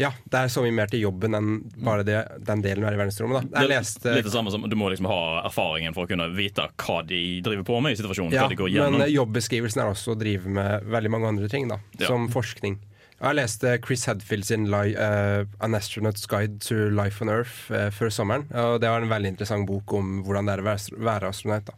ja, 0.00 0.08
det 0.32 0.38
er 0.40 0.48
så 0.48 0.62
mye 0.64 0.72
mer 0.72 0.88
til 0.88 1.02
jobben 1.02 1.36
enn 1.36 1.48
bare 1.84 2.04
det, 2.08 2.20
den 2.48 2.62
delen 2.64 2.80
å 2.84 2.88
være 2.88 2.96
i 2.96 3.00
verdensrommet. 3.02 3.50
Da. 3.50 3.60
Jeg 3.60 3.68
Det 4.00 4.08
er 4.08 4.16
litt 4.16 4.28
det 4.30 4.32
samme 4.32 4.52
som 4.54 4.62
Du 4.64 4.76
må 4.80 4.88
liksom 4.88 5.08
ha 5.10 5.42
erfaringen 5.44 5.92
for 5.92 6.06
å 6.06 6.08
kunne 6.08 6.30
vite 6.32 6.64
hva 6.80 7.02
de 7.04 7.18
driver 7.44 7.66
på 7.68 7.80
med 7.84 7.92
i 7.92 7.98
situasjonen. 8.00 8.32
Ja, 8.32 8.46
hva 8.46 8.54
de 8.54 8.56
går 8.62 8.72
men 8.96 9.04
jobbeskrivelsen 9.12 9.82
er 9.84 9.90
også 9.92 10.14
å 10.14 10.20
drive 10.20 10.48
med 10.48 10.88
veldig 10.88 11.12
mange 11.12 11.28
andre 11.28 11.50
ting, 11.52 11.68
da, 11.68 11.76
Ja. 11.98 12.06
som 12.08 12.30
forskning. 12.32 12.78
Jeg 13.20 13.36
leste 13.36 13.74
Chris 13.84 14.06
Hadfield 14.08 14.46
sin 14.48 14.64
eh, 14.72 15.44
An 15.60 15.74
Astronaut's 15.76 16.24
Guide 16.26 16.58
to 16.64 16.88
Life 16.88 17.20
on 17.20 17.28
Earth 17.28 17.68
uh, 17.70 17.90
før 17.92 18.08
sommeren. 18.08 18.46
Og 18.56 18.80
det 18.80 18.88
var 18.88 19.02
en 19.04 19.10
veldig 19.12 19.34
interessant 19.34 19.66
bok 19.68 19.92
om 19.92 20.22
hvordan 20.24 20.46
det 20.48 20.54
er 20.56 20.62
å 20.62 20.68
være- 20.70 20.96
være 21.04 21.28
astronaut. 21.28 21.66
da. 21.66 21.74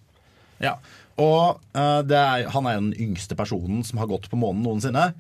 Ja, 0.63 0.77
og 1.21 1.61
eh, 1.77 2.01
det 2.09 2.19
er, 2.19 2.49
Han 2.55 2.67
er 2.69 2.81
den 2.81 2.93
yngste 2.97 3.37
personen 3.39 3.83
som 3.85 4.01
har 4.01 4.11
gått 4.11 4.31
på 4.31 4.39
månen 4.41 4.65
noensinne. 4.65 5.13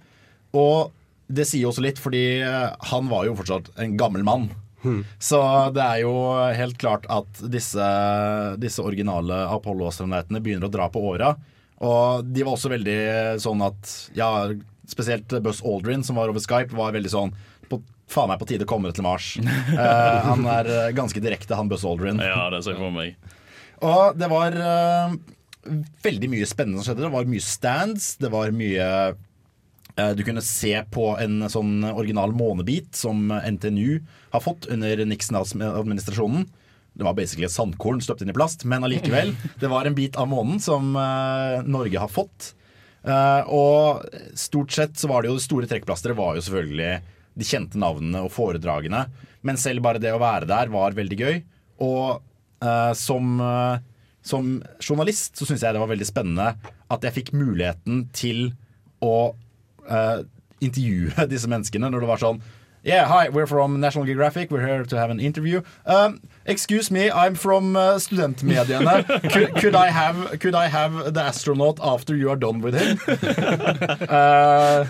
Og 0.56 0.92
det 1.32 1.46
sier 1.48 1.68
også 1.68 1.84
litt, 1.84 2.00
fordi 2.02 2.42
eh, 2.44 2.68
han 2.92 3.08
var 3.12 3.26
jo 3.28 3.36
fortsatt 3.38 3.72
en 3.80 3.96
gammel 4.00 4.24
mann. 4.26 4.50
Så 5.22 5.38
det 5.70 5.82
er 5.82 6.00
jo 6.02 6.12
helt 6.58 6.74
klart 6.80 7.04
at 7.12 7.42
disse, 7.52 7.84
disse 8.58 8.82
originale 8.82 9.44
Apollo-astronautene 9.54 10.40
begynner 10.42 10.66
å 10.66 10.74
dra 10.74 10.88
på 10.90 11.04
åra. 11.12 11.36
Og 11.82 12.26
de 12.26 12.42
var 12.42 12.56
også 12.56 12.70
veldig 12.72 12.98
sånn 13.42 13.62
at 13.66 13.92
Ja, 14.14 14.50
spesielt 14.90 15.30
Buzz 15.42 15.62
Aldrin, 15.66 16.04
som 16.06 16.18
var 16.18 16.30
over 16.30 16.42
Skype, 16.42 16.74
var 16.76 16.94
veldig 16.94 17.12
sånn 17.12 17.34
på, 17.70 17.80
Faen 18.12 18.28
meg 18.28 18.42
på 18.42 18.48
tide 18.50 18.66
å 18.66 18.70
komme 18.70 18.90
til 18.92 19.06
Mars. 19.06 19.34
uh, 19.40 20.18
han 20.30 20.42
er 20.50 20.68
eh, 20.68 20.90
ganske 20.96 21.22
direkte, 21.22 21.56
han 21.56 21.70
Buzz 21.70 21.86
Aldrin. 21.88 22.20
Ja, 22.22 22.50
det 22.52 22.64
ser 22.66 22.76
jeg 22.76 22.82
for 22.82 22.94
meg. 22.94 23.16
Og 23.82 24.18
det 24.18 24.28
var 24.30 24.54
eh, 24.54 25.14
veldig 26.02 26.30
mye 26.32 26.48
spennende 26.48 26.80
som 26.80 26.90
skjedde. 26.90 27.06
Det 27.06 27.12
var 27.14 27.28
mye 27.30 27.44
stands, 27.44 28.08
det 28.20 28.30
var 28.32 28.54
mye 28.54 28.86
eh, 29.12 30.12
Du 30.18 30.24
kunne 30.26 30.42
se 30.44 30.74
på 30.94 31.12
en 31.22 31.46
sånn 31.52 31.84
original 31.92 32.34
månebit 32.36 32.96
som 32.98 33.30
NTNU 33.30 34.00
har 34.32 34.42
fått 34.44 34.66
under 34.72 35.04
Nixon-administrasjonen. 35.06 36.48
Det 36.92 37.06
var 37.06 37.16
basically 37.16 37.46
et 37.48 37.54
sandkorn 37.54 38.02
støpt 38.04 38.24
inn 38.24 38.32
i 38.32 38.36
plast, 38.36 38.66
men 38.68 38.84
allikevel. 38.84 39.32
Det 39.62 39.70
var 39.72 39.88
en 39.88 39.96
bit 39.96 40.18
av 40.20 40.28
månen 40.28 40.60
som 40.60 40.92
eh, 40.98 41.62
Norge 41.64 42.02
har 42.02 42.12
fått. 42.12 42.52
Eh, 43.02 43.48
og 43.48 44.04
stort 44.38 44.74
sett 44.74 44.98
så 44.98 45.08
var 45.10 45.22
det 45.22 45.32
jo 45.32 45.38
det 45.38 45.46
store 45.46 45.70
trekkplasteret 45.70 46.18
var 46.18 46.36
jo 46.36 46.44
selvfølgelig 46.44 46.92
de 47.32 47.46
kjente 47.48 47.80
navnene 47.80 48.20
og 48.26 48.34
foredragene. 48.34 49.06
Men 49.40 49.56
selv 49.58 49.82
bare 49.86 50.02
det 50.02 50.12
å 50.12 50.20
være 50.20 50.50
der 50.50 50.68
var 50.74 50.98
veldig 50.98 51.18
gøy. 51.18 51.40
Og 51.82 52.20
som, 52.94 53.40
som 54.22 54.54
journalist 54.78 55.38
så 55.38 55.48
syns 55.48 55.64
jeg 55.64 55.74
det 55.74 55.82
var 55.82 55.90
veldig 55.90 56.08
spennende 56.08 56.52
at 56.92 57.06
jeg 57.06 57.16
fikk 57.18 57.32
muligheten 57.34 58.06
til 58.14 58.52
å 59.02 59.34
eh, 59.88 60.22
intervjue 60.62 61.26
disse 61.32 61.50
menneskene 61.50 61.90
når 61.90 62.04
det 62.04 62.10
var 62.12 62.22
sånn 62.22 62.42
Yeah, 62.84 63.06
hi, 63.06 63.28
we're 63.28 63.46
from 63.46 63.78
National 63.78 64.04
Geographic. 64.04 64.50
We're 64.50 64.66
here 64.66 64.82
to 64.82 64.98
have 64.98 65.10
an 65.10 65.20
interview. 65.20 65.62
Um, 65.86 66.20
excuse 66.44 66.90
me, 66.90 67.12
I'm 67.12 67.36
from 67.36 67.76
uh, 67.76 67.94
studentmediene. 67.94 69.06
could, 69.32 69.54
could, 69.54 69.74
I 69.76 69.86
have, 69.86 70.40
could 70.40 70.56
I 70.56 70.66
have 70.66 71.14
the 71.14 71.20
astronaut 71.20 71.78
after 71.80 72.16
you 72.16 72.28
are 72.28 72.34
done 72.34 72.60
with 72.60 72.74
him? 72.74 72.98
uh, 73.06 74.82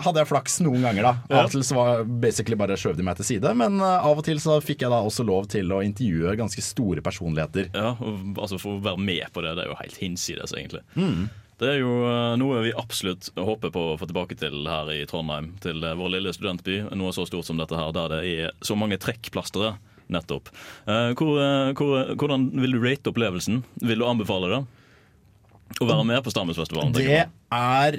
hadde 0.00 0.22
jeg 0.22 0.30
flaks 0.32 0.56
noen 0.64 0.88
ganger, 0.88 1.04
da. 1.04 1.14
Av 1.28 1.44
og 1.44 1.52
til 1.52 1.68
så 1.68 1.76
var 1.76 2.04
basically 2.08 2.56
bare 2.56 2.80
skjøv 2.80 2.96
de 2.96 3.04
meg 3.04 3.20
til 3.20 3.28
side, 3.34 3.52
men 3.60 3.76
uh, 3.84 4.00
av 4.00 4.16
og 4.16 4.24
til 4.24 4.40
så 4.40 4.56
fikk 4.64 4.86
jeg 4.86 4.94
da 4.94 5.04
også 5.04 5.26
lov 5.28 5.50
til 5.52 5.76
å 5.76 5.84
intervjue 5.84 6.32
ganske 6.40 6.64
store 6.64 7.04
personligheter. 7.04 7.68
Ja, 7.76 7.92
og, 8.00 8.40
altså 8.40 8.56
For 8.56 8.78
å 8.78 8.84
være 8.88 9.04
med 9.04 9.28
på 9.36 9.44
det, 9.44 9.58
det 9.60 9.66
er 9.66 9.74
jo 9.74 9.82
helt 9.82 10.00
hinsides, 10.00 10.56
egentlig. 10.56 10.80
Mm. 10.96 11.28
Det 11.56 11.68
er 11.72 11.78
jo 11.80 11.92
eh, 12.04 12.34
noe 12.36 12.60
vi 12.66 12.72
absolutt 12.76 13.30
håper 13.32 13.72
på 13.72 13.82
å 13.92 13.98
få 14.00 14.08
tilbake 14.08 14.36
til 14.36 14.66
her 14.68 14.90
i 14.92 15.04
Trondheim. 15.08 15.54
Til 15.64 15.80
eh, 15.80 15.96
vår 15.96 16.12
lille 16.18 16.34
studentby. 16.36 16.82
Noe 16.98 17.14
så 17.16 17.24
stort 17.28 17.48
som 17.48 17.60
dette 17.60 17.78
her, 17.78 17.92
der 17.96 18.12
det 18.12 18.18
er 18.28 18.56
så 18.66 18.76
mange 18.78 18.98
trekkplastere. 19.00 19.76
Nettopp. 20.12 20.52
Eh, 20.86 21.12
hvor, 21.18 21.40
hvor, 21.74 22.12
hvordan 22.14 22.50
vil 22.54 22.76
du 22.76 22.82
rate 22.84 23.10
opplevelsen? 23.10 23.64
Vil 23.82 24.04
du 24.04 24.06
anbefale 24.06 24.52
det? 24.52 24.60
Å 25.80 25.88
være 25.88 26.04
med 26.06 26.20
på 26.22 26.30
Stammensfestivalen? 26.30 26.94
Det 26.94 27.24
er 27.24 27.98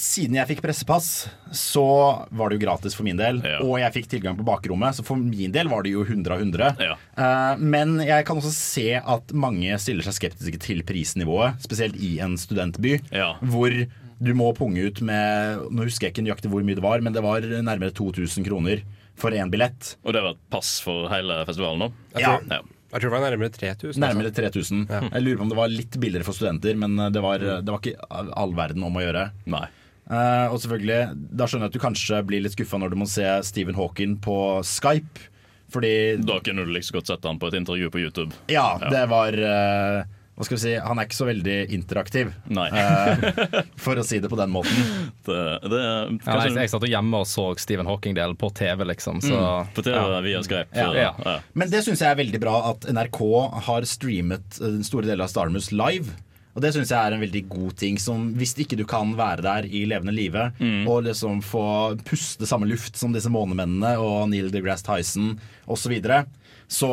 siden 0.00 0.38
jeg 0.38 0.48
fikk 0.48 0.62
pressepass, 0.64 1.08
så 1.56 1.84
var 2.32 2.50
det 2.50 2.58
jo 2.58 2.64
gratis 2.64 2.96
for 2.96 3.06
min 3.06 3.20
del. 3.20 3.40
Ja. 3.46 3.60
Og 3.64 3.78
jeg 3.82 3.94
fikk 3.98 4.10
tilgang 4.14 4.38
på 4.38 4.46
bakrommet, 4.46 4.96
så 4.96 5.04
for 5.06 5.20
min 5.20 5.52
del 5.54 5.70
var 5.70 5.84
det 5.84 5.94
jo 5.94 6.04
100 6.06 6.34
av 6.34 6.44
100. 6.44 6.70
Ja. 6.80 6.96
Uh, 7.18 7.60
men 7.60 7.98
jeg 8.02 8.26
kan 8.28 8.40
også 8.40 8.52
se 8.54 8.88
at 8.98 9.34
mange 9.36 9.76
stiller 9.82 10.06
seg 10.06 10.16
skeptiske 10.16 10.62
til 10.64 10.84
prisnivået, 10.88 11.60
spesielt 11.64 11.98
i 12.00 12.16
en 12.24 12.38
studentby, 12.40 12.96
ja. 13.12 13.34
hvor 13.52 13.74
du 14.20 14.32
må 14.36 14.50
punge 14.52 14.82
ut 14.84 14.98
med 15.00 15.62
Nå 15.72 15.86
husker 15.86 16.08
jeg 16.08 16.12
ikke 16.12 16.24
nøyaktig 16.26 16.50
hvor 16.52 16.64
mye 16.66 16.76
det 16.76 16.84
var, 16.84 17.00
men 17.04 17.14
det 17.16 17.22
var 17.24 17.44
nærmere 17.44 17.94
2000 17.96 18.44
kroner 18.44 18.84
for 19.20 19.36
én 19.36 19.52
billett. 19.52 19.94
Og 20.04 20.16
det 20.16 20.24
var 20.24 20.36
et 20.36 20.44
pass 20.52 20.78
for 20.84 21.08
hele 21.12 21.42
festivalen 21.48 21.86
nå? 21.86 21.90
Ja. 22.20 22.36
ja. 22.40 22.60
Jeg 22.90 23.04
tror 23.04 23.06
det 23.06 23.14
var 23.14 23.26
nærmere 23.28 23.52
3000. 23.54 23.90
Altså. 23.90 24.02
Nærmere 24.02 24.32
3000. 24.34 24.86
Ja. 24.90 25.02
Jeg 25.06 25.24
lurer 25.24 25.38
på 25.38 25.44
om 25.46 25.52
det 25.52 25.58
var 25.60 25.70
litt 25.72 25.98
billigere 26.02 26.26
for 26.26 26.36
studenter, 26.36 26.78
men 26.80 26.96
det 27.14 27.22
var, 27.22 27.44
det 27.62 27.70
var 27.70 27.78
ikke 27.78 28.24
all 28.40 28.56
verden 28.58 28.86
om 28.88 28.98
å 28.98 29.04
gjøre. 29.04 29.28
Nei. 29.52 29.68
Uh, 30.10 30.50
og 30.50 30.58
selvfølgelig, 30.58 31.00
Da 31.38 31.46
skjønner 31.46 31.68
jeg 31.68 31.70
at 31.70 31.76
du 31.78 31.82
kanskje 31.82 32.22
blir 32.26 32.42
litt 32.42 32.56
skuffa 32.56 32.80
når 32.82 32.94
du 32.94 32.98
må 32.98 33.06
se 33.10 33.26
Stephen 33.46 33.78
Hawking 33.78 34.18
på 34.22 34.36
Skype. 34.66 35.28
Fordi 35.70 35.92
Da 36.26 36.40
kunne 36.42 36.66
du 36.66 36.72
like 36.74 36.88
så 36.88 36.98
godt 36.98 37.12
sett 37.12 37.26
han 37.28 37.38
på 37.38 37.50
et 37.50 37.60
intervju 37.60 37.92
på 37.94 38.02
YouTube. 38.02 38.34
Ja, 38.50 38.72
ja. 38.82 38.90
det 38.90 39.04
var 39.12 39.36
uh, 39.38 40.08
hva 40.40 40.46
skal 40.46 40.56
vi 40.56 40.62
si, 40.62 40.72
Han 40.80 40.96
er 40.96 41.04
ikke 41.04 41.18
så 41.18 41.26
veldig 41.28 41.56
interaktiv, 41.76 42.30
uh, 42.48 43.24
for 43.84 44.00
å 44.00 44.04
si 44.08 44.18
det 44.24 44.30
på 44.32 44.38
den 44.40 44.50
måten. 44.50 44.78
Det, 45.26 45.36
det, 45.68 45.80
ja, 46.24 46.38
jeg, 46.46 46.54
jeg, 46.56 46.72
satt 46.72 46.86
hjemme 46.88 47.20
og 47.20 47.28
så 47.28 47.44
Stephen 47.60 47.90
Hawking-delen 47.90 48.38
på 48.40 48.48
TV, 48.56 48.86
liksom. 48.88 49.20
Så, 49.20 49.36
mm. 49.36 49.70
På 49.76 49.84
TV 49.84 49.98
ja. 50.00 50.22
via 50.24 50.40
Skype. 50.46 50.72
Ja. 50.72 50.88
Ja. 50.96 51.36
Men 51.52 51.70
det 51.70 51.84
syns 51.84 52.00
jeg 52.00 52.16
er 52.16 52.18
veldig 52.22 52.40
bra 52.42 52.56
at 52.72 52.88
NRK 52.88 53.20
har 53.68 53.86
streamet 53.86 54.58
store 54.88 55.10
delen 55.10 55.26
av 55.26 55.30
Starmus 55.30 55.70
live. 55.76 56.16
Og 56.54 56.64
det 56.64 56.72
syns 56.74 56.90
jeg 56.90 56.98
er 56.98 57.14
en 57.14 57.22
veldig 57.22 57.44
god 57.50 57.76
ting. 57.78 57.98
Som, 58.02 58.30
hvis 58.38 58.56
ikke 58.58 58.78
du 58.78 58.84
kan 58.88 59.14
være 59.18 59.44
der 59.46 59.68
i 59.70 59.84
levende 59.88 60.14
live 60.14 60.50
mm. 60.58 60.88
og 60.90 61.04
liksom 61.06 61.42
få 61.46 61.64
puste 62.06 62.48
samme 62.48 62.68
luft 62.70 62.98
som 62.98 63.14
disse 63.14 63.30
månemennene 63.32 63.96
og 64.02 64.28
Neil 64.32 64.50
deGrasse 64.52 64.86
Tyson 64.88 65.36
osv., 65.70 65.94
så, 66.00 66.24
så 66.70 66.90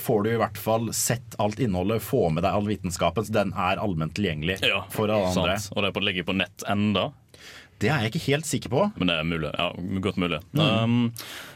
får 0.00 0.22
du 0.24 0.30
i 0.34 0.40
hvert 0.40 0.60
fall 0.60 0.90
sett 0.96 1.38
alt 1.40 1.60
innholdet, 1.62 2.04
få 2.04 2.28
med 2.34 2.44
deg 2.44 2.56
all 2.56 2.68
vitenskapen. 2.68 3.26
Så 3.26 3.36
den 3.36 3.54
er 3.56 3.80
allment 3.80 4.16
tilgjengelig 4.18 4.60
ja, 4.66 4.84
for 4.92 5.08
alle 5.08 5.32
andre. 5.32 5.56
Og 5.72 5.82
det 5.82 5.90
er 5.90 5.96
på, 5.96 6.04
å 6.04 6.08
legge 6.10 6.26
på 6.28 6.36
nett 6.36 6.68
enda. 6.68 7.10
Det 7.80 7.88
er 7.88 8.04
jeg 8.04 8.12
ikke 8.12 8.24
helt 8.26 8.48
sikker 8.48 8.72
på. 8.72 8.84
Men 9.00 9.10
det 9.10 9.16
er 9.16 9.26
mulig. 9.28 9.50
ja, 9.56 9.70
Godt 10.04 10.20
mulig. 10.20 10.40
Mm. 10.52 10.60
Um, 10.60 11.12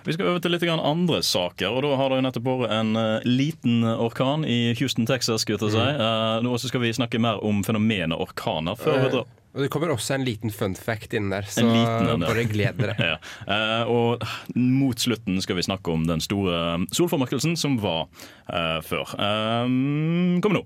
vi 0.06 0.16
skal 0.16 0.32
over 0.32 0.42
til 0.44 0.54
litt 0.54 0.66
andre 0.72 1.22
saker. 1.22 1.68
og 1.68 1.84
Da 1.84 1.94
har 2.00 2.10
det 2.10 2.18
jo 2.18 2.26
nettopp 2.26 2.50
vært 2.50 2.74
en 2.78 2.96
uh, 2.96 3.28
liten 3.28 3.84
orkan 3.84 4.44
i 4.48 4.74
Houston, 4.80 5.06
Texas. 5.06 5.44
Skal 5.44 5.58
jeg 5.58 5.74
si. 5.74 5.78
Mm. 5.78 6.00
Uh, 6.00 6.42
nå 6.46 6.56
skal 6.62 6.84
vi 6.84 6.92
snakke 6.96 7.20
mer 7.20 7.42
om 7.44 7.64
fenomenet 7.66 8.18
orkaner. 8.20 8.78
før 8.80 9.00
vi 9.00 9.08
eh, 9.08 9.16
drar 9.18 9.32
og 9.54 9.62
Det 9.62 9.68
kommer 9.70 9.92
også 9.94 10.16
en 10.16 10.24
liten 10.26 10.50
fun 10.50 10.72
fact 10.74 11.12
inn 11.14 11.28
der, 11.30 11.46
så 11.46 11.62
bare 11.62 12.42
gled 12.50 12.80
dere. 12.80 12.94
ja. 13.12 13.18
uh, 13.46 13.84
og 13.86 14.24
mot 14.58 14.98
slutten 14.98 15.38
skal 15.44 15.60
vi 15.60 15.62
snakke 15.62 15.94
om 15.94 16.08
den 16.08 16.22
store 16.24 16.80
solformørkelsen 16.90 17.54
som 17.54 17.76
var 17.78 18.08
uh, 18.50 18.80
før. 18.82 19.14
Um, 19.14 20.40
kom 20.42 20.58
nå. 20.58 20.64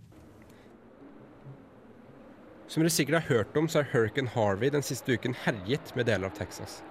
Som 2.68 2.82
dere 2.84 2.92
sikkert 2.92 3.22
har 3.22 3.36
hørt 3.38 3.56
om, 3.56 3.68
så 3.68 3.80
har 3.80 3.88
Hurricane 3.94 4.28
Harvey 4.34 4.68
den 4.68 4.84
siste 4.84 5.16
uken 5.16 5.34
herjet 5.46 5.94
med 5.96 6.04
deler 6.10 6.28
av 6.28 6.36
Texas. 6.36 6.82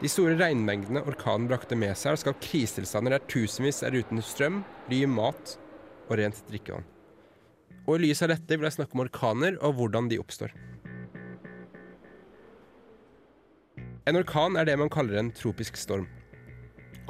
De 0.00 0.08
store 0.08 0.38
regnmengdene 0.38 1.02
orkanen 1.10 1.48
brakte 1.50 1.76
med 1.76 1.92
seg, 1.92 2.14
har 2.14 2.20
skapt 2.22 2.40
krisetilstander 2.46 3.16
der 3.16 3.26
tusenvis 3.28 3.82
er 3.84 3.96
uten 3.98 4.22
strøm, 4.24 4.62
ly, 4.88 5.02
mat 5.10 5.58
og 6.08 6.14
rent 6.20 6.40
drikkevann. 6.48 6.86
Og 7.84 7.98
I 7.98 8.06
lys 8.06 8.22
av 8.24 8.32
dette 8.32 8.56
vil 8.56 8.64
jeg 8.68 8.78
snakke 8.78 8.96
om 8.96 9.04
orkaner 9.04 9.58
og 9.60 9.76
hvordan 9.76 10.08
de 10.08 10.20
oppstår. 10.22 10.54
En 14.08 14.16
orkan 14.16 14.56
er 14.56 14.64
det 14.64 14.78
man 14.80 14.92
kaller 14.92 15.20
en 15.20 15.34
tropisk 15.36 15.76
storm. 15.76 16.06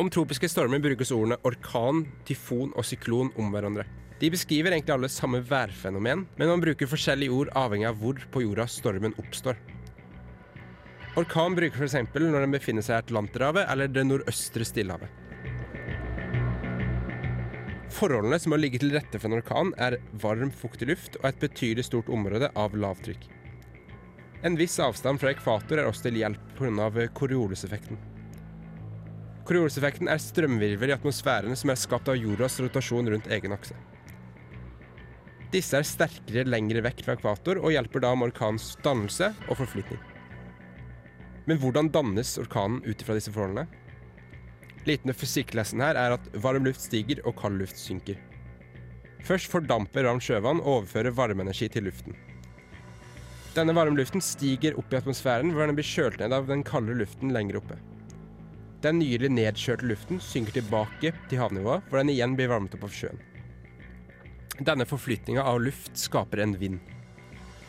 Om 0.02 0.10
tropiske 0.14 0.50
stormer 0.50 0.82
brukes 0.82 1.12
ordene 1.14 1.38
orkan, 1.46 2.04
tyfon 2.26 2.72
og 2.74 2.86
syklon 2.86 3.30
om 3.38 3.52
hverandre. 3.54 3.86
De 4.18 4.30
beskriver 4.34 4.74
egentlig 4.74 4.94
alle 4.96 5.10
samme 5.12 5.38
værfenomen, 5.46 6.24
men 6.36 6.50
man 6.50 6.62
bruker 6.62 6.90
forskjellige 6.90 7.34
ord 7.34 7.52
avhengig 7.58 7.86
av 7.86 8.00
hvor 8.00 8.18
på 8.34 8.42
jorda 8.42 8.66
stormen 8.66 9.14
oppstår. 9.20 9.58
Orkan 11.18 11.54
bruker 11.54 11.86
f.eks. 11.86 11.96
når 12.14 12.44
den 12.44 12.54
befinner 12.54 12.82
seg 12.82 12.96
i 12.96 13.02
Atlanterhavet 13.04 13.70
eller 13.70 13.90
det 13.90 14.04
nordøstre 14.06 14.66
Stillehavet. 14.66 15.24
Forholdene 17.94 18.38
som 18.38 18.52
har 18.54 18.60
ligget 18.60 18.84
til 18.84 18.92
rette 18.94 19.18
for 19.18 19.30
en 19.30 19.38
orkan, 19.40 19.72
er 19.78 19.96
varm, 20.22 20.52
fuktig 20.54 20.90
luft 20.90 21.16
og 21.22 21.30
et 21.30 21.40
betydelig 21.42 21.88
stort 21.88 22.10
område 22.12 22.50
av 22.54 22.76
lavtrykk. 22.78 23.24
En 24.46 24.58
viss 24.58 24.76
avstand 24.82 25.18
fra 25.18 25.32
ekvator 25.32 25.80
er 25.80 25.88
også 25.88 26.06
til 26.06 26.20
hjelp 26.20 26.54
pga. 26.58 27.08
Corioliseffekten. 27.18 27.98
Corioliseffekten 29.48 30.10
er 30.12 30.22
strømvirvel 30.22 30.92
i 30.92 30.94
atmosfæren 30.94 31.58
som 31.58 31.72
er 31.72 31.80
skapt 31.80 32.10
av 32.12 32.18
jordas 32.20 32.60
rotasjon 32.60 33.10
rundt 33.14 33.30
egen 33.34 33.56
akse. 33.56 33.74
Disse 35.48 35.78
er 35.78 35.86
sterkere 35.88 36.44
lengre 36.44 36.82
vekk 36.84 37.00
fra 37.06 37.14
ekvator 37.16 37.60
og 37.62 37.72
hjelper 37.72 38.02
da 38.04 38.12
med 38.18 38.34
orkanens 38.34 38.74
dannelse 38.84 39.30
og 39.48 39.56
forflytning. 39.62 40.00
Men 41.48 41.60
hvordan 41.62 41.88
dannes 41.88 42.34
orkanen 42.42 42.82
ut 42.84 43.00
ifra 43.00 43.16
disse 43.16 43.32
forholdene? 43.32 43.64
Liten 44.84 45.14
fysikklessen 45.16 45.80
her 45.80 45.96
er 45.96 46.18
at 46.18 46.26
varm 46.44 46.68
luft 46.68 46.84
stiger 46.84 47.22
og 47.24 47.38
kald 47.40 47.56
luft 47.62 47.80
synker. 47.80 48.20
Først 49.24 49.48
fordamper 49.48 50.04
varmt 50.04 50.24
sjøvann 50.24 50.60
og 50.60 50.82
overfører 50.82 51.16
varmeenergi 51.16 51.70
til 51.72 51.88
luften. 51.88 52.16
Denne 53.56 53.72
varme 53.74 53.96
luften 53.96 54.22
stiger 54.22 54.76
opp 54.78 54.92
i 54.92 55.00
atmosfæren, 55.00 55.54
hvor 55.56 55.66
den 55.66 55.78
blir 55.78 55.88
kjølt 55.88 56.20
ned 56.20 56.36
av 56.36 56.46
den 56.48 56.60
kalde 56.64 56.94
luften 57.00 57.32
lenger 57.34 57.62
oppe. 57.62 57.80
Den 58.84 59.00
nylig 59.00 59.32
nedkjørte 59.32 59.88
luften 59.88 60.20
synker 60.22 60.60
tilbake 60.60 61.16
til 61.32 61.40
havnivået, 61.40 61.88
hvor 61.88 61.98
den 61.98 62.12
igjen 62.12 62.36
blir 62.38 62.52
varmet 62.52 62.76
opp 62.76 62.84
av 62.86 62.94
sjøen. 62.94 63.18
Denne 64.58 64.86
forflytninga 64.86 65.42
av 65.42 65.60
luft 65.62 65.94
skaper 65.98 66.42
en 66.42 66.56
vind. 66.58 66.78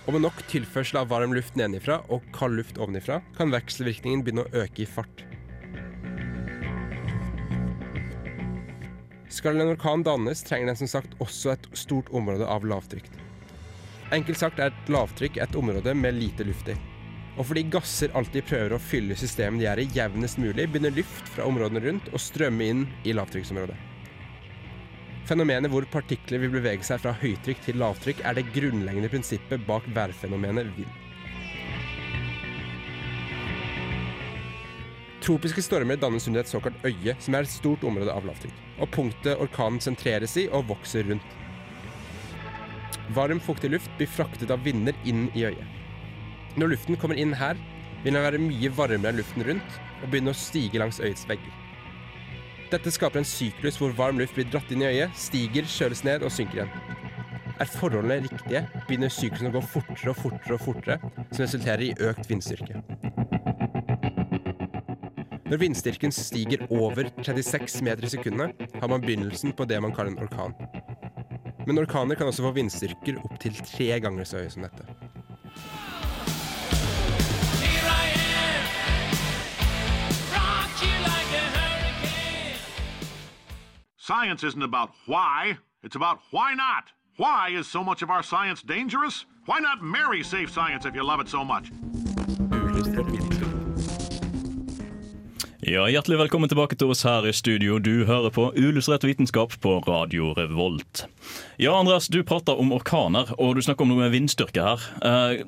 Og 0.07 0.15
med 0.15 0.23
nok 0.23 0.39
tilførsel 0.49 0.97
av 1.03 1.11
varm 1.11 1.35
luft 1.37 1.53
nedenifra 1.59 1.99
og 2.09 2.23
kald 2.33 2.57
luft 2.57 2.79
ovenifra, 2.81 3.19
kan 3.37 3.53
vekselvirkningen 3.53 4.23
begynne 4.25 4.47
å 4.47 4.63
øke 4.63 4.81
i 4.81 4.87
fart. 4.89 5.21
Skal 9.29 9.61
en 9.61 9.69
orkan 9.75 10.01
dannes, 10.01 10.41
trenger 10.41 10.71
den 10.71 10.79
som 10.79 10.89
sagt 10.89 11.13
også 11.21 11.53
et 11.53 11.67
stort 11.77 12.09
område 12.09 12.47
av 12.49 12.65
lavtrykk. 12.65 13.11
Enkelt 14.15 14.41
sagt 14.41 14.57
er 14.57 14.73
et 14.73 14.89
lavtrykk 14.89 15.37
et 15.37 15.59
område 15.59 15.93
med 15.93 16.17
lite 16.17 16.47
luft 16.47 16.73
i. 16.73 16.77
Og 17.37 17.45
fordi 17.51 17.67
gasser 17.69 18.17
alltid 18.17 18.49
prøver 18.49 18.73
å 18.73 18.81
fylle 18.81 19.15
systemet 19.15 19.61
de 19.61 19.69
er 19.69 19.83
i 19.83 19.87
jevnest 19.93 20.41
mulig, 20.41 20.65
begynner 20.65 20.97
luft 20.97 21.29
fra 21.29 21.45
områdene 21.45 21.85
rundt 21.85 22.09
å 22.09 22.19
strømme 22.19 22.65
inn 22.73 22.83
i 23.05 23.13
lavtrykksområdet. 23.13 23.77
Fenomenet 25.29 25.69
hvor 25.69 25.85
partikler 25.93 26.41
vil 26.41 26.49
bevege 26.55 26.81
seg 26.81 27.03
fra 27.03 27.11
høytrykk 27.13 27.59
til 27.61 27.77
lavtrykk, 27.77 28.23
er 28.25 28.33
det 28.33 28.47
grunnleggende 28.49 29.11
prinsippet 29.13 29.61
bak 29.67 29.85
værfenomenet 29.93 30.71
vind. 30.73 30.89
Tropiske 35.21 35.61
stormer 35.61 35.99
dannes 36.01 36.25
under 36.31 36.41
et 36.41 36.49
såkalt 36.49 36.81
øye, 36.81 37.13
som 37.21 37.37
er 37.37 37.45
et 37.45 37.53
stort 37.53 37.85
område 37.85 38.09
av 38.09 38.25
lavtrykk, 38.25 38.65
og 38.81 38.89
punktet 38.95 39.37
orkanen 39.45 39.77
sentreres 39.85 40.33
i 40.41 40.47
og 40.49 40.65
vokser 40.71 41.05
rundt. 41.11 41.37
Varm, 43.13 43.37
fuktig 43.37 43.69
luft 43.75 43.93
blir 44.01 44.09
fraktet 44.09 44.49
av 44.49 44.65
vinder 44.65 44.97
inn 45.05 45.27
i 45.37 45.45
øyet. 45.45 45.77
Når 46.57 46.73
luften 46.73 46.97
kommer 46.97 47.21
inn 47.21 47.37
her, 47.37 47.59
vil 48.01 48.17
den 48.17 48.25
være 48.25 48.41
mye 48.41 48.73
varmere 48.73 49.13
enn 49.13 49.21
luften 49.21 49.45
rundt 49.45 49.81
og 49.99 50.09
begynne 50.09 50.33
å 50.33 50.41
stige 50.47 50.81
langs 50.81 50.97
øyets 51.03 51.29
vegger. 51.29 51.68
Dette 52.69 52.91
skaper 52.93 53.23
en 53.23 53.25
syklus 53.25 53.79
hvor 53.81 53.93
varm 53.97 54.19
luft 54.21 54.35
blir 54.37 54.45
dratt 54.45 54.69
inn 54.69 54.83
i 54.83 54.89
øyet, 54.91 55.15
stiger, 55.17 55.65
kjøles 55.65 56.03
ned 56.05 56.21
og 56.21 56.29
synker 56.33 56.59
igjen. 56.59 56.73
Er 57.59 57.71
forholdene 57.73 58.19
riktige, 58.27 58.61
begynner 58.85 59.09
syklusen 59.09 59.49
å 59.49 59.55
gå 59.55 59.63
fortere 59.71 60.13
og 60.13 60.19
fortere, 60.21 60.53
og 60.59 60.61
fortere, 60.67 60.99
som 61.31 61.41
resulterer 61.47 61.87
i 61.87 61.95
økt 62.11 62.29
vindstyrke. 62.29 62.83
Når 65.49 65.63
vindstyrken 65.63 66.13
stiger 66.13 66.67
over 66.69 67.09
36 67.25 67.81
meter 67.89 68.05
i 68.05 68.13
sekundet, 68.13 68.65
har 68.77 68.93
man 68.93 69.01
begynnelsen 69.01 69.57
på 69.57 69.65
det 69.65 69.81
man 69.81 69.95
kaller 69.97 70.13
en 70.13 70.21
orkan. 70.27 70.53
Men 71.65 71.81
orkaner 71.81 72.21
kan 72.21 72.29
også 72.29 72.45
få 72.45 72.53
vindstyrker 72.61 73.17
opptil 73.25 73.57
tre 73.65 73.95
ganger 74.05 74.29
så 74.29 74.43
høye 74.43 74.53
som 74.53 74.69
dette. 74.69 74.98
Science 84.09 84.43
isn't 84.43 84.63
about 84.63 84.89
why, 85.05 85.55
it's 85.83 85.95
about 85.95 86.19
why 86.31 86.55
not. 86.55 86.85
Why 87.17 87.49
is 87.49 87.67
so 87.67 87.83
much 87.83 88.01
of 88.01 88.09
our 88.09 88.23
science 88.23 88.63
dangerous? 88.63 89.27
Why 89.45 89.59
not 89.59 89.83
marry 89.83 90.23
safe 90.23 90.49
science 90.49 90.87
if 90.87 90.95
you 90.95 91.03
love 91.03 91.19
it 91.19 91.29
so 91.29 91.45
much? 91.45 91.69
Ja, 95.69 95.83
Hjertelig 95.85 96.17
velkommen 96.17 96.49
tilbake 96.49 96.73
til 96.81 96.89
oss 96.89 97.03
her 97.05 97.27
i 97.29 97.31
studio. 97.35 97.75
Du 97.77 98.01
hører 98.09 98.31
på 98.33 98.47
Uillustrert 98.57 99.03
vitenskap 99.05 99.51
på 99.61 99.75
Radio 99.85 100.31
Revolt. 100.33 101.03
Ja, 101.61 101.75
Andreas, 101.77 102.07
du 102.09 102.23
prater 102.25 102.57
om 102.57 102.71
orkaner, 102.73 103.29
og 103.37 103.53
du 103.53 103.61
snakker 103.61 103.85
om 103.85 103.91
noe 103.91 104.01
med 104.01 104.15
vindstyrke 104.15 104.63
her. 104.65 104.87
Eh, 105.05 105.43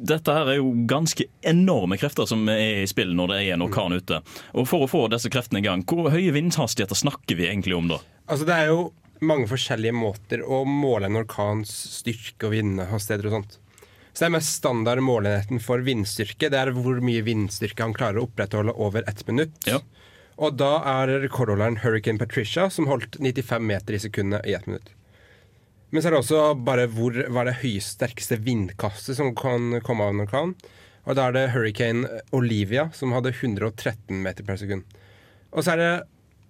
dette 0.00 0.32
her 0.32 0.48
er 0.48 0.62
jo 0.62 0.70
ganske 0.88 1.26
enorme 1.44 1.98
krefter 2.00 2.24
som 2.30 2.48
er 2.48 2.86
i 2.86 2.88
spill 2.88 3.12
når 3.18 3.34
det 3.34 3.42
er 3.42 3.58
en 3.58 3.66
orkan 3.66 3.92
ute. 3.92 4.22
Og 4.56 4.64
For 4.70 4.86
å 4.86 4.88
få 4.88 5.02
disse 5.12 5.28
kreftene 5.34 5.60
i 5.60 5.68
gang, 5.68 5.84
hvor 5.84 6.08
høye 6.14 6.32
vindhastigheter 6.32 6.96
snakker 6.96 7.36
vi 7.36 7.50
egentlig 7.50 7.76
om 7.76 7.92
da? 7.92 8.00
Altså, 8.30 8.48
det 8.48 8.56
er 8.56 8.72
jo 8.72 8.80
mange 9.20 9.50
forskjellige 9.52 9.98
måter 9.98 10.40
å 10.40 10.64
måle 10.64 11.10
en 11.10 11.20
orkans 11.20 11.76
styrke 11.98 12.48
og 12.48 12.56
vindhastigheter 12.56 13.28
og 13.28 13.40
sånt. 13.42 13.60
Så 14.16 14.24
det 14.24 14.30
er 14.30 14.36
mest 14.38 14.54
standard 14.62 15.02
målenheten 15.04 15.58
for 15.60 15.82
vindstyrke. 15.84 16.48
Det 16.48 16.56
er 16.56 16.70
hvor 16.72 17.02
mye 17.04 17.20
vindstyrke 17.20 17.84
han 17.84 17.92
klarer 17.92 18.22
å 18.22 18.22
opprettholde 18.24 18.72
over 18.80 19.04
ett 19.10 19.20
minutt. 19.28 19.58
Og 20.40 20.54
da 20.56 20.70
er 20.88 21.12
rekordholderen 21.20 21.82
Hurricane 21.82 22.20
Patricia, 22.22 22.70
som 22.72 22.88
holdt 22.88 23.18
95 23.20 23.66
meter 23.68 23.96
i 23.96 24.00
sekundet 24.00 24.48
i 24.48 24.54
ett 24.56 24.64
minutt. 24.70 24.88
Men 25.92 26.00
så 26.00 26.08
er 26.08 26.16
det 26.16 26.22
også 26.22 26.40
bare 26.64 26.86
hvor 26.96 27.12
hva 27.28 27.42
er 27.42 27.50
det 27.50 27.60
høyest 27.60 27.98
sterkeste 27.98 28.40
vindkastet 28.40 29.20
som 29.20 29.34
kan 29.36 29.82
komme 29.84 30.08
av 30.08 30.16
en 30.16 30.24
orkan. 30.24 30.56
Og 31.04 31.20
da 31.20 31.28
er 31.28 31.36
det 31.36 31.44
Hurricane 31.52 32.22
Olivia, 32.32 32.88
som 32.96 33.12
hadde 33.12 33.34
113 33.36 34.16
meter 34.24 34.48
per 34.48 34.56
sekund. 34.64 34.96
Og 35.52 35.60
så 35.60 35.76
er 35.76 35.82
det 35.82 35.92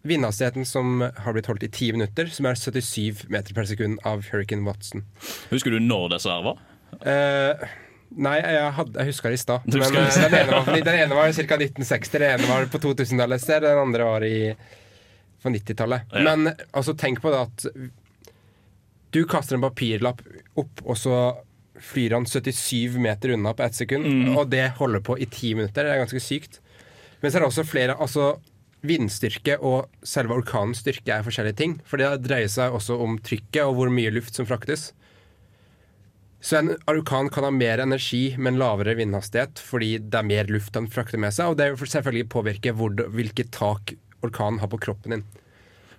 vindhastigheten 0.07 0.63
som 0.71 1.03
har 1.03 1.35
blitt 1.35 1.51
holdt 1.51 1.67
i 1.67 1.73
10 1.75 1.99
minutter, 1.99 2.31
som 2.31 2.47
er 2.47 2.55
77 2.63 3.27
meter 3.27 3.59
per 3.59 3.67
sekund 3.67 3.99
av 4.07 4.23
Hurricane 4.31 4.63
Watson. 4.71 5.03
Husker 5.51 5.75
du 5.75 5.83
når 5.83 6.15
disse 6.15 6.31
her 6.31 6.47
var? 6.47 6.63
Eh, 7.05 7.67
nei, 8.17 8.37
jeg, 8.41 8.73
hadde, 8.79 8.99
jeg 9.01 9.11
husker 9.13 9.31
det 9.35 9.39
i 9.39 9.43
stad. 9.43 9.67
Du 9.67 9.77
Men 9.79 9.85
husker 9.85 10.01
det 10.01 10.07
i 10.07 10.09
eh, 10.09 10.49
stad. 10.49 10.73
den 10.75 10.85
den 10.87 11.01
ene 11.05 11.19
var 11.19 11.33
ca. 11.33 11.59
1960, 11.61 12.13
den 12.19 12.29
ene 12.37 12.49
var 12.51 12.67
på 12.73 12.79
2000-tallet, 12.87 13.47
den 13.67 13.79
andre 13.83 14.05
var 14.09 14.25
i, 14.25 14.55
på 15.43 15.53
90-tallet. 15.53 16.09
Ja. 16.13 16.23
Men 16.31 16.53
altså, 16.73 16.95
tenk 16.97 17.21
på 17.25 17.31
det 17.35 17.43
at 17.47 17.67
du 19.15 19.23
kaster 19.31 19.57
en 19.57 19.65
papirlapp 19.65 20.21
opp, 20.61 20.83
og 20.85 20.97
så 20.99 21.17
flyr 21.81 22.15
han 22.17 22.25
77 22.27 22.97
meter 23.05 23.35
unna 23.37 23.53
på 23.55 23.63
ett 23.67 23.75
sekund, 23.77 24.07
Mm. 24.07 24.37
og 24.39 24.49
det 24.51 24.71
holder 24.79 25.01
på 25.05 25.19
i 25.21 25.27
ti 25.29 25.55
minutter. 25.55 25.85
Det 25.85 25.93
er 25.93 26.03
ganske 26.05 26.21
sykt. 26.25 26.61
Men 27.23 27.31
så 27.31 27.37
er 27.39 27.41
det 27.45 27.49
også 27.51 27.65
flere 27.69 27.97
altså 28.01 28.37
Vindstyrke 28.87 29.57
og 29.65 29.89
selve 30.07 30.37
orkanens 30.37 30.79
styrke 30.85 31.11
er 31.11 31.25
forskjellige 31.27 31.57
ting. 31.59 31.73
For 31.89 31.97
det 31.99 32.11
dreier 32.23 32.47
seg 32.53 32.73
også 32.77 32.99
om 33.03 33.17
trykket 33.19 33.65
og 33.65 33.75
hvor 33.75 33.91
mye 33.91 34.13
luft 34.15 34.37
som 34.37 34.47
fraktes. 34.47 34.93
Så 36.47 36.61
en 36.61 36.77
orkan 36.87 37.27
kan 37.35 37.43
ha 37.43 37.51
mer 37.51 37.81
energi, 37.83 38.37
men 38.39 38.59
lavere 38.61 38.95
vindhastighet 38.95 39.59
fordi 39.67 39.97
det 39.99 40.21
er 40.21 40.29
mer 40.29 40.51
luft 40.53 40.77
den 40.77 40.87
frakter 40.93 41.19
med 41.19 41.35
seg. 41.35 41.51
Og 41.51 41.59
det 41.59 41.73
vil 41.73 41.91
selvfølgelig 41.91 42.29
påvirke 42.31 42.75
hvor, 42.77 42.95
hvilket 43.17 43.51
tak 43.57 43.97
orkanen 44.27 44.61
har 44.63 44.71
på 44.71 44.79
kroppen 44.85 45.17
din. 45.17 45.25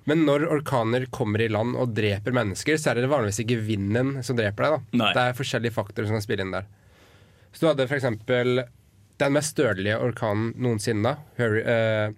Men 0.08 0.24
når 0.24 0.46
orkaner 0.48 1.04
kommer 1.12 1.44
i 1.44 1.50
land 1.52 1.76
og 1.76 1.92
dreper 1.98 2.32
mennesker, 2.32 2.78
så 2.80 2.94
er 2.94 3.02
det 3.02 3.10
vanligvis 3.12 3.42
ikke 3.44 3.60
vinden 3.68 4.22
som 4.24 4.38
dreper 4.40 4.64
deg. 4.64 4.78
da. 4.78 5.00
Nei. 5.02 5.10
Det 5.18 5.26
er 5.26 5.36
forskjellige 5.42 5.76
faktorer 5.76 6.08
som 6.08 6.16
kan 6.16 6.24
spille 6.24 6.46
inn 6.48 6.56
der. 6.56 6.70
Så 7.52 7.66
du 7.66 7.68
hadde 7.68 7.88
f.eks. 7.90 8.08
den 9.20 9.36
mest 9.36 9.60
dødelige 9.60 10.00
orkanen 10.00 10.54
noensinne, 10.64 11.12
da, 11.12 11.42
Hurri- 11.42 11.66
eh, 11.68 12.16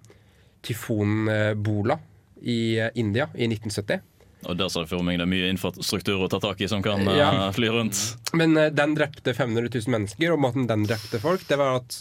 tyfon 0.62 1.26
eh, 1.32 1.54
Bola 1.58 1.98
i 2.46 2.60
eh, 2.78 2.94
India 2.94 3.26
i 3.34 3.50
1970. 3.50 4.06
Og 4.48 4.56
Der 4.56 4.70
ser 4.72 4.86
jeg 4.86 4.92
for 4.92 5.04
meg 5.04 5.18
det 5.20 5.26
er 5.26 5.30
mye 5.30 5.50
infrastruktur 5.52 6.24
å 6.24 6.30
ta 6.32 6.40
tak 6.42 6.62
i 6.64 6.68
som 6.70 6.84
kan 6.84 7.04
ja. 7.12 7.28
uh, 7.28 7.48
fly 7.54 7.68
rundt. 7.74 7.98
Men 8.36 8.56
uh, 8.56 8.70
den 8.72 8.96
drepte 8.96 9.34
500 9.36 9.68
000 9.68 9.92
mennesker, 9.92 10.32
og 10.32 10.40
måten 10.46 10.68
den 10.70 10.86
drepte 10.88 11.20
folk, 11.22 11.44
det 11.48 11.58
var 11.60 11.82
at 11.82 11.98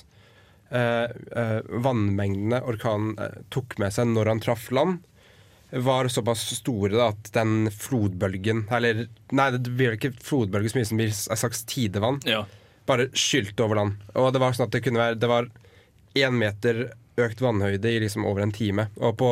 uh, 0.71 1.59
vannmengdene 1.83 2.61
orkanen 2.69 3.17
tok 3.53 3.75
med 3.81 3.95
seg 3.95 4.11
når 4.13 4.33
han 4.33 4.43
traff 4.43 4.69
land, 4.75 5.01
var 5.69 6.07
såpass 6.09 6.47
store 6.57 6.95
da, 6.95 7.11
at 7.11 7.27
den 7.35 7.67
flodbølgen 7.69 8.63
Eller 8.73 9.03
nei, 9.37 9.51
det 9.53 9.69
blir 9.69 9.93
ikke 9.93 10.15
flodbølge 10.17 10.71
så 10.71 10.79
mye 10.79 10.87
som 10.89 10.97
blir 10.97 11.11
en 11.13 11.37
slags 11.43 11.61
tidevann. 11.69 12.17
Bare 12.89 13.11
skylte 13.13 13.67
over 13.67 13.77
land. 13.77 13.99
Og 14.17 14.31
det 14.33 14.41
var 14.41 14.57
sånn 14.57 14.65
at 14.65 14.73
det 14.73 14.81
kunne 14.81 14.97
være 14.97 15.19
Det 15.21 15.29
var 15.29 15.51
én 16.17 16.39
meter 16.41 16.87
økt 17.25 17.41
vannhøyde 17.43 17.91
i 17.91 17.99
liksom 18.03 18.25
over 18.29 18.41
en 18.45 18.51
time. 18.55 18.87
Og 18.99 19.17
på, 19.19 19.29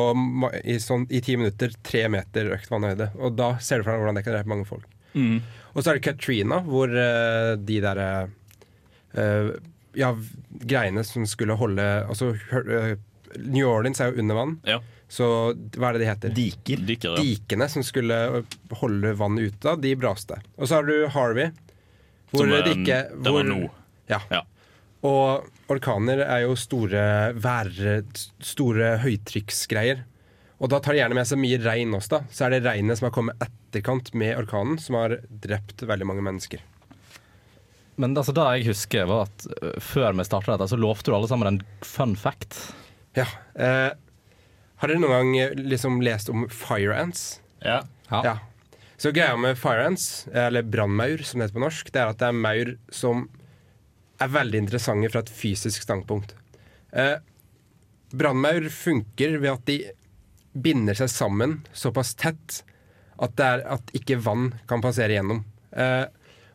i, 0.64 0.78
sånn, 0.82 1.06
i 1.10 1.20
ti 1.24 1.36
minutter 1.40 1.72
tre 1.86 2.06
meter 2.12 2.52
økt 2.56 2.70
vannhøyde. 2.72 3.10
Og 3.18 3.36
da 3.38 3.54
ser 3.62 3.80
du 3.80 3.86
for 3.88 3.94
deg 3.94 4.02
hvordan 4.02 4.18
det 4.20 4.24
kan 4.26 4.36
drepe 4.36 4.52
mange 4.52 4.68
folk. 4.68 4.86
Mm. 5.14 5.38
Og 5.74 5.80
så 5.82 5.90
er 5.92 5.98
det 5.98 6.04
Katrina, 6.04 6.60
hvor 6.66 6.92
uh, 6.92 7.54
de 7.56 7.78
der 7.84 8.00
uh, 9.16 9.50
Ja, 9.98 10.12
greiene 10.68 11.02
som 11.06 11.24
skulle 11.26 11.56
holde 11.58 11.82
Altså, 12.04 12.34
eh, 12.36 12.98
New 13.48 13.66
Orleans 13.68 14.00
er 14.00 14.12
jo 14.12 14.22
under 14.22 14.36
vann. 14.38 14.52
Så 15.08 15.24
hva 15.78 15.88
er 15.88 15.96
det 15.96 16.02
de 16.02 16.08
heter? 16.10 16.34
Diker. 16.36 16.82
Diker, 16.84 17.16
ja. 17.16 17.24
Dikene 17.24 17.68
som 17.72 17.84
skulle 17.86 18.18
holde 18.82 19.14
vannet 19.16 19.54
ute, 19.54 19.74
de 19.80 19.94
braste. 19.96 20.36
Og 20.58 20.68
så 20.68 20.78
har 20.78 20.88
du 20.88 21.08
Harvey, 21.14 21.48
hvor 22.30 22.44
Som 22.44 22.52
det 22.52 22.74
ikke 22.76 22.98
det 23.16 23.32
var 23.32 23.48
hvor- 23.48 23.70
Ja. 24.12 24.20
Ja. 24.30 24.42
Og 25.06 25.46
orkaner 25.70 26.24
er 26.24 26.44
jo 26.46 26.56
store 26.58 27.02
vær... 27.38 27.70
Store 28.42 28.96
høytrykksgreier. 29.04 30.02
Og 30.58 30.72
da 30.72 30.80
tar 30.82 30.96
de 30.96 31.02
gjerne 31.02 31.14
med 31.14 31.28
seg 31.28 31.38
mye 31.38 31.60
regn 31.62 31.94
også, 31.94 32.16
da. 32.16 32.20
Så 32.34 32.46
er 32.46 32.56
det 32.56 32.64
regnet 32.66 32.98
som 32.98 33.06
har 33.06 33.14
kommet 33.14 33.44
etterkant 33.44 34.10
med 34.18 34.34
orkanen, 34.40 34.80
som 34.82 34.98
har 34.98 35.20
drept 35.44 35.84
veldig 35.86 36.08
mange 36.08 36.24
mennesker. 36.26 36.64
Men 37.98 38.16
altså, 38.18 38.34
det 38.34 38.46
jeg 38.58 38.68
husker, 38.72 39.06
var 39.10 39.28
at 39.28 39.46
før 39.82 40.18
vi 40.18 40.26
starta 40.26 40.54
dette, 40.54 40.70
så 40.70 40.78
lovte 40.78 41.10
du 41.10 41.16
alle 41.16 41.30
sammen 41.30 41.52
en 41.52 41.62
fun 41.86 42.16
fact. 42.18 42.58
Ja. 43.18 43.26
Eh, 43.54 43.90
har 44.78 44.90
dere 44.90 45.02
noen 45.02 45.14
gang 45.14 45.32
eh, 45.38 45.56
liksom 45.58 46.02
lest 46.06 46.30
om 46.30 46.46
fire 46.50 46.98
ants? 47.06 47.24
Ja. 47.62 47.80
Ja. 48.10 48.36
Så 48.98 49.10
greia 49.14 49.34
med 49.38 49.58
fire 49.58 49.86
ants, 49.92 50.26
eller 50.34 50.66
brannmaur 50.66 51.22
som 51.22 51.38
det 51.38 51.48
heter 51.48 51.58
på 51.58 51.64
norsk, 51.66 51.90
det 51.94 52.02
er 52.02 52.10
at 52.10 52.18
det 52.18 52.30
er 52.30 52.38
maur 52.38 52.70
som 52.94 53.28
er 54.18 54.34
veldig 54.34 54.62
interessante 54.64 55.10
fra 55.12 55.22
et 55.24 55.32
fysisk 55.32 55.84
standpunkt. 55.84 56.34
Eh, 56.92 57.16
brannmaur 58.10 58.68
funker 58.72 59.38
ved 59.38 59.52
at 59.52 59.64
de 59.68 59.78
binder 60.58 60.96
seg 60.98 61.10
sammen 61.12 61.58
såpass 61.76 62.14
tett 62.18 62.62
at, 63.18 63.34
det 63.38 63.46
er, 63.46 63.64
at 63.76 63.90
ikke 63.98 64.18
vann 64.22 64.52
kan 64.70 64.82
passere 64.82 65.16
gjennom. 65.18 65.42
Eh, 65.72 66.06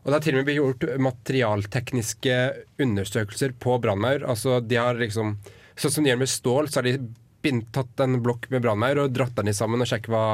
og 0.04 0.12
det 0.12 0.18
har 0.18 0.24
til 0.26 0.36
og 0.36 0.42
med 0.42 0.48
blitt 0.50 0.60
gjort 0.60 0.86
materialtekniske 1.08 2.38
undersøkelser 2.84 3.54
på 3.64 3.78
brannmaur. 3.84 4.26
Altså, 4.28 4.60
de 4.60 4.80
har 4.80 5.00
liksom 5.00 5.38
Sånn 5.74 5.90
som 5.90 6.06
de 6.06 6.12
gjør 6.12 6.20
med 6.22 6.30
stål, 6.30 6.68
så 6.70 6.78
har 6.78 6.86
de 6.86 7.00
bind, 7.42 7.64
tatt 7.74 8.02
en 8.04 8.20
blokk 8.22 8.44
med 8.54 8.62
brannmaur 8.62 9.00
og 9.02 9.16
dratt 9.16 9.40
den 9.40 9.50
sammen 9.58 9.82
og 9.82 9.88
sjekket 9.90 10.12
hva 10.14 10.28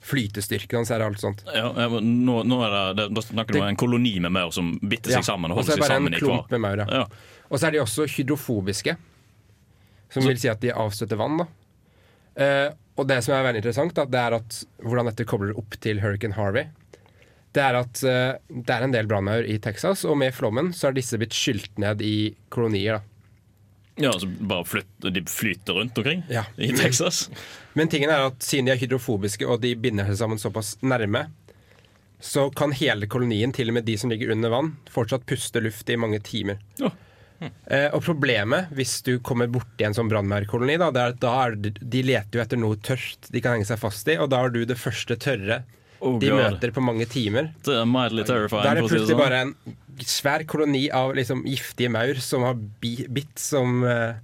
flytestyrken 0.00 0.80
hans 0.80 0.90
er 0.94 1.04
alt 1.04 1.20
sånt. 1.20 1.42
Ja, 1.54 1.70
nå, 2.00 2.40
nå 2.48 2.58
er 2.66 2.76
det, 2.96 3.08
Da 3.14 3.24
snakker 3.24 3.56
du 3.56 3.60
om 3.60 3.68
en 3.68 3.78
koloni 3.80 4.16
med 4.22 4.32
maur 4.32 4.52
som 4.54 4.72
bitter 4.80 5.18
seg 5.18 5.26
sammen 5.26 5.52
og 5.52 5.60
så 5.60 5.74
holder 5.74 5.76
er 5.76 5.82
seg 5.84 5.94
sammen 5.94 6.14
en 6.14 6.18
i 6.18 6.24
hver. 6.24 6.44
med 6.54 6.64
maur. 6.64 6.84
Ja. 6.88 7.04
Og 7.50 7.58
så 7.58 7.68
er 7.68 7.74
de 7.74 7.82
også 7.82 8.06
hydrofobiske, 8.08 8.96
som 10.10 10.26
vil 10.26 10.38
si 10.40 10.50
at 10.50 10.62
de 10.62 10.72
avstøter 10.72 11.18
vann. 11.20 11.42
da. 11.42 11.48
Uh, 12.40 12.68
og 13.00 13.08
det 13.10 13.20
som 13.24 13.34
er 13.34 13.46
veldig 13.46 13.62
interessant, 13.62 13.96
da, 13.96 14.06
det 14.08 14.20
er 14.20 14.36
at 14.38 14.60
hvordan 14.84 15.10
dette 15.10 15.26
kobler 15.28 15.56
opp 15.58 15.76
til 15.82 16.00
Hurricane 16.02 16.36
Harvey. 16.36 16.70
Det 17.50 17.62
er 17.64 17.78
at 17.80 18.02
uh, 18.06 18.38
det 18.48 18.74
er 18.74 18.86
en 18.86 18.94
del 18.94 19.08
brannmaur 19.10 19.44
i 19.44 19.58
Texas, 19.62 20.04
og 20.06 20.18
med 20.22 20.34
flommen 20.36 20.70
så 20.76 20.88
har 20.88 20.96
disse 20.96 21.18
blitt 21.20 21.36
skylt 21.36 21.80
ned 21.82 22.04
i 22.06 22.32
kolonier. 22.52 23.00
da. 23.00 23.09
Ja, 24.00 24.10
altså 24.14 24.26
bare 24.26 24.64
flytt, 24.64 24.90
De 25.12 25.22
flyter 25.28 25.76
rundt 25.76 25.98
omkring 26.00 26.22
Ja. 26.32 26.44
i 26.56 26.70
Texas. 26.76 27.28
Men 27.78 27.88
tingen 27.92 28.10
er 28.10 28.26
at 28.30 28.40
siden 28.42 28.66
de 28.66 28.72
er 28.74 28.80
hydrofobiske 28.80 29.46
og 29.46 29.60
de 29.62 29.74
binder 29.76 30.08
seg 30.10 30.16
sammen 30.22 30.40
såpass 30.40 30.74
nærme, 30.82 31.26
så 32.20 32.48
kan 32.52 32.72
hele 32.76 33.06
kolonien, 33.08 33.52
til 33.56 33.70
og 33.70 33.74
med 33.78 33.86
de 33.88 33.94
som 33.96 34.10
ligger 34.12 34.32
under 34.34 34.50
vann, 34.52 34.74
fortsatt 34.92 35.22
puste 35.28 35.60
luft 35.64 35.88
i 35.88 35.96
mange 35.96 36.18
timer. 36.20 36.58
Eh, 37.40 37.86
og 37.96 38.02
problemet, 38.04 38.68
hvis 38.76 38.98
du 39.06 39.14
kommer 39.24 39.48
borti 39.48 39.86
en 39.86 39.94
sånn 39.96 40.10
brannmerkoloni, 40.12 40.74
da, 40.82 40.90
det 40.92 41.00
er 41.00 41.14
at 41.14 41.20
da 41.22 41.30
er 41.46 41.54
det, 41.56 41.70
de 41.80 42.02
leter 42.04 42.36
jo 42.36 42.42
etter 42.44 42.60
noe 42.60 42.76
tørt 42.84 43.30
de 43.32 43.40
kan 43.40 43.56
henge 43.56 43.64
seg 43.70 43.80
fast 43.80 44.10
i, 44.12 44.18
og 44.20 44.28
da 44.34 44.42
er 44.44 44.52
du 44.52 44.64
det 44.68 44.76
første 44.80 45.16
tørre 45.20 45.62
Oh, 46.00 46.14
de 46.20 46.30
God. 46.32 46.38
møter 46.40 46.70
på 46.72 46.80
mange 46.80 47.04
timer. 47.12 47.50
Det 47.60 47.74
er 47.76 47.84
mildly 47.84 48.22
terrifying. 48.24 48.62
Da 48.64 48.70
er 48.70 48.78
det 48.78 48.84
plutselig 48.86 49.10
sånn. 49.10 49.18
bare 49.20 49.40
en 49.44 49.50
svær 50.08 50.46
koloni 50.48 50.86
av 50.94 51.12
liksom 51.16 51.44
giftige 51.48 51.92
maur 51.92 52.20
som 52.24 52.46
har 52.46 52.56
bi 52.80 52.94
bitt 53.10 53.38
som 53.40 53.82
uh, 53.84 54.16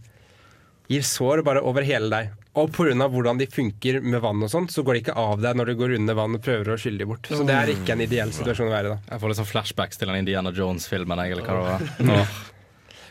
gir 0.89 1.05
sår 1.07 1.43
bare 1.47 1.63
over 1.67 1.87
hele 1.87 2.11
deg. 2.13 2.35
Og 2.57 2.73
pga. 2.73 3.09
hvordan 3.13 3.37
de 3.37 3.47
funker 3.53 4.01
med 4.01 4.23
vann 4.25 4.43
og 4.43 4.49
sånt, 4.49 4.73
så 4.73 4.83
går 4.83 4.97
de 4.97 5.05
ikke 5.05 5.17
av 5.21 5.43
deg 5.45 5.59
når 5.59 5.69
du 5.69 5.75
går 5.77 5.97
under 5.99 6.17
vann 6.17 6.39
og 6.39 6.45
prøver 6.45 6.73
å 6.73 6.81
skylle 6.81 7.03
dem 7.03 7.13
bort. 7.13 7.29
Så 7.29 7.45
det 7.45 7.57
er 7.57 7.73
ikke 7.75 7.93
en 7.93 8.05
ideell 8.07 8.33
situasjon 8.33 8.71
å 8.71 8.73
være 8.73 8.89
i 8.89 8.95
da. 8.95 8.99
Jeg 9.11 9.23
får 9.23 9.33
litt 9.33 9.41
sånn 9.43 9.51
flashbacks 9.53 10.01
til 10.01 10.13
den 10.13 10.23
Indiana 10.23 10.53
Jones-filmen. 10.57 11.21
var. 11.37 11.85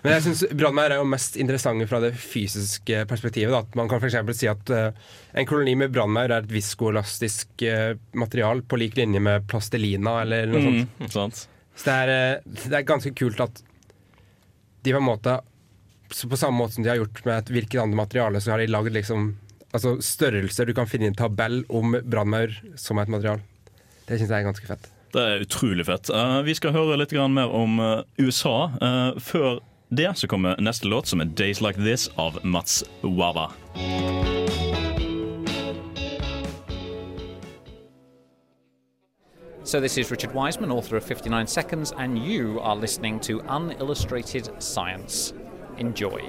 Men 0.05 0.13
jeg 0.20 0.22
synes 0.28 0.43
brannmaur 0.53 0.93
er 0.93 0.99
jo 1.01 1.05
mest 1.09 1.38
interessante 1.41 1.88
fra 1.89 1.97
det 2.03 2.11
fysiske 2.22 3.05
perspektivet. 3.09 3.53
Da. 3.53 3.63
At 3.66 3.78
man 3.78 3.89
kan 3.89 4.01
f.eks. 4.01 4.38
si 4.38 4.49
at 4.49 4.70
uh, 4.70 5.16
en 5.34 5.47
koloni 5.49 5.74
med 5.82 5.93
brannmaur 5.93 6.30
er 6.30 6.43
et 6.43 6.53
viskoelastisk 6.53 7.66
uh, 7.66 7.97
material 8.13 8.61
på 8.61 8.78
lik 8.78 8.99
linje 8.99 9.22
med 9.26 9.47
plastelina 9.49 10.20
eller 10.22 10.51
noe 10.51 10.61
sånt. 10.61 10.99
Mm, 11.01 11.09
sant. 11.16 11.41
Så 11.76 11.89
det 11.89 11.95
er, 11.95 12.11
eh, 12.13 12.59
det 12.65 12.78
er 12.80 12.88
ganske 12.88 13.11
kult 13.15 13.41
at 13.43 13.61
de 14.86 14.93
på 14.93 15.01
en 15.01 15.07
måte 15.07 15.39
På 16.05 16.38
samme 16.38 16.59
måte 16.59 16.76
som 16.76 16.84
de 16.86 16.91
har 16.91 16.99
gjort 16.99 17.23
med 17.26 17.38
et 17.39 17.49
hvilket 17.49 17.82
annet 17.82 17.97
materiale, 17.97 18.39
så 18.39 18.53
har 18.53 18.61
de 18.61 18.69
lagd 18.69 18.93
liksom 18.93 19.34
altså 19.73 19.97
størrelser 19.99 20.69
du 20.69 20.73
kan 20.78 20.88
finne 20.88 21.09
i 21.09 21.11
en 21.11 21.17
tabell 21.17 21.63
om 21.67 21.97
brannmaur 22.05 22.53
som 22.80 23.01
et 23.01 23.09
material. 23.11 23.41
Det 24.05 24.19
syns 24.19 24.30
jeg 24.30 24.38
er 24.38 24.45
ganske 24.45 24.69
fett. 24.69 24.86
Det 25.11 25.23
er 25.23 25.43
utrolig 25.43 25.88
fett. 25.89 26.11
Eh, 26.13 26.38
vi 26.45 26.55
skal 26.55 26.76
høre 26.78 26.99
litt 27.01 27.11
mer 27.34 27.51
om 27.51 27.82
eh, 27.82 28.05
USA. 28.21 28.69
Før 29.19 29.59
det 29.89 30.13
så 30.21 30.30
kommer 30.30 30.61
neste 30.61 30.88
låt, 30.88 31.07
som 31.07 31.19
er 31.21 31.26
'Days 31.26 31.59
Like 31.59 31.82
This' 31.82 32.07
av 32.15 32.39
Mats 32.45 32.84
Wava. 33.01 33.49
So, 39.66 39.80
this 39.80 39.97
is 39.97 40.11
Richard 40.11 40.32
Wiseman, 40.32 40.72
author 40.72 40.95
of 40.95 41.03
59 41.03 41.47
Seconds, 41.47 41.91
and 41.97 42.20
you 42.20 42.59
are 42.59 42.76
listening 42.76 43.20
to 43.22 43.41
Unillustrated 43.49 44.51
Science. 44.59 45.34
Enjoy. 45.80 46.22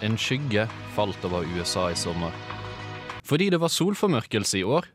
En 0.00 0.16
skygge 0.16 0.64
falt 0.94 1.24
over 1.24 1.44
USA 1.44 1.90
i 1.90 1.94
sommer. 1.94 2.30
Fordi 3.24 3.50
det 3.50 3.60
var 3.60 3.68
solformørkelse 3.68 4.58
i 4.58 4.62
år. 4.62 4.88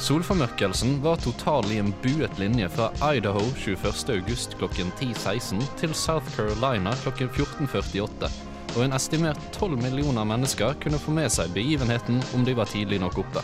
Solformørkelsen 0.00 1.00
var 1.02 1.16
total 1.16 1.72
i 1.72 1.78
en 1.78 1.94
buet 2.02 2.38
linje 2.38 2.68
fra 2.68 2.90
Idaho 3.14 3.40
21.8 3.40 4.58
klokken 4.58 4.92
10.16 5.00 5.64
til 5.80 5.94
South 5.94 6.36
Carolina 6.36 6.92
klokken 7.02 7.28
14.48, 7.28 8.55
og 8.76 8.84
en 8.84 8.92
estimert 8.92 9.40
12 9.56 9.78
millioner 9.80 10.26
mennesker 10.28 10.76
kunne 10.82 11.00
få 11.00 11.14
med 11.16 11.32
seg 11.32 11.52
begivenheten 11.56 12.20
om 12.36 12.44
de 12.44 12.54
var 12.56 12.68
tidlig 12.68 13.00
nok 13.00 13.22
oppe. 13.24 13.42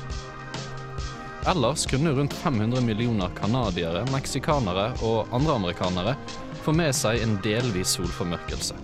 Ellers 1.48 1.86
kunne 1.90 2.12
rundt 2.14 2.34
500 2.38 2.84
millioner 2.84 3.32
canadiere, 3.34 4.04
meksikanere 4.12 4.92
og 5.02 5.32
andre 5.34 5.56
amerikanere 5.56 6.14
få 6.62 6.74
med 6.76 6.92
seg 6.94 7.24
en 7.24 7.38
delvis 7.42 7.96
solformørkelse. 7.96 8.76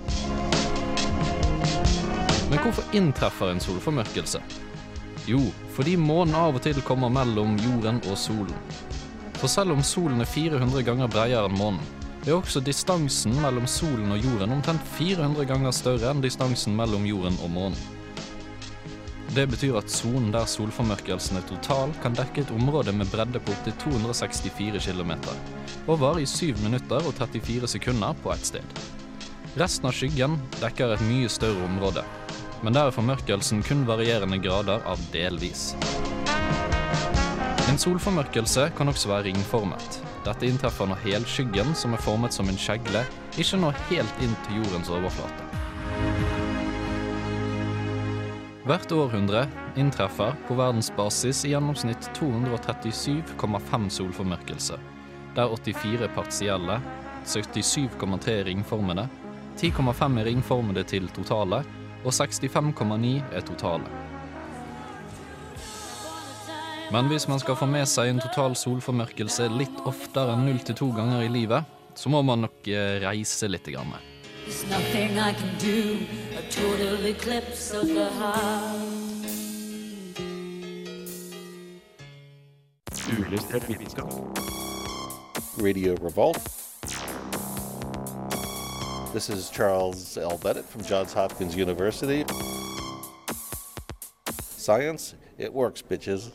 Men 2.49 2.65
hvorfor 2.65 2.97
inntreffer 2.97 3.53
en 3.53 3.63
solformørkelse? 3.63 4.41
Jo, 5.29 5.43
fordi 5.77 5.99
månen 6.01 6.35
av 6.35 6.57
og 6.57 6.65
til 6.65 6.81
kommer 6.83 7.13
mellom 7.13 7.59
jorden 7.61 8.01
og 8.09 8.17
solen. 8.19 8.57
For 9.39 9.53
selv 9.53 9.77
om 9.77 9.85
solen 9.85 10.25
er 10.25 10.33
400 10.33 10.83
ganger 10.89 11.13
bredere 11.13 11.47
enn 11.47 11.59
månen, 11.61 11.98
er 12.27 12.35
også 12.35 12.61
distansen 12.65 13.37
mellom 13.43 13.69
solen 13.71 14.11
og 14.13 14.25
jorden 14.25 14.57
omtrent 14.57 14.83
400 14.99 15.47
ganger 15.49 15.73
større 15.77 16.11
enn 16.11 16.25
distansen 16.25 16.75
mellom 16.77 17.07
jorden 17.07 17.39
og 17.45 17.53
månen. 17.55 17.79
Det 19.37 19.45
betyr 19.53 19.77
at 19.79 19.93
sonen 19.93 20.33
der 20.33 20.49
solformørkelsen 20.49 21.37
er 21.39 21.45
total, 21.47 21.93
kan 22.03 22.17
dekke 22.17 22.43
et 22.43 22.53
område 22.55 22.95
med 22.97 23.11
bredde 23.13 23.39
på 23.45 23.53
opptil 23.53 23.77
264 23.85 24.89
km, 24.89 25.13
og 25.87 26.01
varer 26.01 26.25
i 26.25 26.27
7 26.27 26.57
minutter 26.65 27.05
og 27.05 27.13
34 27.21 27.69
sekunder 27.77 28.17
på 28.25 28.33
ett 28.33 28.49
sted. 28.49 28.81
Resten 29.61 29.91
av 29.91 29.95
skyggen 29.95 30.41
dekker 30.59 30.97
et 30.97 31.07
mye 31.07 31.29
større 31.31 31.61
område, 31.69 32.03
men 32.65 32.75
der 32.75 32.89
er 32.89 32.97
formørkelsen 32.97 33.63
kun 33.69 33.87
varierende 33.87 34.41
grader 34.43 34.83
av 34.89 35.03
delvis. 35.13 35.75
En 37.69 37.79
solformørkelse 37.79 38.71
kan 38.79 38.89
også 38.89 39.13
være 39.13 39.29
ringformet. 39.29 40.08
Dette 40.27 40.49
inntreffer 40.49 40.89
når 40.91 41.03
helskyggen, 41.05 41.75
som 41.79 41.95
er 41.95 42.03
formet 42.03 42.35
som 42.35 42.49
en 42.51 42.59
kjegle, 42.59 43.05
ikke 43.39 43.61
når 43.63 43.79
helt 43.91 44.25
inn 44.25 44.35
til 44.47 44.61
jordens 44.63 44.91
overflate. 44.91 45.47
Hvert 48.69 48.93
århundre 48.93 49.47
inntreffer 49.81 50.35
på 50.45 50.57
verdensbasis 50.59 51.47
i 51.49 51.55
gjennomsnitt 51.55 52.11
237,5 52.19 53.87
solformørkelser, 53.95 54.83
der 55.39 55.55
84 55.55 56.05
er 56.05 56.13
partielle, 56.13 56.77
77,3 57.25 58.35
er 58.35 58.45
ringformede, 58.51 59.07
10,5 59.57 60.21
er 60.21 60.29
ringformede 60.29 60.85
til 60.85 61.09
totale, 61.17 61.63
og 62.05 62.13
65,9 62.13 63.17
er 63.33 63.49
totale. 63.49 64.08
Men 66.89 67.05
hvis 67.07 67.29
man 67.29 67.37
skal 67.37 67.53
få 67.57 67.67
med 67.69 67.85
seg 67.85 68.09
en 68.09 68.21
total 68.23 68.55
solformørkelse 68.57 69.45
litt 69.53 69.81
oftere 69.85 70.33
enn 70.33 70.47
0 70.49 70.63
til 70.71 70.77
2 70.79 70.87
ganger 70.97 71.21
i 71.27 71.29
livet, 71.29 71.61
så 71.93 72.09
må 72.09 72.23
man 72.25 72.41
nok 72.47 72.65
eh, 72.65 73.05
reise 73.05 73.45
litt. 73.51 73.69
Grann. 73.69 73.93
The 74.49 74.57
vitenskap. 83.69 84.09
Radio 85.61 85.93
Revolt. 86.01 86.41
This 89.13 89.29
is 89.29 89.51
Charles 89.51 90.17
L. 90.17 90.39
Bennett 90.43 90.65
from 90.65 90.81
Johns 90.89 91.13
Hopkins 91.13 91.55
University. 91.55 92.25
Science, 94.57 95.15
it 95.37 95.53
works, 95.53 95.83
bitches. 95.83 96.33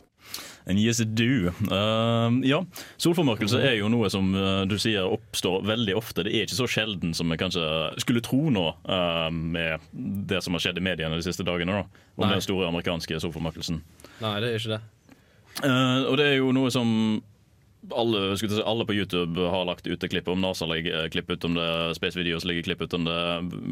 It 0.66 1.14
do. 1.14 1.52
Uh, 1.68 2.40
ja, 2.46 2.62
solformørkelse 2.96 3.58
er 3.60 3.74
jo 3.76 3.90
noe 3.92 4.08
som 4.12 4.30
uh, 4.32 4.64
du 4.64 4.78
sier 4.80 5.04
oppstår 5.04 5.60
veldig 5.68 5.96
ofte. 5.98 6.24
Det 6.24 6.32
er 6.32 6.46
ikke 6.46 6.56
så 6.56 6.68
sjelden 6.70 7.12
som 7.12 7.28
vi 7.28 7.36
kanskje 7.36 7.64
skulle 8.00 8.22
tro 8.24 8.48
nå, 8.48 8.64
uh, 8.88 9.28
med 9.28 9.84
det 9.92 10.40
som 10.44 10.56
har 10.56 10.64
skjedd 10.64 10.80
i 10.80 10.86
mediene 10.86 11.20
de 11.20 11.26
siste 11.26 11.44
dagene. 11.44 11.82
da, 11.82 12.04
Om 12.16 12.24
Nei. 12.24 12.32
den 12.38 12.46
store 12.46 12.70
amerikanske 12.72 13.20
solformørkelsen. 13.20 13.82
Nei, 14.24 14.34
det 14.40 14.50
er 14.50 14.56
ikke 14.62 14.78
det. 14.78 14.82
Uh, 15.60 16.08
og 16.08 16.16
det 16.18 16.30
er 16.30 16.36
jo 16.40 16.50
noe 16.56 16.72
som 16.72 16.88
alle, 17.92 18.22
si, 18.40 18.48
alle 18.64 18.86
på 18.88 18.94
YouTube 18.96 19.50
har 19.50 19.66
lagt 19.68 19.86
ut 19.86 20.02
et 20.02 20.10
klipp 20.10 20.28
om. 20.32 20.40
NASA 20.40 20.66
legger 20.68 21.10
klipp 21.12 21.30
ut 21.30 21.44
om 21.44 21.58
det, 21.58 21.68
Space 21.98 22.18
Videos 22.18 22.46
legger 22.48 22.64
klipp 22.70 22.84
ut 22.86 22.96
om 22.96 23.04
det, 23.04 23.18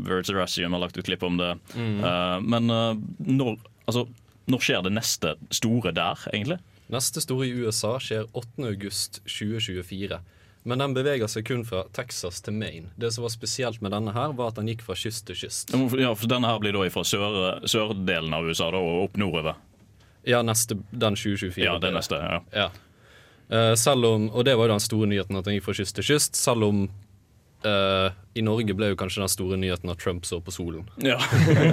Verteracium 0.08 0.76
har 0.76 0.84
lagt 0.84 0.98
ut 0.98 1.06
klipp 1.08 1.24
om 1.24 1.40
det. 1.40 1.54
Mm. 1.72 2.04
Uh, 2.04 2.36
men 2.44 2.68
uh, 2.68 3.00
når, 3.24 3.56
altså, 3.86 4.04
når 4.52 4.66
skjer 4.66 4.84
det 4.84 4.94
neste 4.98 5.34
store 5.54 5.94
der, 5.96 6.20
egentlig? 6.32 6.60
Neste 6.92 7.22
store 7.24 7.46
i 7.48 7.54
USA 7.64 7.96
skjer 8.02 8.26
8.8.2024. 8.36 10.18
Men 10.62 10.78
den 10.78 10.94
beveger 10.94 11.26
seg 11.30 11.46
kun 11.48 11.64
fra 11.66 11.86
Texas 11.96 12.38
til 12.44 12.54
Maine. 12.54 12.92
Det 13.00 13.10
som 13.14 13.24
var 13.24 13.32
spesielt 13.34 13.80
med 13.82 13.94
denne, 13.94 14.12
her 14.14 14.34
var 14.38 14.52
at 14.52 14.60
den 14.60 14.68
gikk 14.70 14.84
fra 14.86 14.94
kyst 14.98 15.24
til 15.26 15.38
kyst. 15.40 15.72
Ja, 15.98 16.12
for 16.14 16.30
Denne 16.30 16.52
her 16.52 16.60
blir 16.62 16.76
da 16.76 16.84
fra 16.92 17.02
sør, 17.08 17.64
sørdelen 17.66 18.36
av 18.36 18.46
USA 18.46 18.68
da, 18.70 18.78
og 18.78 19.08
opp 19.08 19.18
nordover. 19.18 19.58
Ja, 20.28 20.44
neste, 20.46 20.76
den 20.92 21.18
2024. 21.18 21.64
Ja, 21.64 21.78
er 21.80 21.96
neste, 21.96 22.20
ja. 22.20 22.38
Ja. 22.54 22.68
Eh, 23.52 23.72
selv 23.74 24.06
om, 24.06 24.28
og 24.30 24.44
det 24.46 24.54
var 24.56 24.68
jo 24.68 24.76
den 24.76 24.84
store 24.84 25.08
nyheten 25.10 25.40
at 25.40 25.48
den 25.48 25.58
gikk 25.58 25.66
fra 25.66 25.74
kyst 25.80 25.96
til 25.98 26.06
kyst, 26.12 26.38
selv 26.38 26.68
om 26.68 26.84
eh, 27.66 28.12
i 28.34 28.42
Norge 28.44 28.74
ble 28.76 28.92
jo 28.92 28.98
kanskje 28.98 29.22
den 29.22 29.32
store 29.32 29.58
nyheten 29.60 29.90
at 29.92 30.00
Trump 30.00 30.26
så 30.28 30.40
på 30.40 30.52
solen. 30.54 30.86
Ja. 31.04 31.18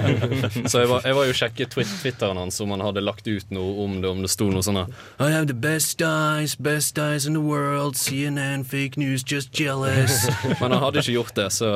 så 0.70 0.82
jeg 0.82 0.90
var, 0.90 1.04
jeg 1.06 1.16
var 1.16 1.28
jo 1.28 1.36
sjekket 1.36 1.74
twitt 1.74 1.92
Twitteren 2.02 2.40
hans 2.40 2.60
om 2.60 2.74
han 2.74 2.84
hadde 2.84 3.04
lagt 3.04 3.28
ut 3.28 3.54
noe 3.54 3.84
om 3.84 4.00
det, 4.02 4.10
om 4.10 4.20
det 4.24 4.30
sto 4.32 4.50
noe 4.52 4.64
sånn 4.64 4.82
I 4.82 5.30
have 5.32 5.46
the 5.48 5.56
best 5.56 6.02
eyes, 6.04 6.56
best 6.56 6.98
eyes 6.98 7.26
in 7.26 7.38
the 7.38 7.44
world, 7.44 7.96
CNN, 7.96 8.64
fake 8.64 9.00
news, 9.00 9.24
just 9.26 9.52
jealous. 9.56 10.26
Men 10.60 10.76
han 10.76 10.84
hadde 10.84 11.04
ikke 11.04 11.16
gjort 11.16 11.34
det, 11.38 11.48
så 11.56 11.72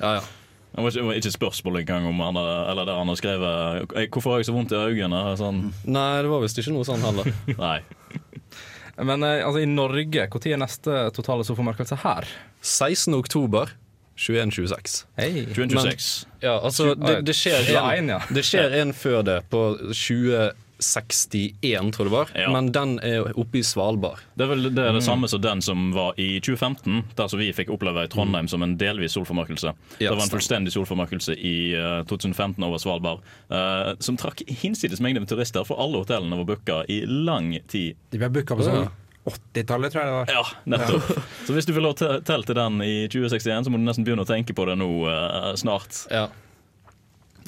ja, 0.00 0.20
ja. 0.20 0.22
Det 0.72 0.80
var 0.80 0.88
ikke, 0.88 1.10
et 1.12 1.16
ikke 1.20 1.30
spørsmål 1.34 1.82
engang 1.82 2.06
om 2.08 2.20
han 2.24 2.38
eller 2.40 2.86
der 2.88 2.96
han 2.96 3.08
har 3.08 3.16
skrevet 3.20 3.92
«Eh, 3.92 4.06
'Hvorfor 4.08 4.30
har 4.30 4.38
jeg 4.38 4.46
så 4.48 4.54
vondt 4.56 4.72
i 4.72 4.80
øynene?' 4.80 5.36
Sånn. 5.36 5.66
Nei, 5.84 6.22
det 6.24 6.30
var 6.32 6.40
visst 6.40 6.58
ikke 6.58 6.72
noe 6.72 6.86
sånn 6.88 7.04
heller. 7.04 7.28
Nei. 7.58 7.82
Men 9.04 9.22
eh, 9.26 9.40
altså, 9.44 9.62
i 9.62 9.68
Norge, 9.68 10.26
når 10.32 10.48
er 10.52 10.60
neste 10.60 10.98
totale 11.16 11.46
solformørkelse 11.46 12.00
her? 12.04 12.28
16. 12.62 13.14
oktober 13.18 13.72
2126. 14.16 15.06
Hey. 15.18 15.46
2126. 15.50 16.26
Men, 16.26 16.42
ja, 16.44 16.56
altså, 16.58 16.92
det, 16.94 17.16
det, 17.26 17.36
skjer 17.36 17.72
en, 17.96 18.12
det 18.30 18.44
skjer 18.46 18.76
en 18.82 18.92
før 18.94 19.22
det, 19.26 19.38
på 19.50 19.62
2061, 20.82 21.92
tror 21.94 22.06
jeg 22.06 22.10
det 22.10 22.14
var. 22.16 22.32
Ja. 22.36 22.50
Men 22.52 22.70
den 22.74 22.94
er 23.04 23.28
oppe 23.38 23.58
i 23.60 23.62
Svalbard. 23.66 24.20
Det 24.36 24.44
er 24.46 24.50
vel 24.52 24.62
det, 24.68 24.78
er 24.78 24.92
det 24.92 25.02
Mm. 25.02 25.06
samme 25.06 25.28
som 25.28 25.40
den 25.40 25.62
som 25.62 25.92
var 25.94 26.14
i 26.20 26.40
2015, 26.40 27.04
der 27.16 27.28
som 27.28 27.38
vi 27.38 27.52
fikk 27.52 27.70
oppleve 27.70 28.04
i 28.04 28.08
Trondheim 28.08 28.48
som 28.48 28.62
en 28.62 28.76
delvis 28.78 29.12
solformørkelse. 29.16 29.74
Ja, 29.98 30.10
det 30.10 30.16
var 30.18 30.24
en 30.26 30.34
fullstendig 30.34 30.72
solformørkelse 30.72 31.36
i 31.38 31.74
eh, 31.74 32.02
2015 32.04 32.62
over 32.64 32.78
Svalbard, 32.78 33.20
uh, 33.50 33.94
som 34.00 34.16
trakk 34.16 34.42
hinsides 34.48 35.00
mengde 35.00 35.20
med 35.20 35.28
turister, 35.28 35.64
for 35.64 35.78
alle 35.80 35.98
hotellene 36.02 36.36
var 36.36 36.44
booka 36.44 36.82
i 36.88 37.02
lang 37.06 37.54
tid. 37.68 37.96
De 38.10 38.18
ble 38.18 38.28
booka 38.28 38.56
på 38.58 38.66
sånn 38.66 38.88
80-tallet, 39.24 39.92
tror 39.92 40.02
jeg 40.02 40.08
det 40.10 40.14
var. 40.16 40.30
Ja, 40.34 40.44
nettopp. 40.66 41.12
Så 41.46 41.54
hvis 41.54 41.66
du 41.68 41.72
vil 41.76 41.86
ha 41.86 41.92
telt 41.94 42.46
til 42.48 42.56
den 42.58 42.80
i 42.82 43.06
2061, 43.06 43.64
så 43.64 43.70
må 43.70 43.78
du 43.78 43.84
nesten 43.86 44.02
begynne 44.06 44.24
å 44.24 44.28
tenke 44.28 44.54
på 44.56 44.66
det 44.66 44.74
nå 44.80 44.88
uh, 45.06 45.52
snart. 45.54 46.06
Ja. 46.10 46.26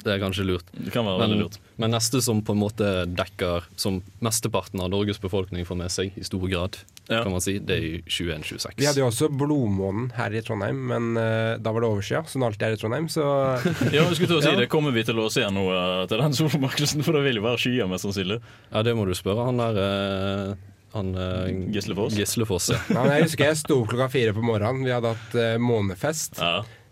Det 0.05 0.13
er 0.13 0.19
kanskje 0.21 0.45
lurt. 0.45 0.67
Det 0.71 0.91
kan 0.93 1.07
være 1.07 1.17
men, 1.17 1.31
veldig 1.31 1.45
lurt. 1.47 1.55
men 1.81 1.93
neste 1.95 2.21
som 2.21 2.43
på 2.45 2.53
en 2.53 2.61
måte 2.61 2.89
dekker 3.09 3.65
Som 3.81 4.03
mesteparten 4.23 4.83
av 4.83 4.91
Norges 4.93 5.17
befolkning 5.21 5.65
får 5.65 5.79
med 5.79 5.93
seg, 5.93 6.13
i 6.13 6.25
stor 6.27 6.45
grad, 6.51 6.77
kan 7.09 7.31
man 7.33 7.41
si, 7.41 7.57
det 7.57 7.75
er 7.75 7.87
i 7.87 7.93
2126. 8.05 8.77
Vi 8.81 8.87
hadde 8.89 9.01
jo 9.01 9.07
også 9.09 9.31
blodmånen 9.33 10.11
her 10.17 10.33
i 10.33 10.43
Trondheim, 10.45 10.83
men 10.91 11.17
uh, 11.17 11.57
da 11.61 11.73
var 11.73 11.83
det 11.83 11.89
overskya, 11.89 12.21
som 12.29 12.43
det 12.43 12.51
alltid 12.51 12.67
er 12.67 12.77
i 12.77 12.79
Trondheim, 12.81 13.09
så 13.11 13.25
Ja, 13.95 14.05
vi 14.05 14.19
skulle 14.19 14.31
til 14.35 14.39
å 14.39 14.45
si 14.45 14.51
Ja. 14.53 14.59
det. 14.61 14.69
Kommer 14.71 14.93
vi 14.95 15.05
til 15.07 15.19
å 15.21 15.27
se 15.33 15.43
noe 15.53 15.73
eh, 15.73 16.05
til 16.11 16.21
den 16.21 16.37
solformørkelsen? 16.37 17.03
For 17.05 17.17
det 17.17 17.25
vil 17.25 17.41
jo 17.41 17.47
være 17.47 17.61
skyer, 17.65 17.89
mest 17.89 18.05
sannsynlig. 18.07 18.39
Ja, 18.69 18.85
det 18.85 18.95
må 18.97 19.09
du 19.09 19.13
spørre 19.17 19.49
han 19.49 19.61
der 19.61 19.81
uh 19.81 20.71
han, 20.95 21.15
eh, 21.15 21.73
Gislefoss? 21.73 22.15
Gislefoss, 22.15 22.69
ja. 22.71 22.79
Ja, 22.95 23.03
jeg 23.17 23.27
husker 23.27 23.49
jeg 23.49 23.59
sto 23.59 23.81
klokka 23.83 24.07
fire 24.13 24.31
på 24.35 24.43
morgenen. 24.45 24.85
Vi 24.87 24.93
hadde 24.95 25.11
hatt 25.11 25.35
eh, 25.35 25.57
månefest. 25.59 26.39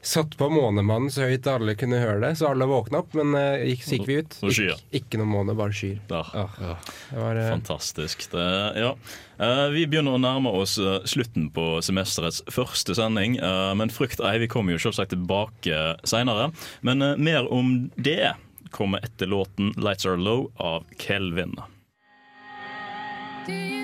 Satt 0.04 0.38
på 0.38 0.50
Månemannen 0.52 1.12
så 1.12 1.30
høyt 1.30 1.48
alle 1.48 1.78
kunne 1.80 2.02
høre 2.02 2.20
det, 2.20 2.34
så 2.36 2.50
alle 2.52 2.68
våkna 2.68 3.00
opp. 3.04 3.14
Men 3.16 3.32
uh, 3.38 3.64
gikk, 3.64 3.86
så 3.86 3.96
gikk 3.96 4.10
vi 4.10 4.18
ut. 4.20 4.38
Skyer. 4.44 4.82
Ikke, 4.92 5.20
noen 5.20 5.30
noe 5.30 5.34
måne, 5.38 5.56
bare 5.58 5.76
skyer. 5.76 6.02
Ja. 6.12 6.48
Det 6.60 7.22
var, 7.22 7.40
eh, 7.40 7.48
Fantastisk. 7.48 8.26
Det, 8.34 8.48
ja. 8.84 8.92
uh, 9.40 9.68
vi 9.72 9.86
begynner 9.88 10.18
å 10.18 10.22
nærme 10.22 10.52
oss 10.60 10.76
slutten 11.10 11.48
på 11.56 11.68
semesterets 11.86 12.44
første 12.52 12.98
sending. 13.00 13.40
men 13.80 13.94
Frukt 13.94 14.20
Ei 14.24 14.36
vi 14.44 14.52
kommer 14.52 14.76
jo 14.76 14.82
selvsagt 14.84 15.16
tilbake 15.16 15.80
seinere. 16.04 16.52
Men 16.82 17.00
mer 17.24 17.48
om 17.48 17.90
det 17.96 18.34
kommer 18.74 19.06
etter 19.06 19.30
låten 19.30 19.72
'Lights 19.78 20.06
Are 20.06 20.18
Low' 20.18 20.52
av 20.58 20.84
Kelvin. 20.98 21.56
Do 23.46 23.54
you 23.54 23.83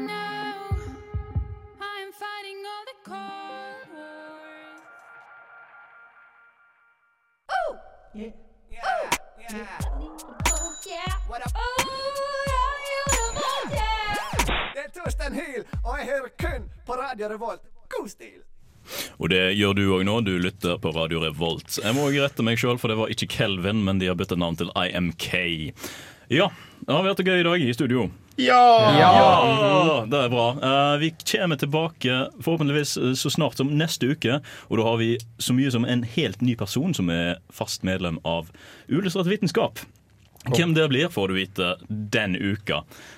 Oh! 8.10 8.18
Yeah. 8.18 8.32
Yeah. 8.72 9.58
Yeah. 9.58 9.66
Oh, 10.52 10.74
yeah. 10.88 11.14
What 11.28 11.46
up? 11.46 11.52
Oh, 11.56 11.84
yeah, 12.50 12.90
you 12.90 13.34
know 13.38 13.76
that. 13.76 14.50
Det 14.74 14.82
er 14.82 14.90
Torstein 14.96 15.34
Hyl, 15.38 15.64
og 15.84 16.00
jeg 16.00 16.08
hører 16.08 16.32
kun 16.42 16.66
på 16.88 16.94
Radio 16.98 17.30
Revolt. 17.30 17.62
God 17.90 18.10
stil! 18.10 18.42
Og 19.20 19.30
det 19.30 19.44
gjør 19.60 19.76
du 19.78 19.84
òg 19.94 20.04
nå, 20.08 20.16
du 20.26 20.32
lytter 20.42 20.80
på 20.82 20.90
Radio 20.96 21.22
Revolt. 21.22 21.78
Jeg 21.84 21.94
må 21.94 22.08
også 22.08 22.24
rette 22.26 22.46
meg 22.48 22.58
sjøl, 22.58 22.80
for 22.82 22.90
det 22.90 22.98
var 22.98 23.14
ikke 23.14 23.30
Kelvin, 23.30 23.84
men 23.86 24.02
de 24.02 24.10
har 24.10 24.18
byttet 24.18 24.42
navn 24.42 24.58
til 24.58 24.74
IMK. 24.74 25.30
Ja, 26.30 26.52
det 26.86 26.94
har 26.94 27.06
vært 27.08 27.24
gøy 27.26 27.40
i 27.42 27.46
dag 27.48 27.64
i 27.66 27.72
studio. 27.74 28.04
Ja! 28.38 28.62
Ja! 28.94 30.04
Det 30.06 30.20
er 30.20 30.30
bra. 30.30 30.46
Eh, 30.62 30.98
vi 31.02 31.10
kommer 31.32 31.58
tilbake 31.58 32.20
forhåpentligvis 32.46 32.92
eh, 33.02 33.16
så 33.18 33.32
snart 33.34 33.58
som 33.58 33.72
neste 33.74 34.12
uke. 34.14 34.38
Og 34.70 34.78
da 34.78 34.86
har 34.86 35.00
vi 35.02 35.16
så 35.42 35.56
mye 35.58 35.72
som 35.74 35.88
en 35.90 36.06
helt 36.06 36.44
ny 36.46 36.54
person 36.60 36.94
som 36.94 37.10
er 37.10 37.40
fast 37.50 37.82
medlem 37.88 38.22
av 38.22 38.52
Uillustrert 38.92 39.32
vitenskap. 39.32 39.82
Hvem 40.48 40.72
det 40.74 40.86
blir, 40.90 41.10
får 41.12 41.28
du 41.28 41.34
vite 41.36 41.66
den 41.90 42.36
uka. 42.40 42.78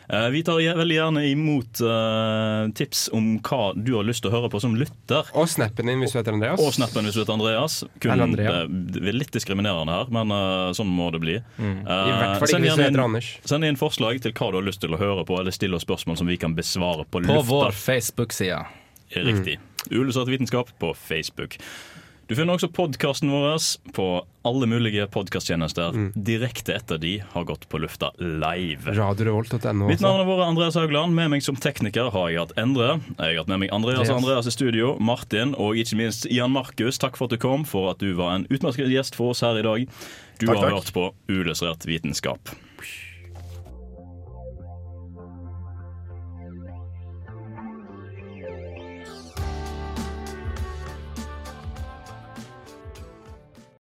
Eh, 0.10 0.30
Vi 0.34 0.42
tar 0.44 0.58
veldig 0.58 0.96
gjerne 0.96 1.22
imot 1.30 1.82
eh, 1.86 2.72
tips 2.76 3.04
om 3.14 3.28
hva 3.46 3.60
du 3.78 3.92
har 3.96 4.04
lyst 4.08 4.24
til 4.26 4.32
å 4.32 4.34
høre 4.40 4.50
på 4.52 4.60
som 4.60 4.74
lytter. 4.76 5.30
Og 5.38 5.46
snappen 5.48 5.86
din 5.88 6.02
hvis 6.02 6.16
du 6.16 6.18
heter 6.18 6.34
Andreas. 6.34 6.60
Og 6.60 6.74
snappen 6.74 7.06
hvis 7.06 7.14
du 7.16 7.22
heter 7.22 7.38
Andreas. 7.38 7.78
Kun, 8.02 8.12
Eller 8.16 8.26
Andrea. 8.26 8.56
det, 8.66 9.04
vi 9.06 9.14
er 9.14 9.20
litt 9.22 9.32
diskriminerende 9.38 9.94
her, 10.00 10.10
men 10.18 10.34
eh, 10.34 10.74
sånn 10.76 10.90
må 10.92 11.12
det 11.14 11.22
bli. 11.24 11.38
Mm. 11.62 11.78
Eh, 11.86 12.04
I 12.10 12.18
hvert 12.18 12.42
fall 12.42 12.56
ikke 12.56 12.64
hvis 12.66 12.82
du 12.82 12.86
heter 12.88 13.06
Anders. 13.06 13.32
Send 13.54 13.70
inn 13.70 13.80
forslag 13.80 14.22
til 14.26 14.34
hva 14.34 14.50
du 14.52 14.58
har 14.60 14.68
lyst 14.68 14.82
til 14.82 14.98
å 14.98 15.00
høre 15.00 15.24
på, 15.30 15.38
eller 15.40 15.54
still 15.56 15.78
oss 15.78 15.86
spørsmål 15.86 16.18
som 16.20 16.28
vi 16.34 16.42
kan 16.42 16.58
besvare 16.58 17.06
på, 17.06 17.22
På 17.22 17.26
lufta. 17.28 17.48
vår 17.54 17.78
Facebook-side. 17.78 18.64
Riktig. 19.12 19.60
Uillustrert 19.92 20.30
vitenskap 20.30 20.70
på 20.80 20.94
Facebook. 20.98 21.58
Du 22.32 22.36
finner 22.40 22.56
også 22.56 22.70
podkasten 22.72 23.28
vår 23.28 23.58
på 23.92 24.04
alle 24.48 24.68
mulige 24.72 25.04
podkasttjenester 25.12 25.98
direkte 26.16 26.78
etter 26.78 27.02
de 27.02 27.18
har 27.34 27.44
gått 27.50 27.66
på 27.68 27.82
lufta 27.84 28.14
live. 28.24 28.94
.no 28.96 29.90
Mitt 29.90 30.00
navn 30.00 30.22
er 30.22 30.30
vært 30.30 30.46
Andreas 30.46 30.78
Haugland. 30.80 31.12
Med 31.18 31.28
meg 31.34 31.44
som 31.44 31.60
tekniker 31.60 32.08
har 32.16 32.30
jeg 32.32 32.40
hatt 32.40 32.56
Endre. 32.62 33.02
Jeg 33.18 33.20
har 33.20 33.42
hatt 33.42 33.52
med 33.52 33.66
meg 33.66 33.76
Andreas 33.76 34.08
og 34.08 34.22
Andreas 34.22 34.48
i 34.48 34.56
studio. 34.56 34.94
Martin 35.04 35.52
og 35.60 35.76
ikke 35.84 36.00
minst 36.00 36.24
Jan 36.32 36.56
Markus. 36.56 37.02
Takk 37.04 37.20
for 37.20 37.28
at 37.28 37.36
du 37.36 37.44
kom, 37.44 37.68
for 37.68 37.92
at 37.92 38.00
du 38.00 38.14
var 38.16 38.38
en 38.38 38.48
utmerket 38.48 38.88
gjest 38.96 39.20
for 39.20 39.36
oss 39.36 39.44
her 39.44 39.60
i 39.60 39.68
dag. 39.68 39.84
Du 40.40 40.48
Takk, 40.48 40.56
har 40.56 40.70
takk. 40.70 40.78
hørt 40.80 40.96
på 40.96 41.10
Uillustrert 41.36 41.84
vitenskap. 41.84 42.56